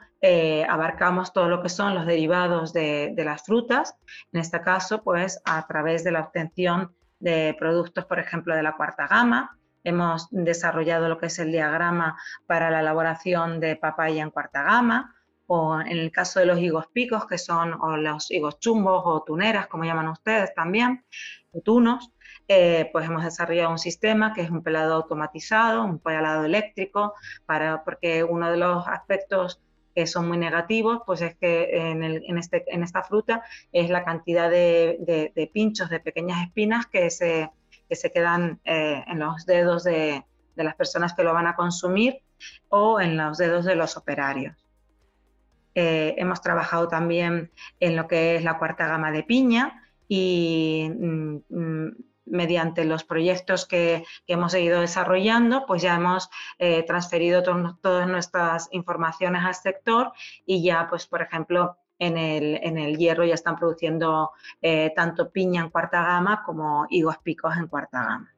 abarcamos 0.68 1.32
todo 1.32 1.48
lo 1.48 1.62
que 1.62 1.70
son 1.70 1.95
los 1.95 2.06
derivados 2.06 2.74
de, 2.74 3.14
de, 3.16 3.24
las 3.24 3.43
frutas, 3.43 3.95
en 4.34 4.41
este 4.41 4.60
caso, 4.60 5.04
pues 5.04 5.41
a 5.45 5.66
través 5.68 6.04
de 6.04 6.12
la 6.12 6.20
obtención 6.20 6.97
de 7.20 7.55
productos, 7.59 8.05
por 8.05 8.20
ejemplo, 8.20 8.55
de 8.55 8.63
la 8.63 8.76
cuarta 8.76 9.07
gama, 9.07 9.57
hemos 9.84 10.28
desarrollado 10.32 11.07
lo 11.07 11.18
que 11.18 11.28
es 11.28 11.39
el 11.39 11.51
diagrama 11.51 12.18
para 12.45 12.70
la 12.70 12.82
elaboración 12.82 13.59
de 13.59 13.76
papaya 13.76 14.22
en 14.22 14.32
cuarta 14.32 14.63
gama, 14.63 15.15
o 15.47 15.80
en 15.80 15.97
el 15.97 16.11
caso 16.11 16.41
de 16.41 16.45
los 16.45 16.59
higos 16.59 16.88
picos, 16.88 17.26
que 17.26 17.38
son 17.38 17.74
o 17.74 17.95
los 17.95 18.30
higos 18.32 18.59
chumbos 18.59 19.01
o 19.05 19.24
tuneras, 19.24 19.68
como 19.68 19.86
llaman 19.86 20.09
ustedes 20.09 20.53
también, 20.53 21.05
o 21.51 21.61
tunos, 21.61 22.11
eh, 22.49 22.89
pues 22.91 23.05
hemos 23.05 23.24
desarrollado 23.24 23.72
un 23.72 23.80
sistema 23.80 24.34
que 24.34 24.41
es 24.41 24.49
un 24.49 24.61
pelado 24.61 24.95
automatizado, 24.95 25.84
un 25.84 25.99
pelado 25.99 26.43
eléctrico, 26.43 27.13
para, 27.45 27.84
porque 27.84 28.24
uno 28.24 28.51
de 28.51 28.57
los 28.57 28.88
aspectos 28.88 29.61
que 29.98 30.06
son 30.06 30.28
muy 30.28 30.38
negativos, 30.38 31.02
pues 31.08 31.22
es 31.22 31.36
que 31.38 31.76
en, 31.76 32.38
este, 32.38 32.64
en 32.68 32.84
esta 32.84 33.02
fruta 33.02 33.41
es 33.72 33.89
la 33.89 34.06
cantidad 34.06 34.48
de, 34.48 35.50
pinchos, 35.52 35.89
de 35.89 36.00
pequeñas 36.00 36.43
espinas 36.45 36.86
que 36.86 37.10
se, 37.10 37.50
se 37.89 38.12
quedan 38.12 38.60
eh, 38.64 39.04
en 39.08 39.18
los 39.18 39.48
dedos 39.48 39.84
de, 39.84 40.24
de 40.56 40.64
las 40.64 40.76
personas 40.76 41.16
que 41.16 41.24
lo 41.24 41.34
van 41.34 41.48
a 41.48 41.56
consumir 41.56 42.20
o 42.70 43.02
en 43.02 43.18
los 43.18 43.39
dedos 43.39 43.66
de 43.66 43.74
los 43.74 43.98
operarios. 43.98 44.56
Eh, 45.74 46.14
hemos 46.20 46.43
trabajado 46.43 46.88
también 46.88 47.50
en 47.80 47.95
lo 47.95 48.08
que 48.08 48.36
es 48.36 48.43
la 48.43 48.60
cuarta 48.60 48.86
gama 48.86 49.12
de 49.12 49.24
piña 49.24 49.84
y 50.08 50.91
mm, 50.95 51.38
mm, 51.50 51.95
mediante 52.30 52.86
los 52.86 53.03
proyectos 53.03 53.65
que, 53.65 54.03
hemos 54.28 54.53
ido 54.55 54.82
desarrollando, 54.82 55.65
pues 55.65 55.82
ya 55.82 55.95
hemos 55.95 56.30
eh, 56.59 56.84
transferido 56.84 57.43
todas 57.82 58.07
nuestras 58.07 58.69
informaciones 58.71 59.43
al 59.43 59.55
sector 59.55 60.11
y 60.45 60.63
ya, 60.63 60.88
pues, 60.89 61.07
por 61.07 61.21
ejemplo, 61.21 61.78
en 61.99 62.17
el, 62.17 62.97
hierro 62.97 63.25
ya 63.25 63.34
están 63.34 63.55
produciendo 63.55 64.32
eh, 64.61 64.93
tanto 64.95 65.32
piña 65.32 65.61
en 65.61 65.69
cuarta 65.69 66.03
gama 66.03 66.43
como 66.43 66.86
higos 66.89 67.17
picos 67.19 67.57
en 67.57 67.67
cuarta 67.67 68.03
gama. 68.03 68.34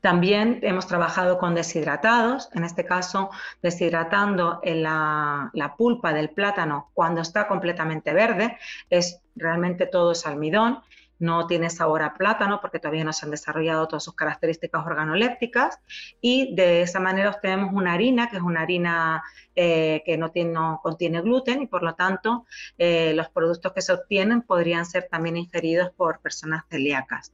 También 0.00 0.58
hemos 0.62 0.86
trabajado 0.86 1.38
con 1.38 1.54
deshidratados, 1.54 2.50
en 2.52 2.64
este 2.64 2.84
caso 2.84 3.30
deshidratando 3.62 4.60
la, 4.62 5.74
pulpa 5.78 6.12
del 6.12 6.28
plátano 6.28 6.90
cuando 6.92 7.22
está 7.22 7.48
completamente 7.48 8.12
verde, 8.12 8.58
es 8.90 9.22
realmente 9.34 9.86
todo 9.86 10.12
es 10.12 10.26
almidón, 10.26 10.82
no 11.18 11.46
tiene 11.46 11.70
sabor 11.70 12.02
a 12.02 12.14
plátano 12.14 12.60
porque 12.60 12.78
todavía 12.78 13.04
no 13.04 13.12
se 13.12 13.24
han 13.24 13.30
desarrollado 13.30 13.88
todas 13.88 14.04
sus 14.04 14.14
características 14.14 14.84
organolépticas 14.84 15.78
y 16.20 16.54
de 16.54 16.82
esa 16.82 17.00
manera 17.00 17.30
obtenemos 17.30 17.72
una 17.72 17.92
harina 17.92 18.28
que 18.28 18.36
es 18.36 18.42
una 18.42 18.62
harina 18.62 19.22
eh, 19.54 20.02
que 20.04 20.16
no, 20.16 20.30
tiene, 20.30 20.58
contiene 20.82 21.20
gluten 21.22 21.62
y 21.62 21.66
por 21.66 21.82
lo 21.82 21.94
tanto 21.94 22.46
eh, 22.78 23.12
los 23.14 23.28
productos 23.28 23.72
que 23.72 23.82
se 23.82 23.92
obtienen 23.92 24.42
podrían 24.42 24.86
ser 24.86 25.08
también 25.10 25.36
ingeridos 25.36 25.90
por 25.96 26.20
personas 26.20 26.64
celíacas. 26.68 27.32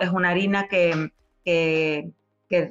es 0.00 0.10
una 0.10 0.30
harina 0.30 0.68
que 0.68 1.10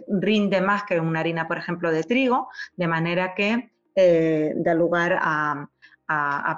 rinde 0.07 0.61
más 0.61 0.83
que 0.83 0.99
una 0.99 1.19
harina, 1.19 1.47
por 1.47 1.57
ejemplo, 1.57 1.91
de 1.91 2.03
trigo, 2.03 2.49
de 2.75 2.87
manera 2.87 3.33
que 3.35 3.71
eh, 3.95 4.53
da 4.57 4.73
lugar 4.73 5.17
a, 5.21 5.69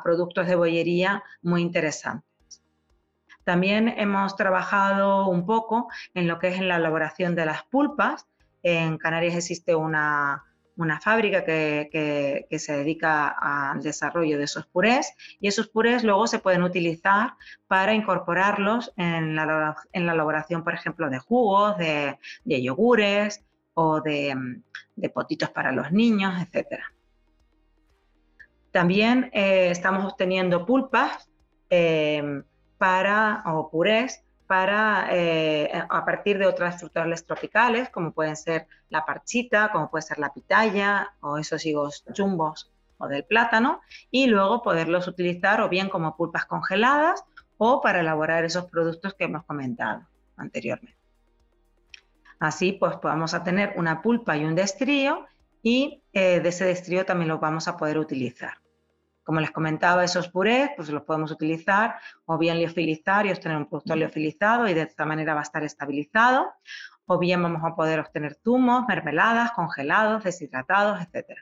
productos 0.04 0.48
de 0.48 0.56
bollería 0.56 1.24
muy 1.42 1.62
interesantes. 1.62 2.27
También 3.48 3.88
hemos 3.96 4.36
trabajado 4.36 5.30
un 5.30 5.46
poco 5.46 5.88
en 6.14 6.28
lo 6.28 6.38
que 6.38 6.50
es 6.50 6.58
en 6.58 6.68
la 6.68 6.76
elaboración 6.76 7.34
de 7.34 7.46
las 7.46 7.64
pulpas. 7.64 8.28
En 8.62 8.98
Canarias 8.98 9.36
existe 9.36 9.74
una, 9.74 10.44
una 10.76 11.00
fábrica 11.00 11.46
que, 11.46 12.46
se 12.52 12.78
dedica 12.78 13.30
al 13.30 13.82
desarrollo 13.82 14.38
de 14.38 14.44
esos 14.44 14.66
purés 14.66 15.14
y 15.40 15.48
esos 15.48 15.70
purés 15.70 16.04
luego 16.04 16.28
se 16.28 16.40
pueden 16.40 16.62
utilizar 16.62 17.36
para 17.68 17.94
incorporarlos 17.94 18.92
en 18.98 19.38
la, 19.38 19.78
elaboración, 19.94 20.66
por 20.66 20.74
ejemplo, 20.74 21.10
de 21.10 21.20
jugos, 21.20 21.78
de, 21.78 22.18
yogures 22.44 23.46
o 23.76 24.02
de, 24.02 24.36
potitos 25.14 25.52
para 25.52 25.72
los 25.72 25.94
niños, 25.94 26.34
etc. 26.42 26.82
También 28.72 29.30
eh, 29.32 29.70
estamos 29.72 30.04
obteniendo 30.04 30.66
pulpas 30.66 31.30
eh, 31.70 32.44
para, 32.78 33.44
o 33.46 33.70
purés 33.70 34.24
para, 34.48 35.10
eh, 35.12 35.70
a 35.90 36.06
partir 36.06 36.38
de 36.38 36.48
otras 36.48 36.80
frutales 36.80 37.26
tropicales, 37.26 37.90
como 37.90 38.14
pueden 38.14 38.38
ser 38.38 38.68
la 38.90 39.06
parchita, 39.06 39.70
como 39.72 39.90
puede 39.90 40.04
ser 40.04 40.20
la 40.20 40.34
pitaya 40.34 41.14
o 41.20 41.38
esos 41.38 41.66
higos 41.66 42.06
chumbos 42.14 42.72
o 42.98 43.08
del 43.08 43.26
plátano, 43.26 43.82
y 44.10 44.28
luego 44.28 44.62
poderlos 44.62 45.08
utilizar 45.08 45.62
o 45.62 45.70
bien 45.70 45.90
como 45.90 46.16
pulpas 46.16 46.46
congeladas 46.46 47.26
o 47.58 47.82
para 47.82 48.00
elaborar 48.00 48.46
esos 48.46 48.66
productos 48.66 49.14
que 49.14 49.26
hemos 49.26 49.44
comentado 49.44 50.08
anteriormente. 50.38 50.98
Así 52.40 52.74
pues 52.74 52.96
vamos 53.02 53.34
a 53.34 53.44
tener 53.44 53.74
una 53.78 54.02
pulpa 54.02 54.38
y 54.38 54.46
un 54.46 54.56
destrío 54.56 55.26
y 55.62 56.04
eh, 56.14 56.40
de 56.40 56.50
ese 56.50 56.66
destrío 56.66 57.06
también 57.06 57.30
lo 57.30 57.40
vamos 57.40 57.68
a 57.68 57.76
poder 57.76 57.98
utilizar. 57.98 58.58
Como 59.28 59.42
les 59.42 59.52
comentaba, 59.52 60.06
esos 60.06 60.30
purés 60.30 60.70
pues 60.78 60.88
los 60.88 61.04
podemos 61.04 61.32
utilizar 61.32 62.00
o 62.24 62.38
bien 62.38 62.60
liofilizar 62.60 63.26
y 63.26 63.32
obtener 63.32 63.58
un 63.58 63.66
producto 63.66 63.94
liofilizado 63.94 64.70
y 64.70 64.74
de 64.74 64.84
esta 64.84 65.06
manera 65.06 65.34
va 65.34 65.42
a 65.42 65.44
estar 65.44 65.66
estabilizado, 65.66 66.54
o 67.08 67.20
bien 67.20 67.44
vamos 67.44 67.62
a 67.66 67.76
poder 67.76 68.00
obtener 68.00 68.38
zumos, 68.42 68.86
mermeladas, 68.88 69.52
congelados, 69.52 70.24
deshidratados, 70.24 71.02
etc. 71.02 71.42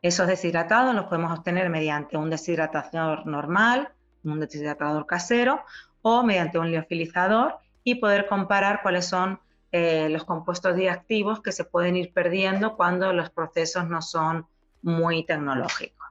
Esos 0.00 0.26
deshidratados 0.26 0.94
los 0.94 1.04
podemos 1.04 1.38
obtener 1.38 1.68
mediante 1.68 2.16
un 2.16 2.30
deshidratador 2.30 3.26
normal, 3.26 3.92
un 4.22 4.40
deshidratador 4.40 5.04
casero 5.04 5.62
o 6.00 6.22
mediante 6.22 6.58
un 6.58 6.70
liofilizador 6.70 7.58
y 7.82 7.96
poder 7.96 8.28
comparar 8.28 8.80
cuáles 8.80 9.04
son 9.04 9.38
eh, 9.72 10.08
los 10.08 10.24
compuestos 10.24 10.74
diactivos 10.74 11.42
que 11.42 11.52
se 11.52 11.66
pueden 11.66 11.96
ir 11.96 12.14
perdiendo 12.14 12.78
cuando 12.78 13.12
los 13.12 13.28
procesos 13.28 13.86
no 13.86 14.00
son 14.00 14.46
muy 14.84 15.24
tecnológicos. 15.24 16.06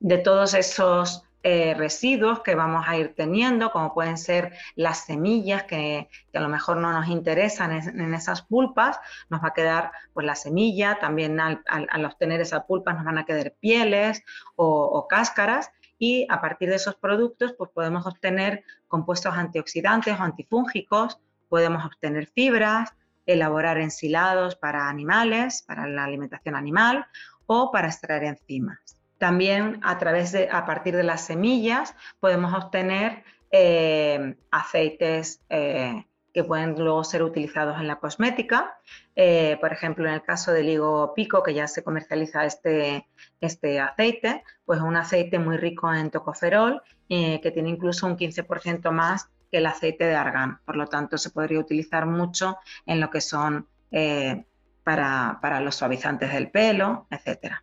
De 0.00 0.18
todos 0.18 0.54
esos 0.54 1.24
eh, 1.42 1.74
residuos 1.74 2.40
que 2.42 2.54
vamos 2.54 2.84
a 2.86 2.98
ir 2.98 3.14
teniendo, 3.14 3.70
como 3.70 3.94
pueden 3.94 4.18
ser 4.18 4.52
las 4.74 5.06
semillas 5.06 5.62
que, 5.62 6.10
a 6.34 6.40
lo 6.40 6.48
mejor 6.48 6.76
no 6.76 6.92
nos 6.92 7.08
interesan 7.08 7.72
en, 7.72 8.14
esas 8.14 8.42
pulpas, 8.42 9.00
nos 9.30 9.42
va 9.42 9.48
a 9.48 9.54
quedar 9.54 9.92
pues 10.12 10.26
la 10.26 10.34
semilla, 10.34 10.98
también 10.98 11.40
al, 11.40 12.04
obtener 12.04 12.42
esa 12.42 12.66
pulpa 12.66 12.92
nos 12.92 13.04
van 13.04 13.16
a 13.16 13.24
quedar 13.24 13.54
pieles 13.58 14.22
o, 14.56 15.06
cáscaras 15.08 15.70
y 15.98 16.26
a 16.28 16.42
partir 16.42 16.68
de 16.68 16.76
esos 16.76 16.96
productos 16.96 17.54
pues 17.56 17.70
podemos 17.70 18.06
obtener 18.06 18.62
compuestos 18.86 19.34
antioxidantes 19.34 20.18
o 20.18 20.22
antifúngicos, 20.22 21.20
podemos 21.48 21.84
obtener 21.86 22.26
fibras, 22.26 22.94
elaborar 23.32 23.78
ensilados 23.78 24.56
para 24.56 24.88
animales, 24.88 25.62
para 25.66 25.86
la 25.86 26.04
alimentación 26.04 26.54
animal 26.54 27.06
o 27.46 27.70
para 27.70 27.88
extraer 27.88 28.24
enzimas. 28.24 28.78
También 29.18 29.80
a, 29.82 29.98
través 29.98 30.32
de, 30.32 30.48
a 30.50 30.64
partir 30.64 30.96
de 30.96 31.02
las 31.02 31.26
semillas 31.26 31.94
podemos 32.20 32.54
obtener 32.54 33.22
eh, 33.50 34.36
aceites 34.50 35.42
eh, 35.50 36.06
que 36.32 36.44
pueden 36.44 36.76
luego 36.78 37.02
ser 37.04 37.22
utilizados 37.22 37.78
en 37.80 37.88
la 37.88 37.96
cosmética. 37.96 38.78
Eh, 39.16 39.58
por 39.60 39.72
ejemplo, 39.72 40.06
en 40.06 40.14
el 40.14 40.22
caso 40.22 40.52
del 40.52 40.68
higo 40.68 41.12
pico, 41.12 41.42
que 41.42 41.52
ya 41.52 41.66
se 41.66 41.82
comercializa 41.82 42.44
este, 42.46 43.08
este 43.40 43.80
aceite, 43.80 44.44
pues 44.64 44.80
un 44.80 44.96
aceite 44.96 45.38
muy 45.38 45.56
rico 45.56 45.92
en 45.92 46.10
tocoferol, 46.10 46.80
que 47.08 47.50
tiene 47.52 47.70
incluso 47.70 48.06
un 48.06 48.16
15% 48.16 48.92
más 48.92 49.28
que 49.50 49.58
el 49.58 49.66
aceite 49.66 50.04
de 50.04 50.14
argán. 50.14 50.60
Por 50.64 50.76
lo 50.76 50.86
tanto, 50.86 51.18
se 51.18 51.30
podría 51.30 51.58
utilizar 51.58 52.06
mucho 52.06 52.58
en 52.86 53.00
lo 53.00 53.10
que 53.10 53.20
son 53.20 53.68
eh, 53.90 54.44
para, 54.84 55.60
los 55.60 55.76
suavizantes 55.76 56.32
del 56.32 56.50
pelo, 56.50 57.06
etc. 57.10 57.54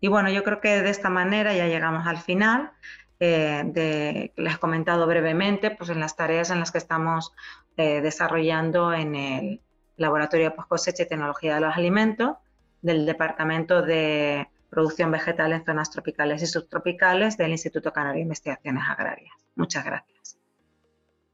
Y 0.00 0.08
bueno, 0.08 0.30
yo 0.30 0.42
creo 0.44 0.60
que 0.60 0.82
de 0.82 0.90
esta 0.90 1.10
manera 1.10 1.52
ya 1.54 1.66
llegamos 1.66 2.06
al 2.06 2.18
final. 2.18 2.72
Eh, 3.20 3.62
de, 3.66 4.32
les 4.36 4.54
he 4.54 4.58
comentado 4.58 5.04
brevemente 5.08 5.72
pues 5.72 5.90
en 5.90 5.98
las 5.98 6.14
tareas 6.14 6.50
en 6.50 6.60
las 6.60 6.70
que 6.70 6.78
estamos 6.78 7.32
eh, 7.76 8.00
desarrollando 8.00 8.92
en 8.92 9.16
el 9.16 9.60
Laboratorio 9.96 10.54
Post 10.54 10.68
Cosecha 10.68 11.02
y 11.02 11.08
Tecnología 11.08 11.56
de 11.56 11.60
los 11.60 11.76
Alimentos 11.76 12.36
del 12.80 13.06
Departamento 13.06 13.82
de 13.82 14.48
Producción 14.70 15.10
Vegetal 15.10 15.52
en 15.52 15.64
Zonas 15.64 15.90
Tropicales 15.90 16.42
y 16.42 16.46
Subtropicales 16.46 17.36
del 17.36 17.50
Instituto 17.50 17.92
Canario 17.92 18.18
de 18.18 18.22
Investigaciones 18.22 18.84
Agrarias. 18.88 19.34
Muchas 19.56 19.84
gracias. 19.84 20.38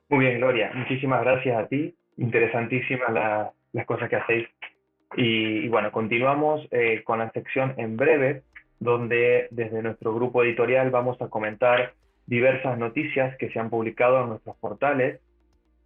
Muy 0.08 0.26
bien, 0.26 0.38
Gloria. 0.38 0.70
Muchísimas 0.74 1.22
gracias 1.22 1.56
a 1.56 1.66
ti. 1.66 1.94
Interesantísimas 2.16 3.52
las 3.72 3.86
cosas 3.86 4.08
que 4.08 4.16
hacéis. 4.16 4.48
Y, 5.16 5.68
bueno, 5.68 5.92
continuamos 5.92 6.66
eh, 6.70 7.02
con 7.04 7.18
la 7.18 7.30
sección 7.30 7.74
en 7.76 7.96
breve, 7.96 8.42
donde 8.80 9.48
desde 9.50 9.82
nuestro 9.82 10.14
grupo 10.14 10.42
editorial 10.42 10.90
vamos 10.90 11.20
a 11.22 11.28
comentar 11.28 11.94
diversas 12.26 12.78
noticias 12.78 13.36
que 13.38 13.50
se 13.50 13.58
han 13.58 13.70
publicado 13.70 14.22
en 14.22 14.30
nuestros 14.30 14.56
portales 14.56 15.20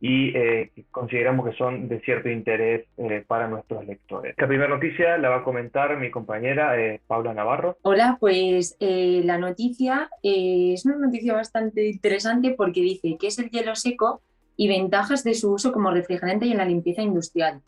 y 0.00 0.28
eh, 0.36 0.70
consideramos 0.90 1.48
que 1.48 1.56
son 1.56 1.88
de 1.88 2.00
cierto 2.00 2.28
interés 2.28 2.86
eh, 2.98 3.24
para 3.26 3.48
nuestros 3.48 3.84
lectores. 3.84 4.34
La 4.38 4.46
primera 4.46 4.68
noticia 4.68 5.18
la 5.18 5.28
va 5.28 5.36
a 5.38 5.44
comentar 5.44 5.98
mi 5.98 6.10
compañera 6.10 6.80
eh, 6.80 7.00
Paula 7.06 7.34
Navarro. 7.34 7.78
Hola, 7.82 8.16
pues 8.20 8.76
la 8.80 9.38
noticia 9.38 10.10
es 10.22 10.86
una 10.86 10.96
noticia 10.96 11.34
bastante 11.34 11.88
interesante 11.88 12.54
porque 12.56 12.80
dice 12.80 13.16
que 13.18 13.26
es 13.26 13.38
el 13.38 13.50
hielo 13.50 13.74
seco 13.74 14.22
y 14.56 14.68
ventajas 14.68 15.24
de 15.24 15.34
su 15.34 15.52
uso 15.52 15.72
como 15.72 15.90
refrigerante 15.90 16.46
y 16.46 16.52
en 16.52 16.58
la 16.58 16.64
limpieza 16.64 17.02
industrial. 17.02 17.60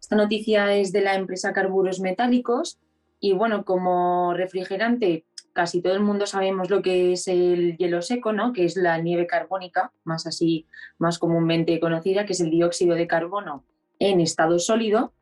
Esta 0.00 0.16
noticia 0.16 0.74
es 0.74 0.92
de 0.92 1.00
la 1.00 1.14
empresa 1.14 1.52
Carburos 1.52 2.00
Metálicos 2.00 2.78
y 3.20 3.32
bueno, 3.32 3.64
como 3.64 4.34
refrigerante 4.34 5.24
casi 5.58 5.82
todo 5.82 5.94
el 5.94 6.02
mundo 6.02 6.24
sabemos 6.24 6.70
lo 6.70 6.82
que 6.82 7.14
es 7.14 7.26
el 7.26 7.76
hielo 7.78 8.00
seco, 8.00 8.32
¿no? 8.32 8.52
que 8.52 8.64
es 8.64 8.76
la 8.76 8.96
nieve 8.98 9.26
carbónica, 9.26 9.90
más 10.04 10.24
así, 10.24 10.68
más 10.98 11.18
comúnmente 11.18 11.80
conocida, 11.80 12.24
que 12.26 12.34
es 12.34 12.40
el 12.40 12.50
dióxido 12.50 12.94
de 12.94 13.08
carbono 13.08 13.64
en 13.98 14.20
estado 14.20 14.60
sólido, 14.60 15.14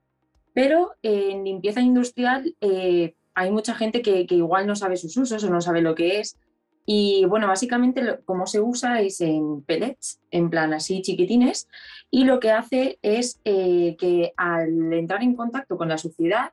pero 0.53 0.93
en 1.01 1.43
limpieza 1.43 1.81
industrial 1.81 2.55
eh, 2.61 3.15
hay 3.35 3.51
mucha 3.51 3.75
gente 3.75 4.03
que, 4.03 4.27
igual 4.29 4.67
no 4.67 4.77
sabe 4.77 4.99
sus 4.99 5.17
usos 5.17 5.43
o 5.43 5.49
no 5.49 5.63
sabe 5.63 5.81
lo 5.81 5.95
que 5.95 6.21
es. 6.21 6.39
Y 6.85 7.25
bueno, 7.25 7.49
básicamente 7.49 8.21
como 8.27 8.47
se 8.47 8.61
usa 8.61 9.01
es 9.01 9.23
en 9.23 9.63
pellets, 9.63 10.21
en 10.31 10.51
plan 10.51 10.75
así 10.75 11.01
chiquitines, 11.01 11.67
y 12.11 12.25
lo 12.25 12.41
que 12.41 12.51
hace 12.51 12.99
es 13.01 13.41
eh, 13.47 13.97
que 13.99 14.35
al 14.37 14.93
entrar 14.93 15.23
en 15.23 15.35
contacto 15.35 15.79
con 15.79 15.89
la 15.89 15.97
suciedad, 15.97 16.53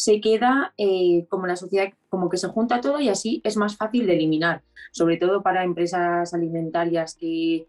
se 0.00 0.18
queda 0.22 0.72
eh, 0.78 1.26
como 1.28 1.46
la 1.46 1.56
sociedad, 1.56 1.92
como 2.08 2.30
que 2.30 2.38
se 2.38 2.48
junta 2.48 2.80
todo 2.80 3.00
y 3.00 3.10
así 3.10 3.42
es 3.44 3.58
más 3.58 3.76
fácil 3.76 4.06
de 4.06 4.14
eliminar, 4.14 4.62
sobre 4.92 5.18
todo 5.18 5.42
para 5.42 5.62
empresas 5.62 6.32
alimentarias 6.32 7.14
que 7.14 7.66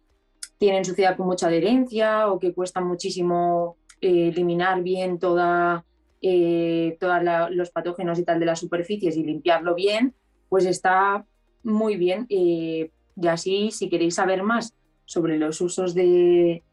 tienen 0.57 0.86
suciedad 0.86 1.17
con 1.17 1.27
mucha 1.27 1.47
adherencia 1.47 2.32
o 2.32 2.39
que 2.39 2.53
cuesta 2.53 2.79
muchísimo 2.79 3.75
eh, 3.99 4.29
eliminar 4.29 4.82
bien 4.82 5.19
toda, 5.19 5.84
eh, 6.21 6.95
todos 7.01 7.21
los 7.49 7.69
patógenos 7.69 8.17
y 8.17 8.23
tal 8.23 8.39
de 8.39 8.45
las 8.45 8.61
superficies 8.61 9.17
y 9.17 9.23
limpiarlo 9.23 9.75
bien, 9.75 10.15
pues 10.47 10.65
está 10.65 11.25
muy 11.63 11.97
bien. 11.97 12.27
y 12.29 12.89
así, 13.27 13.71
si 13.71 13.89
queréis 13.89 14.15
saber 14.15 14.41
más 14.41 14.73
sobre 15.03 15.38
los 15.38 15.59
usos 15.59 15.93
de, 15.93 16.63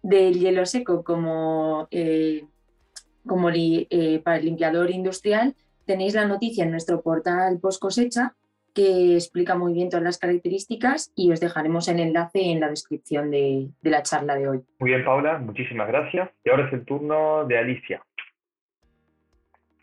del 0.00 0.38
hielo 0.38 0.64
seco 0.64 1.02
como 1.02 1.88
como 3.26 3.50
eh, 3.50 4.20
para 4.24 4.36
el 4.36 4.44
limpiador 4.44 4.90
industrial, 4.90 5.54
tenéis 5.84 6.14
la 6.14 6.26
noticia 6.26 6.64
en 6.64 6.70
nuestro 6.70 7.02
portal 7.02 7.58
post 7.60 7.80
cosecha 7.80 8.34
que 8.74 9.14
explica 9.14 9.56
muy 9.56 9.74
bien 9.74 9.90
todas 9.90 10.04
las 10.04 10.18
características 10.18 11.12
y 11.14 11.30
os 11.30 11.40
dejaremos 11.40 11.88
el 11.88 12.00
enlace 12.00 12.50
en 12.50 12.60
la 12.60 12.70
descripción 12.70 13.30
de, 13.30 13.68
la 13.82 14.02
charla 14.02 14.34
de 14.34 14.48
hoy. 14.48 14.64
Muy 14.78 14.90
bien, 14.90 15.04
Paula, 15.04 15.38
muchísimas 15.38 15.88
gracias. 15.88 16.30
Y 16.44 16.50
ahora 16.50 16.66
es 16.66 16.72
el 16.72 16.84
turno 16.84 17.44
de 17.44 17.58
Alicia. 17.58 18.02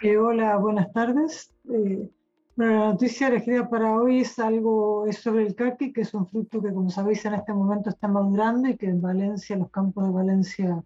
Eh, 0.02 0.18
hola, 0.18 0.56
buenas 0.58 0.92
tardes. 0.92 1.54
Eh, 1.72 2.10
bueno, 2.56 2.80
la 2.80 2.86
noticia 2.92 3.28
elegida 3.28 3.70
para 3.70 3.92
hoy 3.92 4.22
es 4.22 4.40
algo 4.40 5.06
es 5.08 5.20
sobre 5.20 5.46
el 5.46 5.56
caqui, 5.56 5.94
que 5.94 6.02
es 6.02 6.14
un 6.14 6.28
fruto 6.28 6.62
que, 6.62 6.74
como 6.74 6.90
sabéis, 6.90 7.24
en 7.26 7.36
este 7.36 7.54
momento 7.54 7.90
está 7.90 8.08
madurando 8.08 8.68
y 8.70 8.76
que 8.76 8.88
en 8.88 9.02
Valencia, 9.02 9.56
los 9.56 9.70
campos 9.70 10.06
de 10.06 10.12
Valencia, 10.12 10.84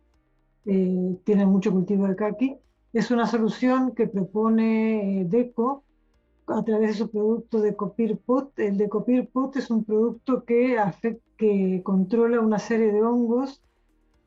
eh, 0.66 1.18
tienen 1.24 1.50
mucho 1.50 1.72
cultivo 1.72 2.08
de 2.08 2.16
caqui. 2.16 2.58
Es 2.94 3.12
una 3.12 3.28
solución 3.28 3.94
que 3.96 4.08
propone 4.08 5.22
eh, 5.22 5.26
DECO 5.26 5.84
a 6.48 6.64
través 6.64 6.90
de 6.90 6.96
su 6.96 7.10
producto 7.10 7.62
de 7.62 7.76
Copirpot. 7.76 8.58
El 8.60 8.78
de 8.78 8.90
Copirpot 8.90 9.56
es 9.56 9.70
un 9.70 9.84
producto 9.84 10.44
que, 10.44 10.78
que 11.38 11.82
controla 11.84 12.40
una 12.40 12.60
serie 12.60 12.92
de 12.92 13.02
hongos 13.02 13.62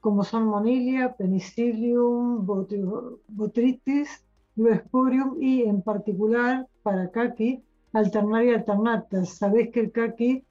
como 0.01 0.23
son 0.23 0.45
Monilia, 0.47 1.17
Penicillium, 1.17 2.47
Botrytis, 2.47 4.23
Luosporium 4.55 5.43
y 5.43 5.63
en 5.63 5.83
particular 5.83 6.69
para 6.85 7.11
caqui, 7.11 7.63
Alternaria 7.93 8.55
alternata. 8.55 9.25
Sabéis 9.25 9.71
que 9.73 9.81
el 9.81 9.91
caqui 9.91 10.45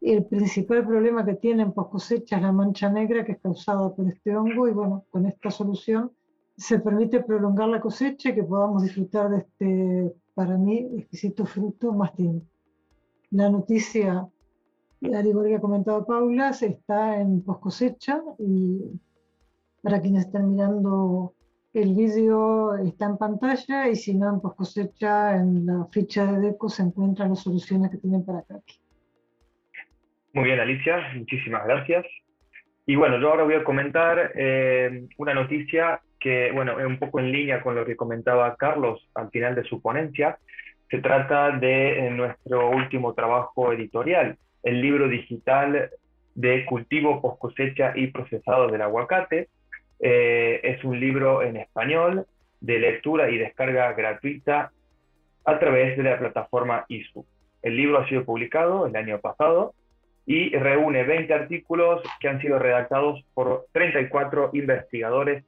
el 0.00 0.24
principal 0.24 0.86
problema 0.86 1.24
que 1.24 1.34
tienen 1.34 1.66
en 1.66 1.72
post 1.72 1.92
cosecha 1.92 2.36
es 2.36 2.42
la 2.42 2.52
mancha 2.52 2.88
negra 2.90 3.24
que 3.24 3.32
es 3.32 3.40
causada 3.40 3.94
por 3.94 4.08
este 4.08 4.34
hongo 4.34 4.66
y 4.66 4.72
bueno, 4.72 5.04
con 5.10 5.26
esta 5.26 5.50
solución 5.50 6.10
se 6.56 6.78
permite 6.78 7.22
prolongar 7.22 7.68
la 7.68 7.80
cosecha 7.80 8.30
y 8.30 8.34
que 8.34 8.44
podamos 8.44 8.82
disfrutar 8.82 9.30
de 9.30 9.38
este, 9.38 10.14
para 10.34 10.56
mí, 10.56 10.88
exquisito 10.98 11.44
fruto 11.46 11.92
más 11.92 12.14
tiempo. 12.14 12.46
La 13.30 13.48
noticia, 13.50 14.28
igual 15.00 15.46
que 15.46 15.56
ha 15.56 15.60
comentado 15.60 16.04
Paula, 16.04 16.50
está 16.50 17.20
en 17.20 17.42
post 17.42 17.60
cosecha 17.60 18.22
y 18.38 19.00
para 19.82 20.00
quienes 20.00 20.26
están 20.26 20.50
mirando 20.50 21.34
el 21.72 21.94
vídeo 21.94 22.74
está 22.76 23.06
en 23.06 23.16
pantalla 23.16 23.88
y 23.88 23.96
si 23.96 24.14
no 24.14 24.28
en 24.30 24.40
post 24.40 24.56
cosecha 24.56 25.36
en 25.36 25.66
la 25.66 25.86
ficha 25.86 26.24
de 26.30 26.40
DECO 26.40 26.68
se 26.68 26.82
encuentran 26.82 27.30
las 27.30 27.40
soluciones 27.40 27.90
que 27.90 27.98
tienen 27.98 28.24
para 28.24 28.40
acá. 28.40 28.60
Muy 30.32 30.44
bien, 30.44 30.60
Alicia, 30.60 31.12
muchísimas 31.16 31.64
gracias. 31.64 32.06
Y 32.86 32.94
bueno, 32.94 33.18
yo 33.18 33.30
ahora 33.30 33.42
voy 33.42 33.54
a 33.54 33.64
comentar 33.64 34.32
eh, 34.36 35.06
una 35.16 35.34
noticia 35.34 36.00
que, 36.20 36.52
bueno, 36.52 36.78
es 36.78 36.86
un 36.86 36.98
poco 36.98 37.18
en 37.18 37.32
línea 37.32 37.62
con 37.62 37.74
lo 37.74 37.84
que 37.84 37.96
comentaba 37.96 38.54
Carlos 38.56 39.08
al 39.14 39.30
final 39.30 39.56
de 39.56 39.64
su 39.64 39.82
ponencia. 39.82 40.38
Se 40.88 40.98
trata 40.98 41.50
de 41.50 42.06
eh, 42.06 42.10
nuestro 42.10 42.70
último 42.70 43.12
trabajo 43.14 43.72
editorial, 43.72 44.36
el 44.62 44.80
libro 44.80 45.08
digital 45.08 45.90
de 46.36 46.64
cultivo, 46.64 47.20
post 47.20 47.40
cosecha 47.40 47.92
y 47.96 48.06
procesado 48.08 48.68
del 48.68 48.82
aguacate. 48.82 49.48
Eh, 49.98 50.60
es 50.62 50.84
un 50.84 50.98
libro 51.00 51.42
en 51.42 51.56
español 51.56 52.26
de 52.60 52.78
lectura 52.78 53.30
y 53.30 53.38
descarga 53.38 53.92
gratuita 53.94 54.70
a 55.44 55.58
través 55.58 55.96
de 55.96 56.04
la 56.04 56.18
plataforma 56.18 56.84
ISU. 56.88 57.26
El 57.62 57.76
libro 57.76 57.98
ha 57.98 58.08
sido 58.08 58.24
publicado 58.24 58.86
el 58.86 58.94
año 58.94 59.18
pasado 59.18 59.74
y 60.26 60.50
reúne 60.50 61.04
20 61.04 61.32
artículos 61.32 62.02
que 62.20 62.28
han 62.28 62.40
sido 62.40 62.58
redactados 62.58 63.24
por 63.34 63.66
34 63.72 64.50
investigadores 64.52 65.44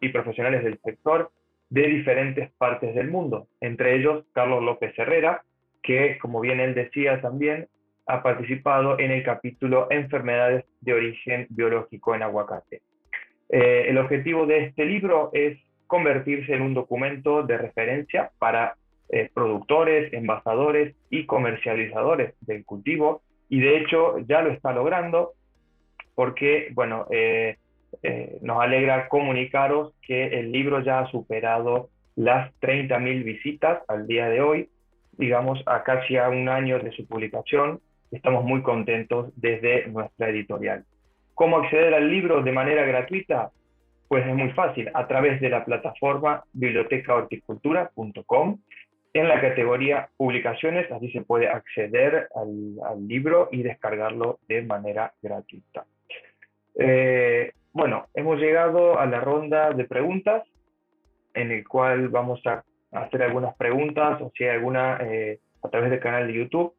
y 0.00 0.08
profesionales 0.08 0.64
del 0.64 0.78
sector 0.84 1.30
de 1.68 1.82
diferentes 1.82 2.50
partes 2.52 2.94
del 2.94 3.10
mundo, 3.10 3.48
entre 3.60 3.96
ellos 3.96 4.24
Carlos 4.32 4.62
López 4.62 4.96
Herrera, 4.98 5.42
que, 5.82 6.18
como 6.18 6.40
bien 6.40 6.60
él 6.60 6.74
decía 6.74 7.20
también, 7.20 7.68
ha 8.06 8.22
participado 8.22 8.98
en 8.98 9.10
el 9.10 9.24
capítulo 9.24 9.88
Enfermedades 9.90 10.64
de 10.80 10.94
origen 10.94 11.46
biológico 11.50 12.14
en 12.14 12.22
aguacate. 12.22 12.82
Eh, 13.48 13.86
el 13.88 13.98
objetivo 13.98 14.46
de 14.46 14.64
este 14.64 14.84
libro 14.84 15.30
es 15.32 15.58
convertirse 15.86 16.54
en 16.54 16.62
un 16.62 16.74
documento 16.74 17.42
de 17.42 17.58
referencia 17.58 18.30
para 18.38 18.74
eh, 19.08 19.30
productores, 19.32 20.12
envasadores 20.12 20.96
y 21.10 21.26
comercializadores 21.26 22.34
del 22.40 22.64
cultivo 22.64 23.22
y 23.48 23.60
de 23.60 23.78
hecho 23.78 24.18
ya 24.20 24.42
lo 24.42 24.50
está 24.50 24.72
logrando 24.72 25.32
porque, 26.14 26.68
bueno, 26.72 27.06
eh, 27.10 27.56
eh, 28.02 28.38
nos 28.40 28.60
alegra 28.60 29.08
comunicaros 29.08 29.94
que 30.02 30.38
el 30.38 30.50
libro 30.50 30.80
ya 30.80 31.00
ha 31.00 31.10
superado 31.10 31.90
las 32.16 32.52
30.000 32.60 33.22
visitas 33.22 33.82
al 33.88 34.06
día 34.06 34.28
de 34.28 34.40
hoy, 34.40 34.70
digamos, 35.12 35.62
a 35.66 35.82
casi 35.82 36.16
un 36.16 36.48
año 36.48 36.78
de 36.78 36.92
su 36.92 37.06
publicación. 37.06 37.80
Estamos 38.10 38.44
muy 38.44 38.62
contentos 38.62 39.30
desde 39.36 39.86
nuestra 39.88 40.30
editorial. 40.30 40.84
¿Cómo 41.34 41.58
acceder 41.58 41.92
al 41.94 42.10
libro 42.10 42.42
de 42.42 42.52
manera 42.52 42.86
gratuita? 42.86 43.50
Pues 44.08 44.26
es 44.26 44.34
muy 44.34 44.50
fácil, 44.52 44.90
a 44.94 45.06
través 45.06 45.38
de 45.40 45.50
la 45.50 45.64
plataforma 45.64 46.42
bibliotecahorticultura.com 46.52 48.58
en 49.18 49.28
la 49.28 49.40
categoría 49.40 50.08
publicaciones, 50.16 50.90
así 50.90 51.10
se 51.10 51.22
puede 51.22 51.48
acceder 51.48 52.28
al, 52.34 53.06
libro 53.06 53.48
y 53.52 53.62
descargarlo 53.62 54.40
de 54.48 54.62
manera 54.62 55.12
gratuita. 55.22 55.84
Eh, 56.78 57.52
bueno, 57.72 58.06
hemos 58.14 58.38
llegado 58.38 58.98
a 58.98 59.06
la 59.06 59.20
ronda 59.20 59.70
de 59.70 59.84
preguntas, 59.84 60.42
en 61.34 61.52
el 61.52 61.66
cual 61.66 62.08
vamos 62.08 62.40
a 62.46 62.64
hacer 62.92 63.22
algunas 63.22 63.54
preguntas, 63.56 64.20
o 64.20 64.32
si 64.34 64.44
hay 64.44 64.50
alguna, 64.50 64.98
eh, 65.02 65.40
a 65.62 65.68
través 65.68 65.90
del 65.90 66.00
canal 66.00 66.26
de 66.26 66.34
YouTube, 66.34 66.74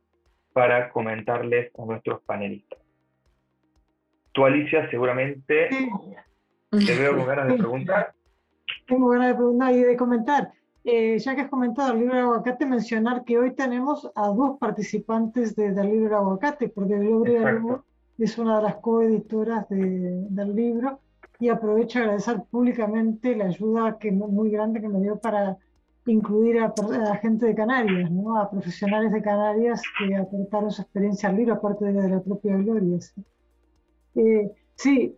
para 0.54 0.90
comentarles 0.90 1.72
a 1.78 1.86
nuestros 1.86 2.22
panelistas. 2.24 2.80
Tú, 4.32 4.46
Alicia, 4.46 4.90
seguramente 4.90 5.70
te 6.72 7.00
veo 7.00 7.16
con 7.16 7.28
ganas 7.28 7.48
de 7.48 7.58
preguntar. 7.58 8.14
Tengo 8.88 9.10
ganas 9.10 9.30
de 9.30 9.36
preguntar 9.36 9.74
y 9.74 9.84
de 9.84 9.98
comentar. 9.98 10.52
Eh, 10.90 11.20
ya 11.20 11.36
que 11.36 11.42
has 11.42 11.50
comentado 11.50 11.92
el 11.92 12.00
libro 12.00 12.16
de 12.16 12.22
aguacate, 12.22 12.66
mencionar 12.66 13.26
que 13.26 13.38
hoy 13.38 13.54
tenemos 13.54 14.10
a 14.16 14.30
dos 14.30 14.58
participantes 14.58 15.54
del 15.54 15.76
libro 15.76 16.12
de 16.12 16.16
aguacate, 16.16 16.70
porque 16.70 16.98
Gloria 16.98 17.62
es 18.18 18.38
una 18.38 18.56
de 18.56 18.64
las 18.64 18.76
coeditoras 18.78 19.68
del 19.68 20.56
libro 20.56 21.02
y 21.42 21.50
aprovecho 21.50 22.00
a 22.00 22.04
agradecer 22.04 22.42
públicamente 22.50 23.36
la 23.36 23.48
ayuda 23.48 23.98
que, 24.00 24.14
muy 24.14 24.50
grande 24.50 24.80
que 24.80 24.88
me 24.88 25.02
dio 25.02 25.20
para 25.20 25.58
incluir 26.06 26.62
a, 26.62 26.74
la 26.90 27.18
gente 27.18 27.48
de 27.48 27.54
Canarias, 27.54 28.10
¿no? 28.10 28.40
a 28.40 28.50
profesionales 28.50 29.12
de 29.12 29.22
Canarias 29.22 29.82
que 30.00 30.16
aportaron 30.16 30.72
su 30.72 30.84
experiencia 30.84 31.28
al 31.28 31.36
libro, 31.36 31.56
aparte 31.56 31.84
de, 31.84 32.10
la 32.10 32.22
propia 32.22 32.56
Gloria. 32.56 33.02
¿sí? 33.02 33.26
Eh, 34.16 34.52
sí, 34.76 35.18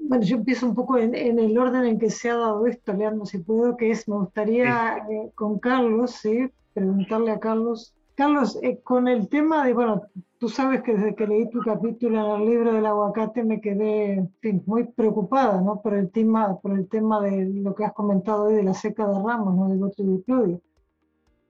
bueno, 0.00 0.24
yo 0.24 0.36
empiezo 0.36 0.66
un 0.66 0.74
poco 0.74 0.98
en, 0.98 1.14
el 1.14 1.58
orden 1.58 1.84
en 1.84 1.98
que 1.98 2.10
se 2.10 2.30
ha 2.30 2.36
dado 2.36 2.66
esto, 2.66 2.92
Leandro, 2.92 3.26
si 3.26 3.38
puedo, 3.38 3.76
que 3.76 3.90
es, 3.90 4.08
me 4.08 4.16
gustaría 4.16 4.98
eh, 5.10 5.30
con 5.34 5.58
Carlos, 5.58 6.12
¿sí? 6.12 6.48
preguntarle 6.74 7.32
a 7.32 7.40
Carlos, 7.40 7.94
Carlos, 8.20 8.58
eh, 8.62 8.80
con 8.82 9.08
el 9.08 9.28
tema 9.28 9.64
de, 9.64 9.72
bueno, 9.72 10.02
tú 10.38 10.50
sabes 10.50 10.82
que 10.82 10.92
desde 10.92 11.14
que 11.14 11.26
leí 11.26 11.48
tu 11.48 11.60
capítulo 11.60 12.36
en 12.36 12.42
el 12.42 12.48
libro 12.50 12.72
del 12.74 12.84
aguacate 12.84 13.42
me 13.44 13.62
quedé, 13.62 14.12
en 14.12 14.30
fin, 14.40 14.62
muy 14.66 14.84
preocupada, 14.84 15.60
¿no? 15.62 15.80
Por 15.80 15.94
el 15.94 16.10
tema, 16.10 16.58
por 16.60 16.72
el 16.72 16.86
tema 16.86 17.22
de 17.22 17.46
lo 17.46 17.74
que 17.74 17.86
has 17.86 17.94
comentado 17.94 18.44
hoy 18.44 18.56
de 18.56 18.62
la 18.62 18.74
seca 18.74 19.06
de 19.06 19.14
ramos, 19.14 19.54
¿no? 19.54 19.68
De 19.70 19.76
Botribiplodia. 19.76 20.58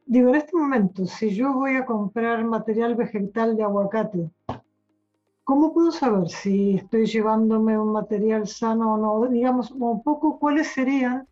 Digo, 0.06 0.28
en 0.28 0.34
este 0.36 0.56
momento, 0.56 1.06
si 1.06 1.30
yo 1.30 1.54
voy 1.54 1.74
a 1.74 1.84
comprar 1.84 2.44
material 2.44 2.94
vegetal 2.94 3.56
de 3.56 3.64
aguacate, 3.64 4.30
¿cómo 5.50 5.74
puedo 5.74 5.90
saber 5.90 6.28
si 6.28 6.76
estoy 6.76 7.06
llevándome 7.06 7.76
un 7.76 7.90
material 7.90 8.46
sano 8.46 8.94
o 8.94 8.96
no? 8.96 9.28
Digamos, 9.28 9.72
un 9.72 10.00
poco 10.00 10.38
cuáles 10.38 10.68
serían 10.68 11.26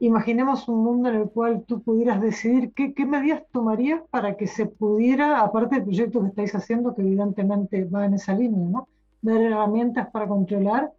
imaginemos 0.00 0.68
un 0.68 0.84
mundo 0.84 1.08
en 1.08 1.14
el 1.14 1.30
cual 1.30 1.64
tú 1.66 1.80
pudieras 1.80 2.20
decidir 2.20 2.74
qué, 2.74 3.06
medidas 3.06 3.42
tomarías 3.50 4.02
para 4.10 4.36
que 4.36 4.46
se 4.46 4.66
pudiera, 4.66 5.40
aparte 5.40 5.76
del 5.76 5.84
proyecto 5.84 6.20
que 6.20 6.28
estáis 6.28 6.54
haciendo, 6.54 6.94
que 6.94 7.00
evidentemente 7.00 7.84
va 7.84 8.04
en 8.04 8.14
esa 8.14 8.34
línea, 8.34 8.68
¿no? 8.68 8.86
Dar 9.22 9.40
herramientas 9.40 10.10
para 10.10 10.28
controlar. 10.28 10.92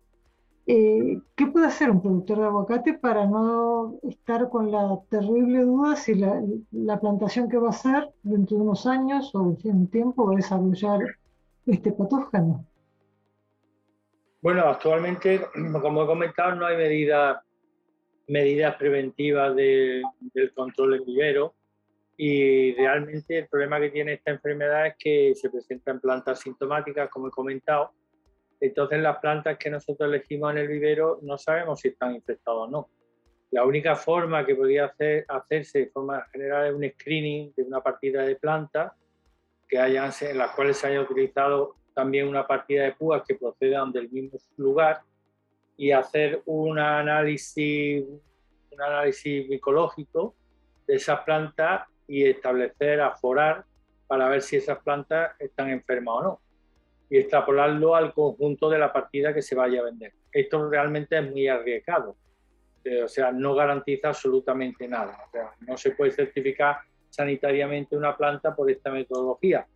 Eh, 0.66 1.22
¿Qué 1.36 1.46
puede 1.46 1.68
hacer 1.68 1.92
un 1.92 2.02
productor 2.02 2.40
de 2.40 2.46
aguacate 2.46 2.94
para 2.96 3.28
no 3.28 3.94
estar 4.02 4.50
con 4.50 4.72
la 4.72 5.00
terrible 5.10 5.62
duda 5.66 5.96
si 5.96 6.16
la, 6.16 7.00
plantación 7.00 7.48
que 7.48 7.58
va 7.58 7.68
a 7.68 7.78
hacer 7.78 8.10
dentro 8.24 8.58
de 8.58 8.64
unos 8.64 8.88
años 8.88 9.36
o 9.36 9.56
en 9.64 9.76
un 9.76 9.88
tiempo 9.88 10.26
va 10.26 10.34
a 10.34 10.38
desarrollar 10.38 11.00
este 11.74 11.92
patógeno? 11.92 12.66
Bueno, 14.42 14.62
actualmente, 14.62 15.42
como 15.82 16.04
he 16.04 16.08
comentado, 16.08 16.56
no 16.56 16.66
hay 16.66 16.78
medidas 16.78 17.38
medidas 18.30 18.76
preventivas 18.76 19.56
del 19.56 20.04
control 20.56 20.92
del 20.92 21.02
vivero 21.02 21.56
y 22.16 22.74
realmente 22.76 23.40
el 23.40 23.48
problema 23.48 23.80
que 23.80 23.90
tiene 23.90 24.14
esta 24.14 24.32
enfermedad 24.32 24.88
es 24.88 24.96
que 25.00 25.34
se 25.36 25.50
presenta 25.50 25.92
en 25.92 26.00
plantas 26.00 26.40
sintomáticas, 26.40 27.10
como 27.10 27.30
he 27.30 27.32
comentado. 27.32 27.92
Entonces 28.60 29.00
las 29.00 29.18
plantas 29.20 29.58
que 29.58 29.70
nosotros 29.70 30.08
elegimos 30.08 30.52
en 30.52 30.60
el 30.60 30.68
vivero 30.68 31.20
no 31.22 31.38
sabemos 31.38 31.80
si 31.80 31.90
están 31.90 32.14
infectadas 32.14 32.60
o 32.60 32.68
no. 32.68 32.90
La 33.52 33.66
única 33.66 33.96
forma 33.96 34.46
que 34.46 34.56
podría 34.56 34.86
hacer, 34.86 35.26
hacerse 35.28 35.80
de 35.80 35.88
forma 35.88 36.24
general 36.32 36.68
es 36.68 36.74
un 36.74 36.88
screening 36.88 37.54
de 37.56 37.64
una 37.64 37.82
partida 37.82 38.22
de 38.24 38.36
plantas 38.36 38.92
que 39.70 39.80
hayan, 39.80 40.12
en 40.22 40.38
las 40.38 40.52
cuales 40.52 40.78
se 40.78 40.88
haya 40.88 41.02
utilizado 41.02 41.76
también 41.94 42.28
una 42.28 42.48
partida 42.48 42.84
de 42.84 42.94
púas 42.94 43.24
que 43.28 43.36
procedan 43.36 43.92
del 43.92 44.10
mismo 44.10 44.40
lugar 44.58 45.02
y 45.78 45.92
hacer 45.92 46.42
un 46.46 46.80
análisis, 46.80 48.04
un 48.72 48.82
análisis 48.82 49.48
micológico 49.48 50.36
de 50.88 50.96
esas 50.96 51.22
plantas 51.22 51.88
y 52.08 52.26
establecer, 52.26 53.00
aforar 53.00 53.64
para 54.08 54.28
ver 54.28 54.42
si 54.42 54.56
esas 54.56 54.80
plantas 54.80 55.32
están 55.40 55.70
enfermas 55.70 56.16
o 56.16 56.24
no 56.24 56.42
y 57.10 57.18
extrapolarlo 57.18 57.96
al 57.96 58.14
conjunto 58.14 58.70
de 58.70 58.80
la 58.80 58.92
partida 58.92 59.34
que 59.34 59.42
se 59.42 59.56
vaya 59.56 59.82
a 59.82 59.86
vender. 59.86 60.14
Esto 60.32 60.70
realmente 60.70 61.18
es 61.18 61.30
muy 61.30 61.48
arriesgado, 61.48 62.16
eh, 62.84 63.04
o 63.04 63.08
sea, 63.08 63.32
no 63.32 63.56
garantiza 63.56 64.10
absolutamente 64.10 64.88
nada. 64.88 65.18
No 65.62 65.76
se 65.78 65.92
puede 65.92 66.12
certificar 66.12 66.80
sanitariamente 67.10 67.98
una 67.98 68.16
planta 68.16 68.56
por 68.56 68.70
esta 68.70 68.92
metodología 68.92 69.68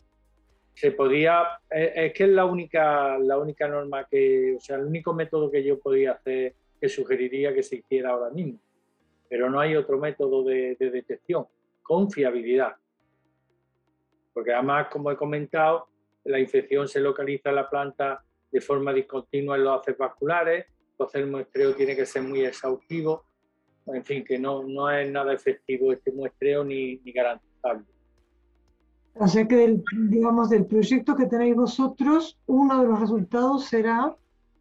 se 0.73 0.91
podía, 0.91 1.59
es 1.69 2.13
que 2.13 2.23
es 2.23 2.29
la 2.29 2.45
única, 2.45 3.17
la 3.19 3.37
única 3.37 3.67
norma 3.67 4.07
que, 4.09 4.55
o 4.57 4.59
sea, 4.59 4.77
el 4.77 4.85
único 4.85 5.13
método 5.13 5.51
que 5.51 5.63
yo 5.63 5.79
podía 5.79 6.13
hacer, 6.13 6.55
que 6.79 6.89
sugeriría 6.89 7.53
que 7.53 7.63
se 7.63 7.77
hiciera 7.77 8.09
ahora 8.09 8.31
mismo. 8.31 8.59
Pero 9.29 9.49
no 9.49 9.59
hay 9.59 9.75
otro 9.75 9.99
método 9.99 10.43
de, 10.43 10.75
detección 10.79 11.45
con 11.81 12.09
fiabilidad. 12.09 12.75
Porque 14.33 14.53
además, 14.53 14.87
como 14.91 15.11
he 15.11 15.15
comentado, 15.15 15.87
la 16.23 16.39
infección 16.39 16.87
se 16.87 16.99
localiza 16.99 17.49
en 17.49 17.55
la 17.55 17.69
planta 17.69 18.23
de 18.51 18.61
forma 18.61 18.93
discontinua 18.93 19.55
en 19.57 19.63
los 19.63 19.79
haces 19.79 19.97
vasculares, 19.97 20.65
entonces 20.91 21.21
el 21.21 21.27
muestreo 21.27 21.75
tiene 21.75 21.95
que 21.95 22.05
ser 22.05 22.23
muy 22.23 22.45
exhaustivo. 22.45 23.25
En 23.87 24.03
fin, 24.03 24.23
que 24.23 24.39
no, 24.39 24.63
no 24.63 24.89
es 24.89 25.11
nada 25.11 25.33
efectivo 25.33 25.91
este 25.91 26.11
muestreo 26.11 26.63
ni, 26.63 26.97
ni 26.97 27.11
garantizable. 27.11 27.85
O 29.15 29.27
sea 29.27 29.47
que, 29.47 29.55
del, 29.55 29.83
digamos, 30.09 30.49
del 30.49 30.65
proyecto 30.65 31.15
que 31.15 31.27
tenéis 31.27 31.55
vosotros, 31.55 32.37
uno 32.47 32.81
de 32.81 32.87
los 32.87 32.99
resultados 32.99 33.65
será 33.65 34.15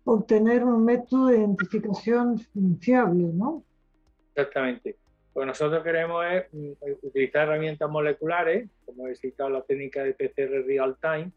obtener 0.05 0.65
un 0.65 0.85
método 0.85 1.29
de 1.29 1.39
identificación 1.39 2.39
fiable, 2.81 3.31
¿no? 3.33 3.65
Exactamente. 4.35 4.97
Lo 5.35 5.41
que 5.41 5.47
nosotros 5.47 5.83
queremos 5.83 6.25
es 6.27 6.45
mm, 6.53 6.73
utilizar 7.03 7.49
herramientas 7.49 7.89
moleculares, 7.89 8.69
como 8.85 9.09
he 9.09 9.15
citado 9.15 9.49
la 9.49 9.63
técnica 9.63 10.03
de 10.03 10.15
PCR 10.15 10.67
real 10.67 10.97
time, 11.01 11.31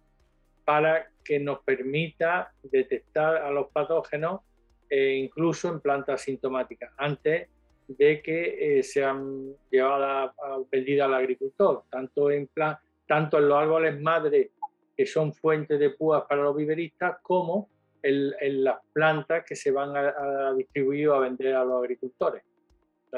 para 0.65 1.07
que 1.23 1.39
nos 1.39 1.59
permita 1.59 2.51
detectar 2.63 3.37
a 3.37 3.51
los 3.51 3.67
patógenos 3.71 4.41
eh, 4.89 5.15
incluso 5.15 5.69
en 5.69 5.79
plantas 5.79 6.21
sintomáticas, 6.21 6.91
antes 6.97 7.49
de 7.87 8.21
que 8.21 8.79
eh, 8.79 8.83
sean 8.83 9.53
llevadas 9.69 10.31
vendidas 10.71 11.07
al 11.07 11.13
agricultor, 11.15 11.83
tanto 11.89 12.31
en 12.31 12.47
plan 12.47 12.77
tanto 13.07 13.37
en 13.37 13.49
los 13.49 13.57
árboles 13.57 14.01
madre, 14.01 14.51
que 14.95 15.05
son 15.05 15.33
fuentes 15.33 15.79
de 15.79 15.91
púas 15.91 16.23
para 16.27 16.43
los 16.43 16.55
viveristas, 16.55 17.17
como 17.21 17.69
en, 18.01 18.63
las 18.63 18.79
plantas 18.93 19.43
que 19.45 19.55
se 19.55 19.71
van 19.71 19.95
a, 19.95 20.53
distribuir 20.53 21.09
o 21.09 21.15
a 21.15 21.19
vender 21.19 21.55
a 21.55 21.65
los 21.65 21.83
agricultores. 21.83 22.43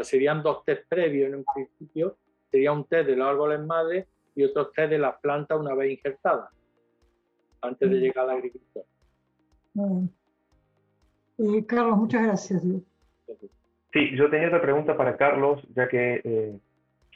serían 0.01 0.41
dos 0.41 0.63
test 0.65 0.88
previos 0.88 1.30
en 1.30 1.36
un 1.36 1.45
principio, 1.53 2.18
sería 2.49 2.72
un 2.72 2.86
test 2.86 3.07
de 3.07 3.15
los 3.15 3.28
árboles 3.28 3.59
madre 3.65 4.07
y 4.36 4.43
otro 4.43 4.70
test 4.70 4.89
de 4.89 4.99
las 4.99 5.20
plantas 5.20 5.59
una 5.59 5.74
vez 5.76 5.91
injertadas, 5.91 6.49
antes 7.61 7.89
de 7.89 7.95
mm. 7.95 7.99
llegar 7.99 8.30
al 8.30 8.38
agricultor. 8.38 8.86
Eh, 11.38 11.65
Carlos, 11.65 11.97
muchas 11.97 12.24
gracias. 12.24 12.63
Sí, 13.98 14.16
yo 14.16 14.30
tenía 14.30 14.50
otra 14.50 14.62
pregunta 14.62 14.95
para 14.95 15.18
Carlos, 15.18 15.60
ya 15.76 15.88
que 15.88 16.22
eh, 16.24 16.56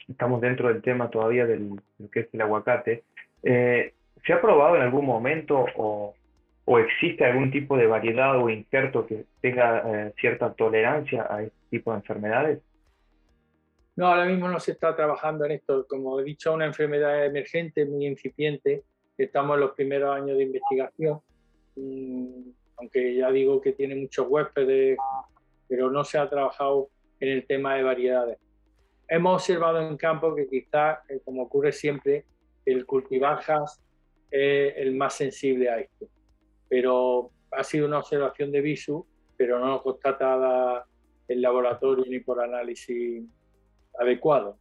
estamos 0.08 0.40
dentro 0.40 0.66
del 0.66 0.82
tema 0.82 1.10
todavía 1.10 1.46
del, 1.46 1.80
lo 1.98 2.10
que 2.10 2.20
es 2.20 2.28
el 2.32 2.40
aguacate. 2.40 3.04
Eh, 3.44 3.94
¿Se 4.26 4.32
ha 4.32 4.40
probado 4.40 4.74
en 4.74 4.82
algún 4.82 5.06
momento 5.06 5.64
o, 5.76 6.12
o, 6.64 6.78
existe 6.80 7.24
algún 7.24 7.52
tipo 7.52 7.76
de 7.76 7.86
variedad 7.86 8.36
o 8.36 8.50
injerto 8.50 9.06
que 9.06 9.26
tenga 9.40 10.06
eh, 10.06 10.12
cierta 10.20 10.52
tolerancia 10.54 11.24
a 11.30 11.44
este 11.44 11.56
tipo 11.70 11.92
de 11.92 11.98
enfermedades? 11.98 12.58
No, 13.94 14.08
ahora 14.08 14.24
mismo 14.24 14.48
no 14.48 14.58
se 14.58 14.72
está 14.72 14.96
trabajando 14.96 15.44
en 15.44 15.52
esto. 15.52 15.86
Como 15.88 16.18
he 16.18 16.24
dicho, 16.24 16.52
una 16.52 16.66
enfermedad 16.66 17.24
emergente, 17.24 17.86
muy 17.86 18.06
incipiente. 18.06 18.82
Estamos 19.16 19.54
en 19.54 19.60
los 19.60 19.70
primeros 19.72 20.16
años 20.16 20.36
de 20.36 20.42
investigación. 20.42 21.20
Mm, 21.76 22.50
aunque 22.78 23.14
ya 23.14 23.30
digo 23.30 23.60
que 23.60 23.70
tiene 23.70 23.94
muchos 23.94 24.26
huéspedes, 24.28 24.98
pero 25.68 25.90
no 25.90 26.04
se 26.04 26.18
ha 26.18 26.28
trabajado 26.28 26.90
en 27.20 27.28
el 27.28 27.46
tema 27.46 27.76
de 27.76 27.82
variedades 27.82 28.38
hemos 29.12 29.34
observado 29.34 29.86
en 29.86 29.96
campo 29.98 30.34
que 30.34 30.48
quizás, 30.48 31.00
eh, 31.10 31.20
como 31.22 31.42
ocurre 31.42 31.70
siempre, 31.72 32.24
el 32.64 32.86
cultivajas 32.86 33.82
es 34.30 34.72
el 34.76 34.96
más 34.96 35.14
sensible 35.14 35.68
a 35.68 35.80
esto. 35.80 36.06
Pero 36.66 37.30
ha 37.50 37.62
sido 37.62 37.86
una 37.86 37.98
observación 37.98 38.50
de 38.50 38.62
visu, 38.62 39.06
pero 39.36 39.58
no 39.58 39.82
constatada 39.82 40.86
en 41.28 41.42
laboratorio 41.42 42.06
ni 42.08 42.20
por 42.20 42.40
análisis 42.40 43.22
adecuado. 43.98 44.56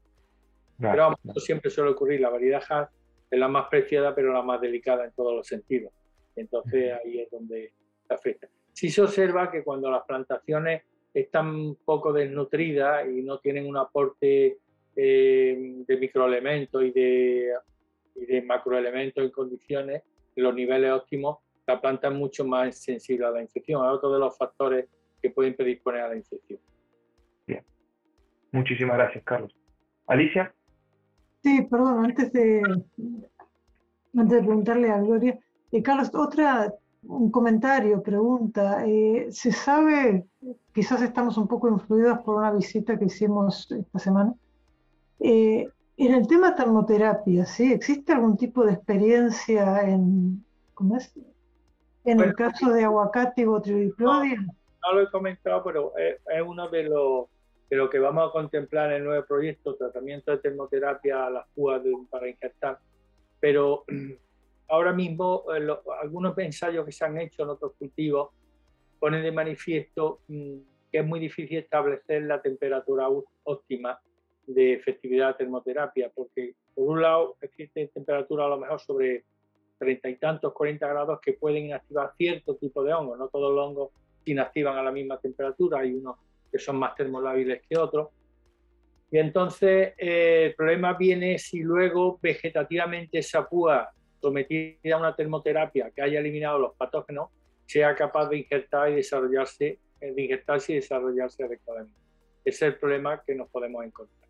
pero 0.77 1.03
vamos, 1.03 1.19
esto 1.23 1.39
siempre 1.39 1.71
suele 1.71 1.91
ocurrir. 1.91 2.19
La 2.19 2.29
variedad 2.29 2.61
Haas 2.67 2.89
es 3.29 3.39
la 3.39 3.47
más 3.47 3.69
preciada, 3.69 4.13
pero 4.13 4.33
la 4.33 4.41
más 4.41 4.59
delicada 4.59 5.05
en 5.05 5.13
todos 5.13 5.33
los 5.33 5.47
sentidos. 5.47 5.93
Entonces 6.35 6.91
ahí 6.91 7.19
es 7.19 7.31
donde 7.31 7.71
afecta. 8.09 8.49
Sí 8.73 8.89
se 8.89 9.01
observa 9.01 9.49
que 9.49 9.63
cuando 9.63 9.89
las 9.89 10.03
plantaciones 10.03 10.83
están 11.13 11.47
un 11.47 11.75
poco 11.83 12.13
desnutridas 12.13 13.07
y 13.07 13.21
no 13.21 13.39
tienen 13.39 13.67
un 13.67 13.77
aporte 13.77 14.57
eh, 14.95 15.83
de 15.87 15.97
microelementos 15.97 16.83
y 16.83 16.91
de, 16.91 17.53
y 18.15 18.25
de 18.25 18.41
macroelementos 18.41 19.23
en 19.23 19.31
condiciones, 19.31 20.03
en 20.35 20.43
los 20.43 20.53
niveles 20.53 20.91
óptimos, 20.91 21.39
la 21.67 21.79
planta 21.79 22.07
es 22.07 22.13
mucho 22.13 22.45
más 22.45 22.75
sensible 22.77 23.25
a 23.25 23.31
la 23.31 23.41
infección. 23.41 23.83
Es 23.85 23.91
otro 23.91 24.11
de 24.11 24.19
los 24.19 24.37
factores 24.37 24.87
que 25.21 25.29
pueden 25.29 25.55
predisponer 25.55 26.01
a 26.01 26.09
la 26.09 26.15
infección. 26.15 26.59
Bien. 27.45 27.63
Muchísimas 28.51 28.97
gracias, 28.97 29.23
Carlos. 29.23 29.55
Alicia. 30.07 30.53
Sí, 31.43 31.61
perdón, 31.69 32.05
antes 32.05 32.31
de, 32.33 32.61
antes 34.17 34.37
de 34.37 34.43
preguntarle 34.43 34.89
a 34.89 34.99
Gloria, 34.99 35.39
eh, 35.71 35.81
Carlos, 35.81 36.11
otra 36.13 36.73
un 37.03 37.31
comentario, 37.31 38.01
pregunta. 38.01 38.85
Eh, 38.85 39.27
¿Se 39.31 39.51
sabe, 39.51 40.25
quizás 40.73 41.01
estamos 41.01 41.37
un 41.37 41.47
poco 41.47 41.69
influidos 41.69 42.19
por 42.19 42.37
una 42.37 42.51
visita 42.51 42.97
que 42.97 43.05
hicimos 43.05 43.71
esta 43.71 43.99
semana, 43.99 44.33
eh, 45.19 45.67
en 45.97 46.13
el 46.13 46.27
tema 46.27 46.55
termoterapia, 46.55 47.45
¿sí? 47.45 47.71
¿Existe 47.71 48.13
algún 48.13 48.37
tipo 48.37 48.65
de 48.65 48.73
experiencia 48.73 49.81
en, 49.81 50.43
¿cómo 50.73 50.97
es? 50.97 51.13
en 52.03 52.19
el 52.19 52.33
caso 52.33 52.71
de 52.71 52.83
aguacate 52.83 53.41
y 53.41 53.45
botryoplodia? 53.45 54.41
No, 54.41 54.93
lo 54.93 55.01
he 55.01 55.11
comentado, 55.11 55.63
pero 55.63 55.93
es, 55.97 56.17
uno 56.43 56.67
de 56.69 56.83
los 56.83 57.25
de 57.69 57.77
lo 57.77 57.89
que 57.89 57.99
vamos 57.99 58.27
a 58.27 58.31
contemplar 58.33 58.91
en 58.91 58.97
el 58.97 59.05
nuevo 59.05 59.25
proyecto, 59.25 59.75
tratamiento 59.75 60.31
de 60.31 60.39
termoterapia 60.39 61.27
a 61.27 61.29
las 61.29 61.47
púas 61.55 61.81
para 62.09 62.27
injertar 62.27 62.79
pero 63.41 63.83
ahora 64.71 64.93
mismo 64.93 65.43
eh, 65.53 65.67
algunos 66.01 66.37
ensayos 66.37 66.85
que 66.85 66.91
se 66.91 67.05
han 67.05 67.17
hecho 67.19 67.43
en 67.43 67.49
otros 67.49 67.73
cultivos 67.77 68.29
ponen 68.99 69.21
de 69.21 69.31
manifiesto 69.31 70.21
mm, 70.27 70.57
que 70.91 70.99
es 70.99 71.05
muy 71.05 71.19
difícil 71.19 71.57
establecer 71.57 72.23
la 72.23 72.41
temperatura 72.41 73.07
óptima 73.43 73.99
de 74.47 74.73
efectividad 74.73 75.29
de 75.29 75.33
termoterapia, 75.35 76.11
porque 76.13 76.55
por 76.73 76.89
un 76.89 77.01
lado 77.01 77.37
existe 77.41 77.87
temperatura 77.87 78.45
a 78.45 78.49
lo 78.49 78.57
mejor 78.57 78.79
sobre 78.79 79.23
treinta 79.77 80.09
y 80.09 80.15
tantos, 80.15 80.53
40 80.53 80.87
grados 80.87 81.19
que 81.21 81.33
pueden 81.33 81.65
inactivar 81.65 82.13
cierto 82.17 82.55
tipo 82.55 82.83
de 82.83 82.93
hongos, 82.93 83.17
no 83.17 83.29
todos 83.29 83.53
los 83.53 83.65
hongos 83.65 83.91
se 84.23 84.31
inactivan 84.31 84.77
a 84.77 84.83
la 84.83 84.91
misma 84.91 85.17
temperatura, 85.19 85.79
hay 85.79 85.93
unos 85.93 86.17
que 86.51 86.59
son 86.59 86.77
más 86.77 86.95
termolábiles 86.95 87.61
que 87.67 87.77
otros. 87.77 88.09
Y 89.09 89.17
entonces 89.17 89.93
eh, 89.97 90.47
el 90.47 90.55
problema 90.55 90.93
viene 90.93 91.37
si 91.39 91.61
luego 91.61 92.19
vegetativamente 92.21 93.19
esa 93.19 93.47
púa 93.47 93.91
sometida 94.21 94.95
a 94.95 94.99
una 94.99 95.15
termoterapia 95.15 95.91
que 95.91 96.01
haya 96.01 96.19
eliminado 96.19 96.59
los 96.59 96.75
patógenos 96.75 97.29
sea 97.65 97.95
capaz 97.95 98.29
de 98.29 98.37
injertar 98.37 98.91
y 98.91 98.95
desarrollarse, 98.95 99.79
eh, 99.99 100.13
de 100.13 100.21
injertarse 100.21 100.73
y 100.73 100.75
desarrollarse 100.75 101.43
adecuadamente. 101.43 101.99
Ese 102.43 102.67
es 102.67 102.73
el 102.73 102.79
problema 102.79 103.21
que 103.25 103.35
nos 103.35 103.49
podemos 103.49 103.83
encontrar. 103.85 104.29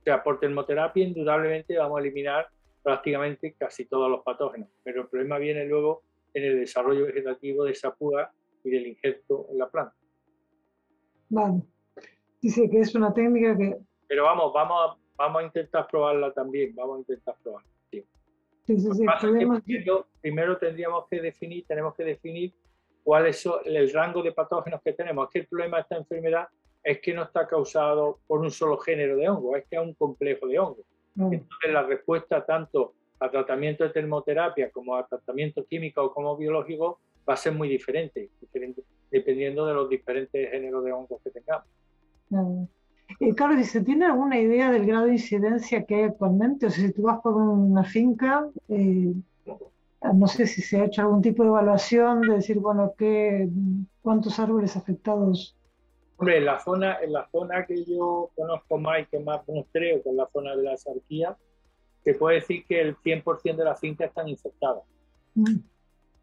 O 0.00 0.02
sea, 0.02 0.22
por 0.22 0.40
termoterapia 0.40 1.04
indudablemente 1.04 1.76
vamos 1.76 1.98
a 1.98 2.00
eliminar 2.00 2.48
prácticamente 2.82 3.54
casi 3.58 3.84
todos 3.84 4.10
los 4.10 4.22
patógenos, 4.22 4.68
pero 4.82 5.02
el 5.02 5.08
problema 5.08 5.38
viene 5.38 5.66
luego 5.66 6.02
en 6.32 6.44
el 6.44 6.60
desarrollo 6.60 7.06
vegetativo 7.06 7.64
de 7.64 7.72
esa 7.72 7.94
púa 7.94 8.32
y 8.64 8.70
del 8.70 8.86
injerto 8.86 9.46
en 9.50 9.58
la 9.58 9.68
planta. 9.68 9.94
Vale. 11.28 11.62
Dice 12.40 12.68
que 12.70 12.80
es 12.80 12.94
una 12.94 13.12
técnica 13.12 13.56
que... 13.56 13.76
Pero 14.08 14.24
vamos, 14.24 14.52
vamos, 14.52 14.98
vamos 15.16 15.42
a 15.42 15.44
intentar 15.44 15.86
probarla 15.86 16.32
también, 16.32 16.74
vamos 16.74 16.96
a 16.96 17.00
intentar 17.00 17.36
probarla. 17.42 17.69
Sí. 18.66 18.78
Sí, 18.78 18.88
sí, 18.92 19.06
primero, 19.20 20.06
primero 20.20 20.58
tendríamos 20.58 21.06
que 21.08 21.20
definir, 21.20 21.64
tenemos 21.66 21.94
que 21.94 22.04
definir 22.04 22.52
cuál 23.02 23.26
es 23.26 23.46
el 23.64 23.92
rango 23.92 24.22
de 24.22 24.32
patógenos 24.32 24.80
que 24.82 24.92
tenemos. 24.92 25.26
Es 25.26 25.32
que 25.32 25.38
el 25.40 25.46
problema 25.46 25.78
de 25.78 25.82
esta 25.82 25.96
enfermedad 25.96 26.48
es 26.82 27.00
que 27.00 27.12
no 27.12 27.24
está 27.24 27.46
causado 27.46 28.20
por 28.26 28.40
un 28.40 28.50
solo 28.50 28.78
género 28.78 29.16
de 29.16 29.28
hongo, 29.28 29.56
es 29.56 29.64
que 29.68 29.76
es 29.76 29.82
un 29.82 29.94
complejo 29.94 30.46
de 30.46 30.58
hongos. 30.58 30.86
Mm. 31.14 31.32
Entonces 31.32 31.72
la 31.72 31.82
respuesta 31.82 32.44
tanto 32.44 32.94
a 33.18 33.30
tratamiento 33.30 33.84
de 33.84 33.90
termoterapia 33.90 34.70
como 34.70 34.96
a 34.96 35.06
tratamiento 35.06 35.64
químico 35.66 36.02
o 36.02 36.14
como 36.14 36.36
biológico 36.36 37.00
va 37.28 37.34
a 37.34 37.36
ser 37.36 37.52
muy 37.52 37.68
diferente, 37.68 38.30
diferente 38.40 38.82
dependiendo 39.10 39.66
de 39.66 39.74
los 39.74 39.88
diferentes 39.88 40.50
géneros 40.50 40.84
de 40.84 40.92
hongos 40.92 41.20
que 41.22 41.30
tengamos. 41.30 41.66
Mm. 42.30 42.64
Eh, 43.20 43.34
Carlos, 43.34 43.66
¿se 43.66 43.82
tiene 43.82 44.06
alguna 44.06 44.38
idea 44.38 44.72
del 44.72 44.86
grado 44.86 45.04
de 45.04 45.12
incidencia 45.12 45.84
que 45.84 45.94
hay 45.94 46.02
actualmente? 46.04 46.66
O 46.66 46.70
sea, 46.70 46.86
si 46.86 46.92
tú 46.92 47.02
vas 47.02 47.20
por 47.20 47.34
una 47.36 47.84
finca, 47.84 48.48
eh, 48.68 49.12
no 50.14 50.26
sé 50.26 50.46
si 50.46 50.62
se 50.62 50.80
ha 50.80 50.86
hecho 50.86 51.02
algún 51.02 51.20
tipo 51.20 51.42
de 51.42 51.50
evaluación 51.50 52.22
de 52.22 52.36
decir, 52.36 52.58
bueno, 52.58 52.94
¿qué, 52.96 53.46
¿cuántos 54.00 54.38
árboles 54.38 54.74
afectados? 54.74 55.54
Hombre, 56.16 56.38
en 56.38 56.46
la 56.46 56.58
zona, 56.60 56.98
en 57.02 57.12
la 57.12 57.28
zona 57.30 57.66
que 57.66 57.84
yo 57.84 58.30
conozco 58.34 58.78
más 58.78 59.02
y 59.02 59.06
que 59.06 59.20
más 59.20 59.42
creo, 59.70 60.02
que 60.02 60.08
es 60.08 60.14
la 60.14 60.28
zona 60.32 60.56
de 60.56 60.62
la 60.62 60.76
sarquía, 60.78 61.36
se 62.02 62.14
puede 62.14 62.36
decir 62.36 62.64
que 62.66 62.80
el 62.80 62.96
100% 62.96 63.56
de 63.56 63.64
las 63.64 63.78
fincas 63.78 64.08
están 64.08 64.28
infectadas. 64.28 64.82
Mm. 65.34 65.56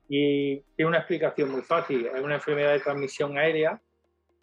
Y 0.09 0.61
tiene 0.75 0.89
una 0.89 0.97
explicación 0.97 1.51
muy 1.51 1.61
fácil. 1.61 2.07
Es 2.07 2.21
una 2.23 2.35
enfermedad 2.35 2.73
de 2.73 2.79
transmisión 2.79 3.37
aérea 3.37 3.79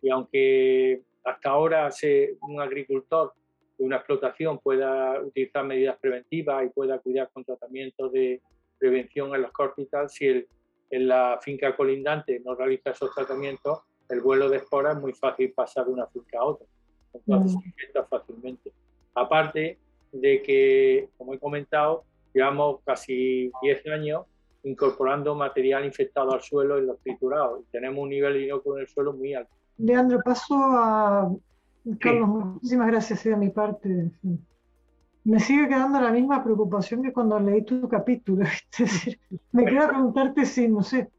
y 0.00 0.10
aunque 0.10 1.02
hasta 1.24 1.50
ahora 1.50 1.90
se, 1.90 2.36
un 2.42 2.60
agricultor 2.60 3.32
de 3.78 3.84
una 3.84 3.96
explotación 3.96 4.58
pueda 4.58 5.20
utilizar 5.20 5.64
medidas 5.64 5.96
preventivas 5.98 6.64
y 6.64 6.68
pueda 6.68 6.98
cuidar 6.98 7.30
con 7.32 7.44
tratamientos 7.44 8.12
de, 8.12 8.40
prevención 8.78 9.34
en 9.34 9.42
los 9.42 9.52
cortes 9.52 9.88
si 10.08 10.26
el, 10.26 10.48
en 10.90 11.08
la 11.08 11.38
finca 11.42 11.74
colindante 11.74 12.40
no 12.40 12.54
realiza 12.54 12.90
esos 12.90 13.14
tratamientos, 13.14 13.80
el 14.08 14.20
vuelo 14.20 14.48
de 14.50 14.58
esporas 14.58 14.96
es 14.96 15.02
muy 15.02 15.12
fácil 15.12 15.52
pasar 15.52 15.86
de 15.86 15.92
una 15.92 16.06
finca 16.08 16.38
a 16.38 16.44
otra. 16.44 16.66
Entonces 17.14 17.52
se 17.52 17.68
infecta 17.68 18.04
fácilmente. 18.04 18.72
Aparte 19.14 19.78
de 20.12 20.42
que, 20.42 21.08
como 21.16 21.34
he 21.34 21.38
comentado, 21.38 22.04
llevamos 22.34 22.80
casi 22.84 23.50
10 23.62 23.86
años 23.86 24.26
incorporando 24.64 25.34
material 25.34 25.84
infectado 25.84 26.32
al 26.32 26.42
suelo 26.42 26.78
en 26.78 26.86
los 26.86 27.00
triturados 27.00 27.60
y 27.62 27.70
tenemos 27.70 28.02
un 28.02 28.10
nivel 28.10 28.34
de 28.34 28.42
inocuo 28.44 28.76
en 28.76 28.82
el 28.82 28.88
suelo 28.88 29.12
muy 29.12 29.34
alto. 29.34 29.54
Leandro, 29.78 30.20
paso 30.24 30.54
a 30.56 31.34
Carlos. 31.98 32.28
Muchísimas 32.28 32.86
gracias 32.88 33.24
de 33.24 33.36
mi 33.36 33.50
parte 33.50 34.10
me 35.24 35.40
sigue 35.40 35.68
quedando 35.68 36.00
la 36.00 36.10
misma 36.10 36.44
preocupación 36.44 37.02
que 37.02 37.12
cuando 37.12 37.40
leí 37.40 37.62
tu 37.62 37.88
capítulo. 37.88 38.44
me 39.52 39.64
queda 39.64 39.88
preguntarte 39.88 40.44
si, 40.44 40.68
no 40.68 40.82
sé, 40.82 41.10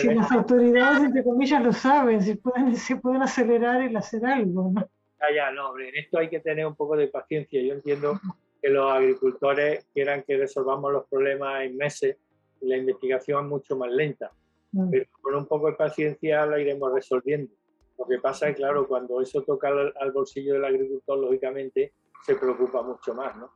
si 0.00 0.12
las 0.12 0.30
autoridades, 0.32 1.04
entre 1.04 1.22
comillas, 1.22 1.62
lo 1.62 1.72
saben, 1.72 2.20
si 2.20 2.34
pueden, 2.34 2.74
si 2.74 2.96
pueden 2.96 3.22
acelerar 3.22 3.80
el 3.82 3.96
hacer 3.96 4.26
algo. 4.26 4.72
¿no? 4.74 4.88
Ya, 5.20 5.34
ya, 5.34 5.52
no, 5.52 5.70
hombre, 5.70 5.88
en 5.88 5.96
esto 5.96 6.18
hay 6.18 6.28
que 6.28 6.40
tener 6.40 6.66
un 6.66 6.74
poco 6.74 6.96
de 6.96 7.08
paciencia. 7.08 7.62
Yo 7.62 7.74
entiendo 7.74 8.20
que 8.60 8.68
los 8.68 8.90
agricultores 8.90 9.86
quieran 9.94 10.24
que 10.26 10.36
resolvamos 10.36 10.92
los 10.92 11.06
problemas 11.06 11.62
en 11.62 11.76
meses 11.76 12.16
la 12.60 12.78
investigación 12.78 13.44
es 13.44 13.50
mucho 13.50 13.76
más 13.76 13.90
lenta. 13.92 14.32
Mm. 14.72 14.90
Pero 14.90 15.04
con 15.20 15.34
un 15.34 15.46
poco 15.46 15.66
de 15.66 15.74
paciencia 15.74 16.46
la 16.46 16.58
iremos 16.58 16.92
resolviendo. 16.92 17.52
Lo 17.98 18.06
que 18.06 18.18
pasa 18.18 18.48
es, 18.48 18.56
claro, 18.56 18.86
cuando 18.88 19.20
eso 19.20 19.42
toca 19.42 19.68
al 19.68 20.12
bolsillo 20.12 20.54
del 20.54 20.64
agricultor, 20.64 21.18
lógicamente, 21.18 21.92
se 22.24 22.34
preocupa 22.36 22.82
mucho 22.82 23.14
más, 23.14 23.36
¿no? 23.36 23.50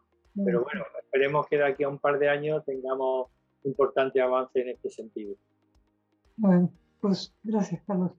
Pero 0.45 0.62
bueno, 0.62 0.84
esperemos 1.01 1.47
que 1.49 1.57
de 1.57 1.66
aquí 1.66 1.82
a 1.82 1.89
un 1.89 1.99
par 1.99 2.18
de 2.18 2.28
años 2.28 2.64
tengamos 2.64 3.28
importante 3.64 4.20
avance 4.20 4.61
en 4.61 4.68
este 4.68 4.91
sentido. 4.91 5.34
Bueno, 6.36 6.70
pues 7.01 7.34
gracias, 7.43 7.82
Carlos. 7.86 8.12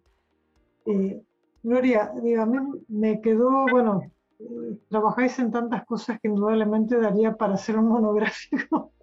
Eh, 0.85 1.21
Gloria, 1.63 2.11
digo, 2.21 2.41
a 2.41 2.45
mí 2.45 2.57
me 2.87 3.21
quedó, 3.21 3.65
bueno, 3.71 4.01
eh, 4.39 4.77
trabajáis 4.89 5.37
en 5.39 5.51
tantas 5.51 5.85
cosas 5.85 6.19
que 6.19 6.27
indudablemente 6.27 6.99
daría 6.99 7.35
para 7.35 7.53
hacer 7.53 7.77
un 7.77 7.89
monográfico 7.89 8.93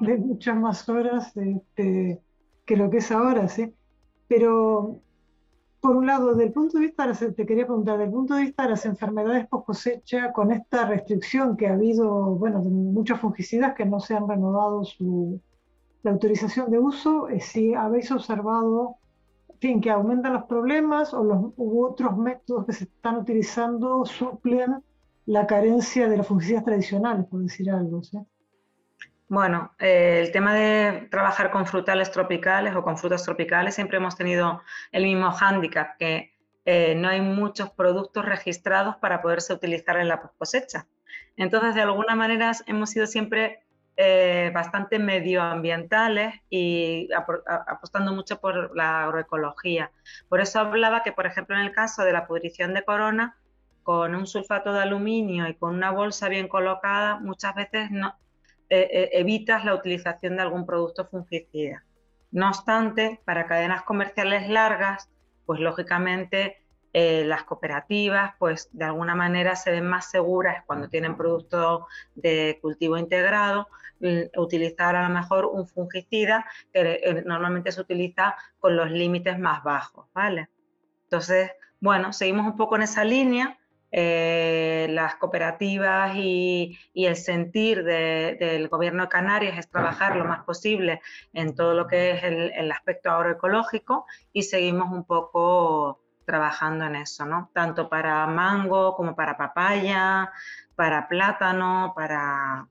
de 0.00 0.16
muchas 0.16 0.56
más 0.56 0.88
horas 0.88 1.36
este, 1.36 2.20
que 2.64 2.76
lo 2.76 2.90
que 2.90 2.98
es 2.98 3.10
ahora, 3.10 3.48
¿sí? 3.48 3.74
Pero 4.28 5.00
por 5.86 5.96
un 5.96 6.06
lado, 6.06 6.34
del 6.34 6.52
punto 6.52 6.78
de 6.78 6.86
vista, 6.86 7.12
te 7.12 7.46
quería 7.46 7.64
preguntar, 7.64 7.96
del 7.96 8.10
punto 8.10 8.34
de 8.34 8.42
vista 8.42 8.64
de 8.64 8.70
las 8.70 8.84
enfermedades 8.86 9.46
post 9.46 9.66
cosecha, 9.66 10.32
con 10.32 10.50
esta 10.50 10.84
restricción 10.84 11.56
que 11.56 11.68
ha 11.68 11.74
habido, 11.74 12.10
bueno, 12.34 12.60
de 12.60 12.70
muchos 12.70 13.20
fungicidas 13.20 13.76
que 13.76 13.84
no 13.86 14.00
se 14.00 14.16
han 14.16 14.28
renovado 14.28 14.82
su, 14.84 15.40
la 16.02 16.10
autorización 16.10 16.72
de 16.72 16.80
uso, 16.80 17.28
eh, 17.28 17.38
si 17.38 17.74
habéis 17.74 18.10
observado, 18.10 18.96
fin, 19.60 19.80
que 19.80 19.90
aumentan 19.90 20.32
los 20.32 20.44
problemas 20.46 21.14
o 21.14 21.22
los 21.22 21.52
u 21.56 21.84
otros 21.84 22.18
métodos 22.18 22.66
que 22.66 22.72
se 22.72 22.84
están 22.84 23.18
utilizando 23.18 24.04
suplen 24.04 24.82
la 25.26 25.46
carencia 25.46 26.08
de 26.08 26.16
los 26.16 26.26
fungicidas 26.26 26.64
tradicionales, 26.64 27.26
por 27.26 27.42
decir 27.42 27.70
algo, 27.70 28.02
¿sí? 28.02 28.18
Bueno, 29.28 29.74
eh, 29.80 30.20
el 30.24 30.30
tema 30.30 30.54
de 30.54 31.08
trabajar 31.10 31.50
con 31.50 31.66
frutales 31.66 32.12
tropicales 32.12 32.76
o 32.76 32.82
con 32.84 32.96
frutas 32.96 33.24
tropicales 33.24 33.74
siempre 33.74 33.96
hemos 33.96 34.16
tenido 34.16 34.62
el 34.92 35.02
mismo 35.02 35.32
hándicap, 35.32 35.96
que 35.98 36.32
eh, 36.64 36.94
no 36.94 37.08
hay 37.08 37.20
muchos 37.20 37.70
productos 37.70 38.24
registrados 38.24 38.96
para 38.96 39.22
poderse 39.22 39.52
utilizar 39.52 39.96
en 39.96 40.08
la 40.08 40.20
cosecha. 40.38 40.86
Entonces, 41.36 41.74
de 41.74 41.82
alguna 41.82 42.14
manera 42.14 42.52
hemos 42.66 42.90
sido 42.90 43.06
siempre 43.08 43.64
eh, 43.96 44.52
bastante 44.54 45.00
medioambientales 45.00 46.34
y 46.48 47.08
apostando 47.66 48.12
mucho 48.12 48.40
por 48.40 48.76
la 48.76 49.04
agroecología. 49.04 49.90
Por 50.28 50.40
eso 50.40 50.60
hablaba 50.60 51.02
que, 51.02 51.10
por 51.12 51.26
ejemplo, 51.26 51.56
en 51.56 51.62
el 51.62 51.72
caso 51.72 52.04
de 52.04 52.12
la 52.12 52.28
pudrición 52.28 52.74
de 52.74 52.84
corona, 52.84 53.36
con 53.82 54.14
un 54.14 54.26
sulfato 54.26 54.72
de 54.72 54.82
aluminio 54.82 55.48
y 55.48 55.54
con 55.54 55.74
una 55.74 55.90
bolsa 55.90 56.28
bien 56.28 56.48
colocada, 56.48 57.18
muchas 57.20 57.54
veces 57.54 57.90
no, 57.90 58.16
eh, 58.68 58.88
eh, 58.90 59.10
evitas 59.12 59.64
la 59.64 59.74
utilización 59.74 60.36
de 60.36 60.42
algún 60.42 60.66
producto 60.66 61.06
fungicida. 61.06 61.84
No 62.32 62.48
obstante, 62.48 63.20
para 63.24 63.46
cadenas 63.46 63.82
comerciales 63.82 64.48
largas, 64.48 65.08
pues 65.44 65.60
lógicamente 65.60 66.56
eh, 66.92 67.24
las 67.24 67.44
cooperativas, 67.44 68.34
pues 68.38 68.68
de 68.72 68.84
alguna 68.84 69.14
manera 69.14 69.54
se 69.54 69.70
ven 69.70 69.86
más 69.86 70.10
seguras 70.10 70.64
cuando 70.66 70.88
tienen 70.88 71.16
productos 71.16 71.84
de 72.14 72.58
cultivo 72.60 72.98
integrado, 72.98 73.68
utilizar 74.36 74.94
a 74.96 75.08
lo 75.08 75.14
mejor 75.14 75.46
un 75.46 75.66
fungicida 75.66 76.44
que 76.72 77.22
normalmente 77.24 77.72
se 77.72 77.80
utiliza 77.80 78.36
con 78.58 78.76
los 78.76 78.90
límites 78.90 79.38
más 79.38 79.62
bajos, 79.62 80.06
¿vale? 80.12 80.50
Entonces, 81.04 81.50
bueno, 81.80 82.12
seguimos 82.12 82.46
un 82.46 82.56
poco 82.56 82.76
en 82.76 82.82
esa 82.82 83.04
línea 83.04 83.58
eh, 83.98 84.88
las 84.90 85.14
cooperativas 85.14 86.14
y, 86.16 86.76
el 86.92 87.16
sentir 87.16 87.82
del 87.82 88.68
gobierno 88.68 89.04
de 89.04 89.08
Canarias 89.08 89.58
es 89.58 89.70
trabajar 89.70 90.16
lo 90.16 90.26
más 90.26 90.44
posible 90.44 91.00
en 91.32 91.54
todo 91.54 91.72
lo 91.72 91.86
que 91.86 92.10
es 92.10 92.22
el, 92.22 92.70
aspecto 92.70 93.10
agroecológico 93.10 94.04
y 94.34 94.42
seguimos 94.42 94.92
un 94.92 95.04
poco 95.04 96.02
trabajando 96.26 96.84
en 96.84 96.96
eso, 96.96 97.24
¿no? 97.24 97.50
Tanto 97.54 97.88
para 97.88 98.26
mango 98.26 98.94
como 98.94 99.16
para 99.16 99.38
papaya, 99.38 100.30
para 100.74 101.08
plátano, 101.08 101.94
para, 101.96 102.68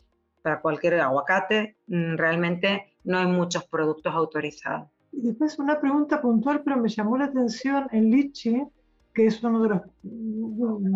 cualquier 0.62 1.02
aguacate, 1.02 1.78
mm, 1.88 2.18
realmente 2.18 2.98
no 3.04 3.18
hay 3.18 3.26
muchos 3.26 3.66
productos 3.66 4.14
autorizados. 4.14 4.90
Después 5.12 5.58
una 5.58 5.82
pregunta 5.82 6.22
puntual, 6.22 6.62
pero 6.64 6.78
me 6.78 6.90
llamó 6.90 7.18
la 7.18 7.26
atención 7.26 7.88
el 7.92 8.12
lichi, 8.12 8.62
que 9.16 9.28
es 9.28 9.44
uno 9.44 9.64
de 9.64 9.70
los, 9.70 9.82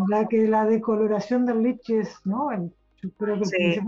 la 0.10 0.28
que 0.28 0.48
la 0.48 0.66
decoloración 0.66 1.46
del 1.46 1.64
lichi 1.64 1.96
es, 1.96 2.20
¿no? 2.26 2.50
yo 3.02 3.12
creo 3.18 3.40
que 3.40 3.46
sí. 3.46 3.80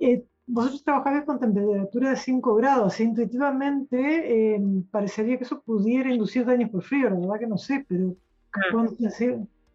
eh, 0.00 0.24
vosotros 0.46 0.84
trabajáis 0.84 1.24
con 1.24 1.38
temperatura 1.38 2.10
de 2.10 2.16
5 2.16 2.54
grados, 2.56 3.00
intuitivamente 3.00 4.54
eh, 4.54 4.60
parecería 4.90 5.38
que 5.38 5.44
eso 5.44 5.62
pudiera 5.62 6.12
inducir 6.12 6.44
daños 6.44 6.70
por 6.70 6.82
frío, 6.82 7.08
la 7.08 7.20
verdad 7.20 7.38
que 7.38 7.46
no 7.46 7.56
sé, 7.56 7.86
pero 7.88 8.16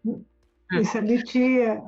mm. 0.04 0.18
esa 0.78 1.00
lichi 1.00 1.60
eh, 1.60 1.82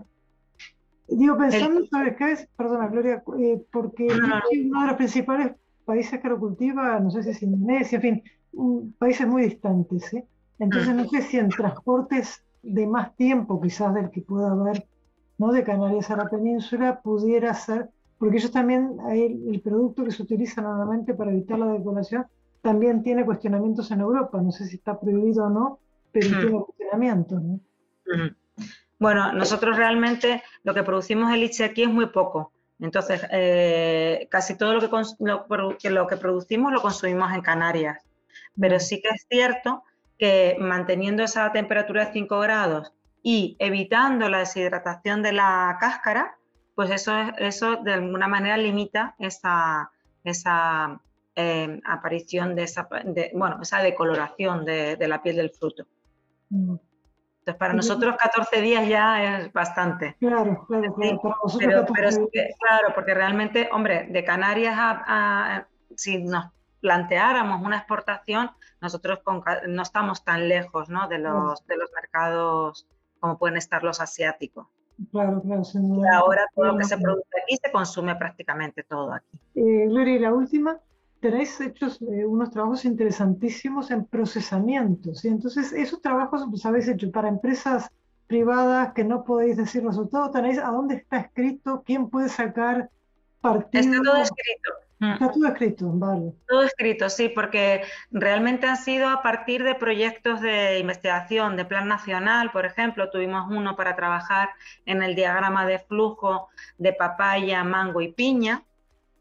Digo, 1.10 1.36
pensando, 1.36 1.84
¿sabes 1.86 2.16
qué 2.16 2.32
es? 2.32 2.48
Perdona, 2.56 2.86
Gloria, 2.86 3.22
eh, 3.40 3.60
porque 3.72 4.06
uno 4.06 4.80
de 4.80 4.86
los 4.86 4.96
principales 4.96 5.52
países 5.84 6.20
que 6.20 6.28
lo 6.28 6.38
cultiva, 6.38 7.00
no 7.00 7.10
sé 7.10 7.24
si 7.24 7.30
es 7.30 7.42
Indonesia, 7.42 7.96
en 7.96 8.02
fin, 8.02 8.22
países 8.96 9.26
muy 9.26 9.42
distantes. 9.42 10.14
¿eh? 10.14 10.24
Entonces, 10.60 10.94
no 10.94 11.08
sé 11.08 11.22
si 11.22 11.38
en 11.38 11.48
transportes 11.48 12.44
de 12.62 12.86
más 12.86 13.16
tiempo, 13.16 13.60
quizás 13.60 13.92
del 13.94 14.10
que 14.10 14.20
pueda 14.20 14.52
haber, 14.52 14.86
¿no? 15.38 15.52
De 15.52 15.64
Canarias 15.64 16.10
a 16.10 16.16
la 16.16 16.28
península, 16.28 17.00
pudiera 17.00 17.52
ser, 17.54 17.88
porque 18.18 18.36
ellos 18.36 18.52
también, 18.52 18.98
el, 19.10 19.48
el 19.48 19.60
producto 19.60 20.04
que 20.04 20.12
se 20.12 20.22
utiliza 20.22 20.60
normalmente 20.60 21.14
para 21.14 21.32
evitar 21.32 21.58
la 21.58 21.72
decoración, 21.72 22.26
también 22.62 23.02
tiene 23.02 23.24
cuestionamientos 23.24 23.90
en 23.90 24.00
Europa. 24.00 24.40
No 24.40 24.52
sé 24.52 24.66
si 24.66 24.76
está 24.76 25.00
prohibido 25.00 25.46
o 25.46 25.50
no, 25.50 25.78
pero 26.12 26.28
tiene 26.28 26.50
cuestionamientos. 26.50 27.42
¿no? 27.42 27.60
Bueno, 28.98 29.32
nosotros 29.32 29.76
realmente 29.76 30.42
lo 30.62 30.74
que 30.74 30.82
producimos 30.82 31.32
el 31.32 31.42
ICE 31.42 31.64
aquí 31.64 31.82
es 31.82 31.88
muy 31.88 32.06
poco. 32.06 32.52
Entonces, 32.80 33.22
eh, 33.30 34.26
casi 34.30 34.56
todo 34.56 34.74
lo 34.74 34.80
que, 34.80 35.90
lo, 35.90 36.06
que 36.06 36.16
producimos 36.16 36.72
lo 36.72 36.80
consumimos 36.82 37.32
en 37.32 37.42
Canarias. 37.42 38.02
Pero 38.58 38.78
sí 38.78 39.00
que 39.00 39.08
es 39.08 39.26
cierto 39.28 39.82
que 40.20 40.56
manteniendo 40.60 41.22
esa 41.24 41.50
temperatura 41.50 42.04
de 42.04 42.12
5 42.12 42.40
grados 42.40 42.92
y 43.22 43.56
evitando 43.58 44.28
la 44.28 44.40
deshidratación 44.40 45.22
de 45.22 45.32
la 45.32 45.78
cáscara, 45.80 46.36
pues 46.74 46.90
eso, 46.90 47.12
eso 47.38 47.76
de 47.76 47.94
alguna 47.94 48.28
manera 48.28 48.58
limita 48.58 49.14
esa, 49.18 49.90
esa 50.22 51.00
eh, 51.34 51.80
aparición 51.86 52.54
de 52.54 52.64
esa, 52.64 52.86
bueno, 53.32 53.60
esa 53.62 53.82
decoloración 53.82 54.66
de, 54.66 55.08
la 55.08 55.22
piel 55.22 55.36
del 55.36 55.50
fruto. 55.50 55.86
Mm. 56.50 56.74
Entonces, 57.38 57.58
para 57.58 57.72
nosotros 57.72 58.16
14 58.18 58.60
días 58.60 58.86
ya 58.86 59.38
es 59.38 59.52
bastante. 59.54 60.16
Claro, 60.20 60.66
claro, 60.68 60.94
claro. 60.94 61.40
pero, 61.58 61.86
claro, 61.86 62.94
porque 62.94 63.14
realmente, 63.14 63.70
hombre, 63.72 64.06
de 64.10 64.22
Canarias 64.22 64.74
a, 64.76 65.66
si 65.96 66.22
nos 66.22 66.50
planteáramos 66.80 67.62
una 67.62 67.78
exportación, 67.78 68.50
nosotros 68.80 69.20
no 69.68 69.82
estamos 69.82 70.24
tan 70.24 70.48
lejos 70.48 70.88
¿no? 70.88 71.08
de, 71.08 71.18
los, 71.18 71.66
de 71.66 71.76
los 71.76 71.90
mercados 71.94 72.86
como 73.20 73.38
pueden 73.38 73.56
estar 73.56 73.82
los 73.82 74.00
asiáticos. 74.00 74.66
Claro, 75.10 75.40
claro. 75.42 75.62
Y 75.74 76.06
ahora 76.14 76.44
todo 76.54 76.66
lo 76.66 76.78
que 76.78 76.84
se 76.84 76.98
produce 76.98 77.28
aquí 77.42 77.58
se 77.62 77.72
consume 77.72 78.16
prácticamente 78.16 78.82
todo 78.82 79.14
aquí. 79.14 79.38
Eh, 79.54 79.86
Gloria, 79.88 80.16
y 80.16 80.18
la 80.18 80.32
última, 80.32 80.78
tenéis 81.20 81.58
hechos 81.60 82.00
eh, 82.02 82.24
unos 82.26 82.50
trabajos 82.50 82.84
interesantísimos 82.84 83.90
en 83.90 84.04
procesamientos. 84.04 85.24
Y 85.24 85.28
entonces, 85.28 85.72
esos 85.72 86.02
trabajos 86.02 86.46
los 86.50 86.66
habéis 86.66 86.88
hecho 86.88 87.10
para 87.10 87.28
empresas 87.28 87.90
privadas 88.26 88.92
que 88.92 89.04
no 89.04 89.24
podéis 89.24 89.56
decir 89.56 89.84
resultados. 89.84 90.32
Tenéis 90.32 90.58
a 90.58 90.70
dónde 90.70 90.96
está 90.96 91.18
escrito, 91.18 91.82
quién 91.84 92.10
puede 92.10 92.28
sacar 92.28 92.90
partido. 93.40 93.92
Está 93.92 94.02
todo 94.02 94.22
escrito. 94.22 94.70
Mm. 95.00 95.12
Está 95.12 95.32
todo 95.32 95.46
escrito, 95.46 95.90
vale. 95.92 96.32
Todo 96.46 96.62
escrito, 96.62 97.08
sí, 97.08 97.28
porque 97.28 97.82
realmente 98.10 98.66
han 98.66 98.76
sido 98.76 99.08
a 99.08 99.22
partir 99.22 99.64
de 99.64 99.74
proyectos 99.74 100.40
de 100.40 100.78
investigación, 100.78 101.56
de 101.56 101.64
plan 101.64 101.88
nacional, 101.88 102.52
por 102.52 102.66
ejemplo, 102.66 103.10
tuvimos 103.10 103.50
uno 103.50 103.76
para 103.76 103.96
trabajar 103.96 104.50
en 104.86 105.02
el 105.02 105.14
diagrama 105.14 105.66
de 105.66 105.78
flujo 105.78 106.50
de 106.78 106.92
papaya, 106.92 107.64
mango 107.64 108.00
y 108.02 108.12
piña. 108.12 108.62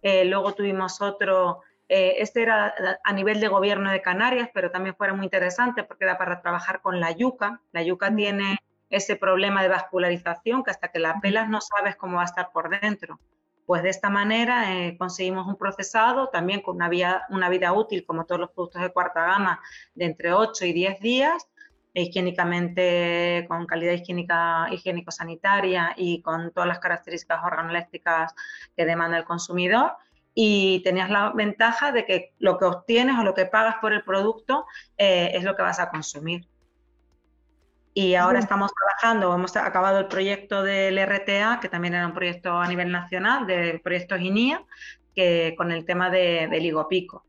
Eh, 0.02 0.26
luego 0.26 0.54
tuvimos 0.54 1.02
otro 1.02 1.62
eh, 1.90 2.22
este 2.22 2.44
era 2.44 2.74
a 3.04 3.14
nivel 3.14 3.40
de 3.40 3.48
gobierno 3.48 3.90
de 3.90 4.02
Canarias, 4.02 4.50
pero 4.54 4.70
también 4.70 4.96
fue 4.96 5.12
muy 5.12 5.26
interesante 5.26 5.84
porque 5.84 6.04
era 6.04 6.20
para 6.20 6.40
trabajar 6.40 6.82
con 6.82 7.00
la 7.00 7.12
yuca. 7.12 7.62
La 7.72 7.82
yuca 7.82 8.16
tiene 8.16 8.60
ese 8.92 9.16
problema 9.16 9.64
de 9.64 9.70
vascularización 9.70 10.64
que 10.64 10.72
hasta 10.72 10.90
que 10.90 11.00
la 11.00 11.20
pelas 11.20 11.50
no 11.50 11.60
sabes 11.62 11.96
cómo 11.96 12.18
va 12.18 12.24
a 12.24 12.26
estar 12.26 12.52
por 12.52 12.70
dentro. 12.70 13.20
Pues 13.70 13.84
de 13.84 13.90
esta 13.90 14.10
manera 14.10 14.74
eh, 14.74 14.98
conseguimos 14.98 15.46
un 15.46 15.56
procesado 15.56 16.30
también 16.30 16.62
con 16.62 16.78
una, 16.78 16.90
una 17.30 17.50
vida 17.50 17.72
útil, 17.72 18.04
como 18.04 18.26
todos 18.26 18.42
los 18.42 18.50
productos 18.50 18.82
de 18.82 18.92
cuarta 18.92 19.24
gama, 19.24 19.62
de 19.94 20.06
entre 20.06 20.34
8 20.34 20.66
y 20.66 20.74
10 20.74 21.00
días, 21.02 21.48
higiénicamente, 21.94 23.46
con 23.48 23.68
calidad 23.68 23.94
higiénica, 23.94 24.70
higiénico-sanitaria 24.72 25.94
y 25.98 26.24
con 26.24 26.52
todas 26.52 26.68
las 26.68 26.80
características 26.80 27.44
organolépticas 27.44 28.34
que 28.76 28.86
demanda 28.86 29.20
el 29.20 29.26
consumidor 29.26 29.92
y 30.34 30.82
tenías 30.84 31.12
la 31.12 31.32
ventaja 31.36 31.92
de 31.92 32.06
que 32.08 32.34
lo 32.40 32.58
que 32.58 32.66
obtienes 32.66 33.20
o 33.20 33.24
lo 33.24 33.36
que 33.36 33.46
pagas 33.46 33.76
por 33.80 33.94
el 33.94 34.04
producto 34.04 34.66
eh, 34.98 35.30
es 35.36 35.44
lo 35.44 35.56
que 35.56 35.62
vas 35.62 35.80
a 35.80 35.92
consumir. 35.92 36.48
Y 37.94 38.16
ahora 38.16 38.40
estamos 38.40 38.72
trabajando, 38.74 39.34
hemos 39.34 39.56
acabado 39.56 40.00
el 40.00 40.08
proyecto 40.08 40.64
del 40.64 40.98
RTA, 41.00 41.60
que 41.60 41.70
también 41.70 41.96
era 41.96 42.08
un 42.08 42.14
proyecto 42.14 42.58
a 42.58 42.68
nivel 42.68 42.92
nacional, 42.92 43.48
del 43.48 43.82
proyecto 43.82 44.18
GINIA, 44.18 44.64
que, 45.16 45.56
con 45.58 45.72
el 45.72 45.86
tema 45.86 46.10
de, 46.10 46.48
del 46.50 46.66
higopico 46.66 47.26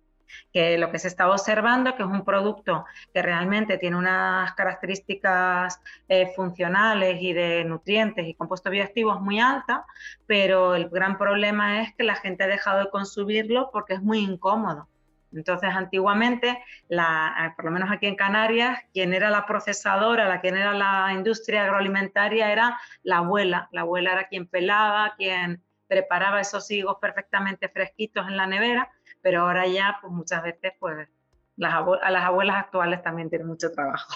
que 0.53 0.79
lo 0.79 0.91
que 0.91 0.99
se 0.99 1.09
está 1.09 1.29
observando 1.31 1.95
que 1.97 2.03
es 2.03 2.09
un 2.09 2.25
producto 2.25 2.85
que 3.13 3.23
realmente 3.23 3.79
tiene 3.79 3.97
unas 3.97 4.53
características 4.55 5.81
eh, 6.09 6.33
funcionales 6.35 7.21
y 7.21 7.33
de 7.33 7.65
nutrientes 7.65 8.27
y 8.27 8.35
compuestos 8.35 8.71
bioactivos 8.71 9.21
muy 9.21 9.41
altas, 9.41 9.81
pero 10.27 10.75
el 10.75 10.89
gran 10.89 11.19
problema 11.19 11.83
es 11.83 11.95
que 11.95 12.05
la 12.05 12.17
gente 12.17 12.45
ha 12.45 12.49
dejado 12.49 12.81
de 12.81 12.91
consumirlo 12.91 13.71
porque 13.73 13.95
es 13.95 14.03
muy 14.03 14.19
incómodo. 14.19 14.89
Entonces, 15.33 15.71
antiguamente, 15.73 16.63
la, 16.89 17.35
eh, 17.47 17.53
por 17.57 17.67
lo 17.67 17.71
menos 17.71 17.91
aquí 17.91 18.07
en 18.07 18.17
Canarias, 18.17 18.79
quien 18.93 19.15
era 19.15 19.31
la 19.31 19.47
procesadora, 19.47 20.29
la 20.29 20.41
quien 20.41 20.57
era 20.57 20.73
la 20.75 21.13
industria 21.13 21.65
agroalimentaria 21.65 22.53
era 22.53 22.79
la 23.03 23.19
abuela. 23.19 23.69
La 23.73 23.83
abuela 23.83 24.13
era 24.13 24.29
quien 24.29 24.47
pelaba, 24.47 25.15
quien 25.17 25.63
preparaba 25.87 26.41
esos 26.41 26.71
higos 26.71 26.99
perfectamente 27.01 27.69
fresquitos 27.69 28.27
en 28.29 28.37
la 28.37 28.47
nevera 28.47 28.91
pero 29.23 29.43
ahora 29.43 29.67
ya, 29.67 29.99
pues 30.01 30.13
muchas 30.13 30.43
veces, 30.43 30.73
pues 30.79 31.09
las 31.57 31.85
las 32.11 32.25
abuelas 32.25 32.57
actuales 32.57 33.03
también 33.03 33.29
tienen 33.29 33.49
mucho 33.49 33.71
trabajo. 33.73 34.15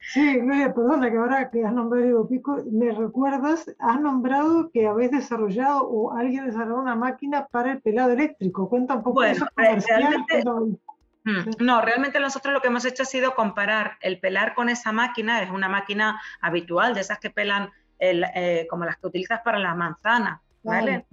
Sí, 0.00 0.38
Gloria, 0.38 0.72
perdona 0.72 1.10
que 1.10 1.16
ahora 1.16 1.50
que 1.50 1.64
has 1.64 1.72
nombrado 1.72 2.28
Pico, 2.28 2.58
me 2.70 2.92
recuerdas, 2.92 3.74
has 3.78 4.00
nombrado 4.00 4.70
que 4.70 4.86
habéis 4.86 5.10
desarrollado 5.10 5.82
o 5.82 6.16
alguien 6.16 6.46
desarrollado 6.46 6.80
una 6.80 6.94
máquina 6.94 7.46
para 7.46 7.72
el 7.72 7.80
pelado 7.80 8.12
eléctrico. 8.12 8.68
Cuenta 8.68 8.94
un 8.94 9.02
poco 9.02 9.14
bueno, 9.14 9.32
eso. 9.32 9.46
Realmente, 9.56 10.44
mm, 11.24 11.50
no, 11.60 11.82
realmente 11.82 12.20
nosotros 12.20 12.54
lo 12.54 12.60
que 12.60 12.68
hemos 12.68 12.84
hecho 12.84 13.02
ha 13.02 13.06
sido 13.06 13.34
comparar 13.34 13.98
el 14.00 14.20
pelar 14.20 14.54
con 14.54 14.68
esa 14.68 14.92
máquina, 14.92 15.42
es 15.42 15.50
una 15.50 15.68
máquina 15.68 16.20
habitual, 16.40 16.94
de 16.94 17.00
esas 17.00 17.18
que 17.18 17.30
pelan 17.30 17.70
eh, 17.98 18.66
como 18.70 18.84
las 18.84 18.96
que 18.96 19.08
utilizas 19.08 19.40
para 19.40 19.58
las 19.58 19.76
manzanas, 19.76 20.40
¿vale? 20.62 21.06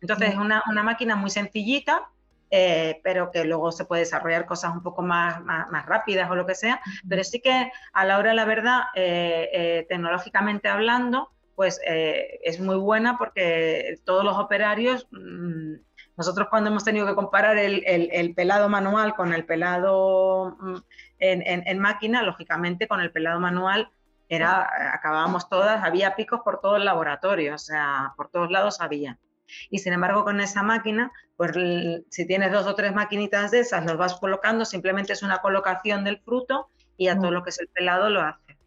Entonces 0.00 0.30
es 0.30 0.36
una, 0.36 0.62
una 0.70 0.82
máquina 0.82 1.16
muy 1.16 1.30
sencillita, 1.30 2.08
eh, 2.50 3.00
pero 3.04 3.30
que 3.30 3.44
luego 3.44 3.72
se 3.72 3.84
puede 3.84 4.02
desarrollar 4.02 4.46
cosas 4.46 4.72
un 4.72 4.82
poco 4.82 5.02
más, 5.02 5.42
más, 5.42 5.86
rápidas 5.86 6.30
o 6.30 6.34
lo 6.34 6.46
que 6.46 6.54
sea, 6.54 6.80
pero 7.08 7.22
sí 7.24 7.40
que 7.40 7.70
a 7.92 8.04
la 8.04 8.18
hora 8.18 8.30
de 8.30 8.36
la 8.36 8.44
verdad, 8.44 8.82
eh, 8.94 9.48
eh, 9.52 9.86
tecnológicamente 9.88 10.68
hablando, 10.68 11.30
pues 11.54 11.80
es 11.84 12.60
muy 12.60 12.76
buena 12.76 13.18
porque 13.18 13.96
todos 14.04 14.24
los 14.24 14.38
operarios, 14.38 15.08
mm, 15.10 15.74
nosotros 16.16 16.46
cuando 16.50 16.70
hemos 16.70 16.84
tenido 16.84 17.06
que 17.06 17.16
comparar 17.16 17.58
el, 17.58 17.82
el, 17.84 18.34
pelado 18.34 18.68
manual 18.68 19.14
con 19.14 19.32
el 19.32 19.44
pelado 19.44 20.56
mm, 20.60 20.76
en, 21.18 21.42
en, 21.46 21.62
en, 21.66 21.78
máquina, 21.80 22.22
lógicamente 22.22 22.86
con 22.86 23.00
el 23.00 23.10
pelado 23.10 23.40
manual 23.40 23.90
era, 24.28 24.94
acabábamos 24.94 25.48
todas, 25.48 25.82
había 25.82 26.14
picos 26.14 26.40
por 26.44 26.60
todo 26.60 26.76
el 26.76 26.84
laboratorio, 26.84 27.54
o 27.54 27.58
sea, 27.58 28.12
por 28.16 28.30
todos 28.30 28.50
lados 28.50 28.80
había. 28.80 29.18
Y 29.70 29.78
sin 29.78 29.92
embargo, 29.92 30.24
con 30.24 30.40
esa 30.40 30.62
máquina, 30.62 31.12
pues 31.36 31.52
si 32.10 32.26
tienes 32.26 32.52
dos 32.52 32.66
o 32.66 32.74
tres 32.74 32.94
maquinitas 32.94 33.50
de 33.50 33.60
esas, 33.60 33.84
los 33.84 33.96
vas 33.96 34.14
colocando, 34.18 34.64
simplemente 34.64 35.12
es 35.12 35.22
una 35.22 35.38
colocación 35.38 36.04
del 36.04 36.18
fruto 36.18 36.68
y 36.96 37.08
a 37.08 37.16
todo 37.16 37.30
mm. 37.30 37.34
lo 37.34 37.42
que 37.42 37.50
es 37.50 37.60
el 37.60 37.68
pelado 37.68 38.10
lo 38.10 38.20
hace. 38.20 38.58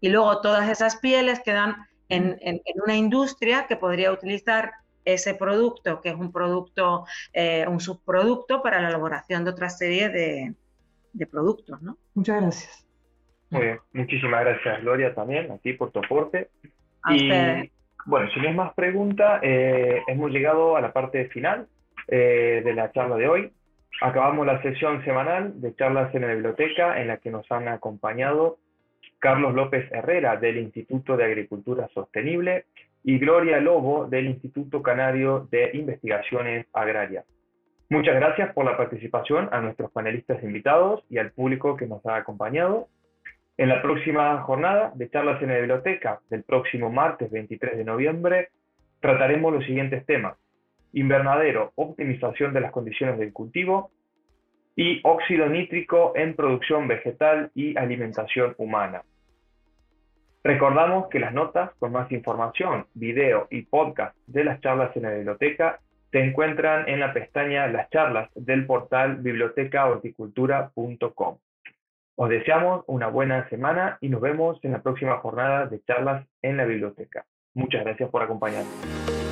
Y 0.00 0.08
luego 0.08 0.40
todas 0.40 0.68
esas 0.68 0.96
pieles 0.96 1.40
quedan 1.40 1.76
en, 2.08 2.30
mm. 2.30 2.36
en, 2.40 2.60
una 2.84 2.96
industria 2.96 3.66
que 3.66 3.76
podría 3.76 4.12
utilizar 4.12 4.72
ese 5.04 5.34
producto, 5.34 6.00
que 6.00 6.10
es 6.10 6.16
un 6.16 6.32
producto, 6.32 7.04
eh, 7.32 7.64
un 7.68 7.80
subproducto 7.80 8.62
para 8.62 8.80
la 8.80 8.88
elaboración 8.88 9.44
de 9.44 9.50
otra 9.50 9.70
serie 9.70 10.08
de, 10.08 10.54
de 11.12 11.26
productos. 11.26 11.80
¿no? 11.80 11.96
Muchas 12.14 12.42
gracias. 12.42 12.86
Muy 13.50 13.62
bien, 13.62 13.80
muchísimas 13.92 14.40
gracias 14.40 14.80
Gloria 14.80 15.14
también 15.14 15.52
a 15.52 15.58
ti 15.58 15.72
por 15.72 15.92
tu 15.92 16.00
aporte. 16.00 16.50
A 17.02 17.14
y 17.14 17.70
Bueno, 18.06 18.30
si 18.30 18.38
no 18.38 18.48
es 18.48 18.54
más 18.54 18.72
pregunta, 18.74 19.40
eh, 19.42 20.00
hemos 20.06 20.30
llegado 20.30 20.76
a 20.76 20.80
la 20.80 20.92
parte 20.92 21.26
final 21.26 21.66
eh, 22.06 22.62
de 22.64 22.72
la 22.72 22.92
charla 22.92 23.16
de 23.16 23.26
hoy. 23.26 23.52
Acabamos 24.00 24.46
la 24.46 24.62
sesión 24.62 25.04
semanal 25.04 25.60
de 25.60 25.74
charlas 25.74 26.14
en 26.14 26.22
la 26.22 26.32
biblioteca 26.32 27.00
en 27.00 27.08
la 27.08 27.16
que 27.16 27.32
nos 27.32 27.50
han 27.50 27.66
acompañado 27.66 28.58
Carlos 29.18 29.54
López 29.54 29.90
Herrera 29.90 30.36
del 30.36 30.58
Instituto 30.58 31.16
de 31.16 31.24
Agricultura 31.24 31.88
Sostenible 31.94 32.66
y 33.02 33.18
Gloria 33.18 33.58
Lobo 33.58 34.06
del 34.06 34.26
Instituto 34.26 34.82
Canario 34.82 35.48
de 35.50 35.70
Investigaciones 35.74 36.66
Agrarias. 36.72 37.24
Muchas 37.88 38.14
gracias 38.14 38.52
por 38.52 38.66
la 38.66 38.76
participación 38.76 39.48
a 39.50 39.60
nuestros 39.60 39.90
panelistas 39.90 40.40
invitados 40.44 41.02
y 41.10 41.18
al 41.18 41.32
público 41.32 41.76
que 41.76 41.86
nos 41.86 42.06
ha 42.06 42.16
acompañado. 42.16 42.86
En 43.58 43.70
la 43.70 43.80
próxima 43.80 44.42
jornada 44.42 44.92
de 44.94 45.08
charlas 45.08 45.40
en 45.42 45.48
la 45.48 45.56
biblioteca 45.56 46.20
del 46.28 46.42
próximo 46.42 46.90
martes 46.90 47.30
23 47.30 47.78
de 47.78 47.84
noviembre 47.84 48.50
trataremos 49.00 49.50
los 49.52 49.64
siguientes 49.64 50.04
temas. 50.04 50.36
Invernadero, 50.92 51.72
optimización 51.74 52.52
de 52.52 52.60
las 52.60 52.70
condiciones 52.70 53.18
del 53.18 53.32
cultivo 53.32 53.90
y 54.74 55.00
óxido 55.04 55.48
nítrico 55.48 56.12
en 56.16 56.36
producción 56.36 56.86
vegetal 56.86 57.50
y 57.54 57.78
alimentación 57.78 58.54
humana. 58.58 59.04
Recordamos 60.44 61.08
que 61.08 61.18
las 61.18 61.32
notas 61.32 61.70
con 61.78 61.92
más 61.92 62.12
información, 62.12 62.84
video 62.92 63.48
y 63.50 63.62
podcast 63.62 64.14
de 64.26 64.44
las 64.44 64.60
charlas 64.60 64.94
en 64.96 65.04
la 65.04 65.12
biblioteca 65.12 65.80
se 66.12 66.20
encuentran 66.20 66.86
en 66.88 67.00
la 67.00 67.14
pestaña 67.14 67.66
Las 67.68 67.88
charlas 67.90 68.28
del 68.34 68.66
portal 68.66 69.16
bibliotecahorticultura.com. 69.16 71.38
Os 72.18 72.30
deseamos 72.30 72.82
una 72.86 73.08
buena 73.08 73.46
semana 73.50 73.98
y 74.00 74.08
nos 74.08 74.22
vemos 74.22 74.58
en 74.64 74.72
la 74.72 74.82
próxima 74.82 75.18
jornada 75.18 75.66
de 75.66 75.82
charlas 75.82 76.26
en 76.40 76.56
la 76.56 76.64
biblioteca. 76.64 77.26
Muchas 77.52 77.84
gracias 77.84 78.08
por 78.08 78.22
acompañarnos. 78.22 79.25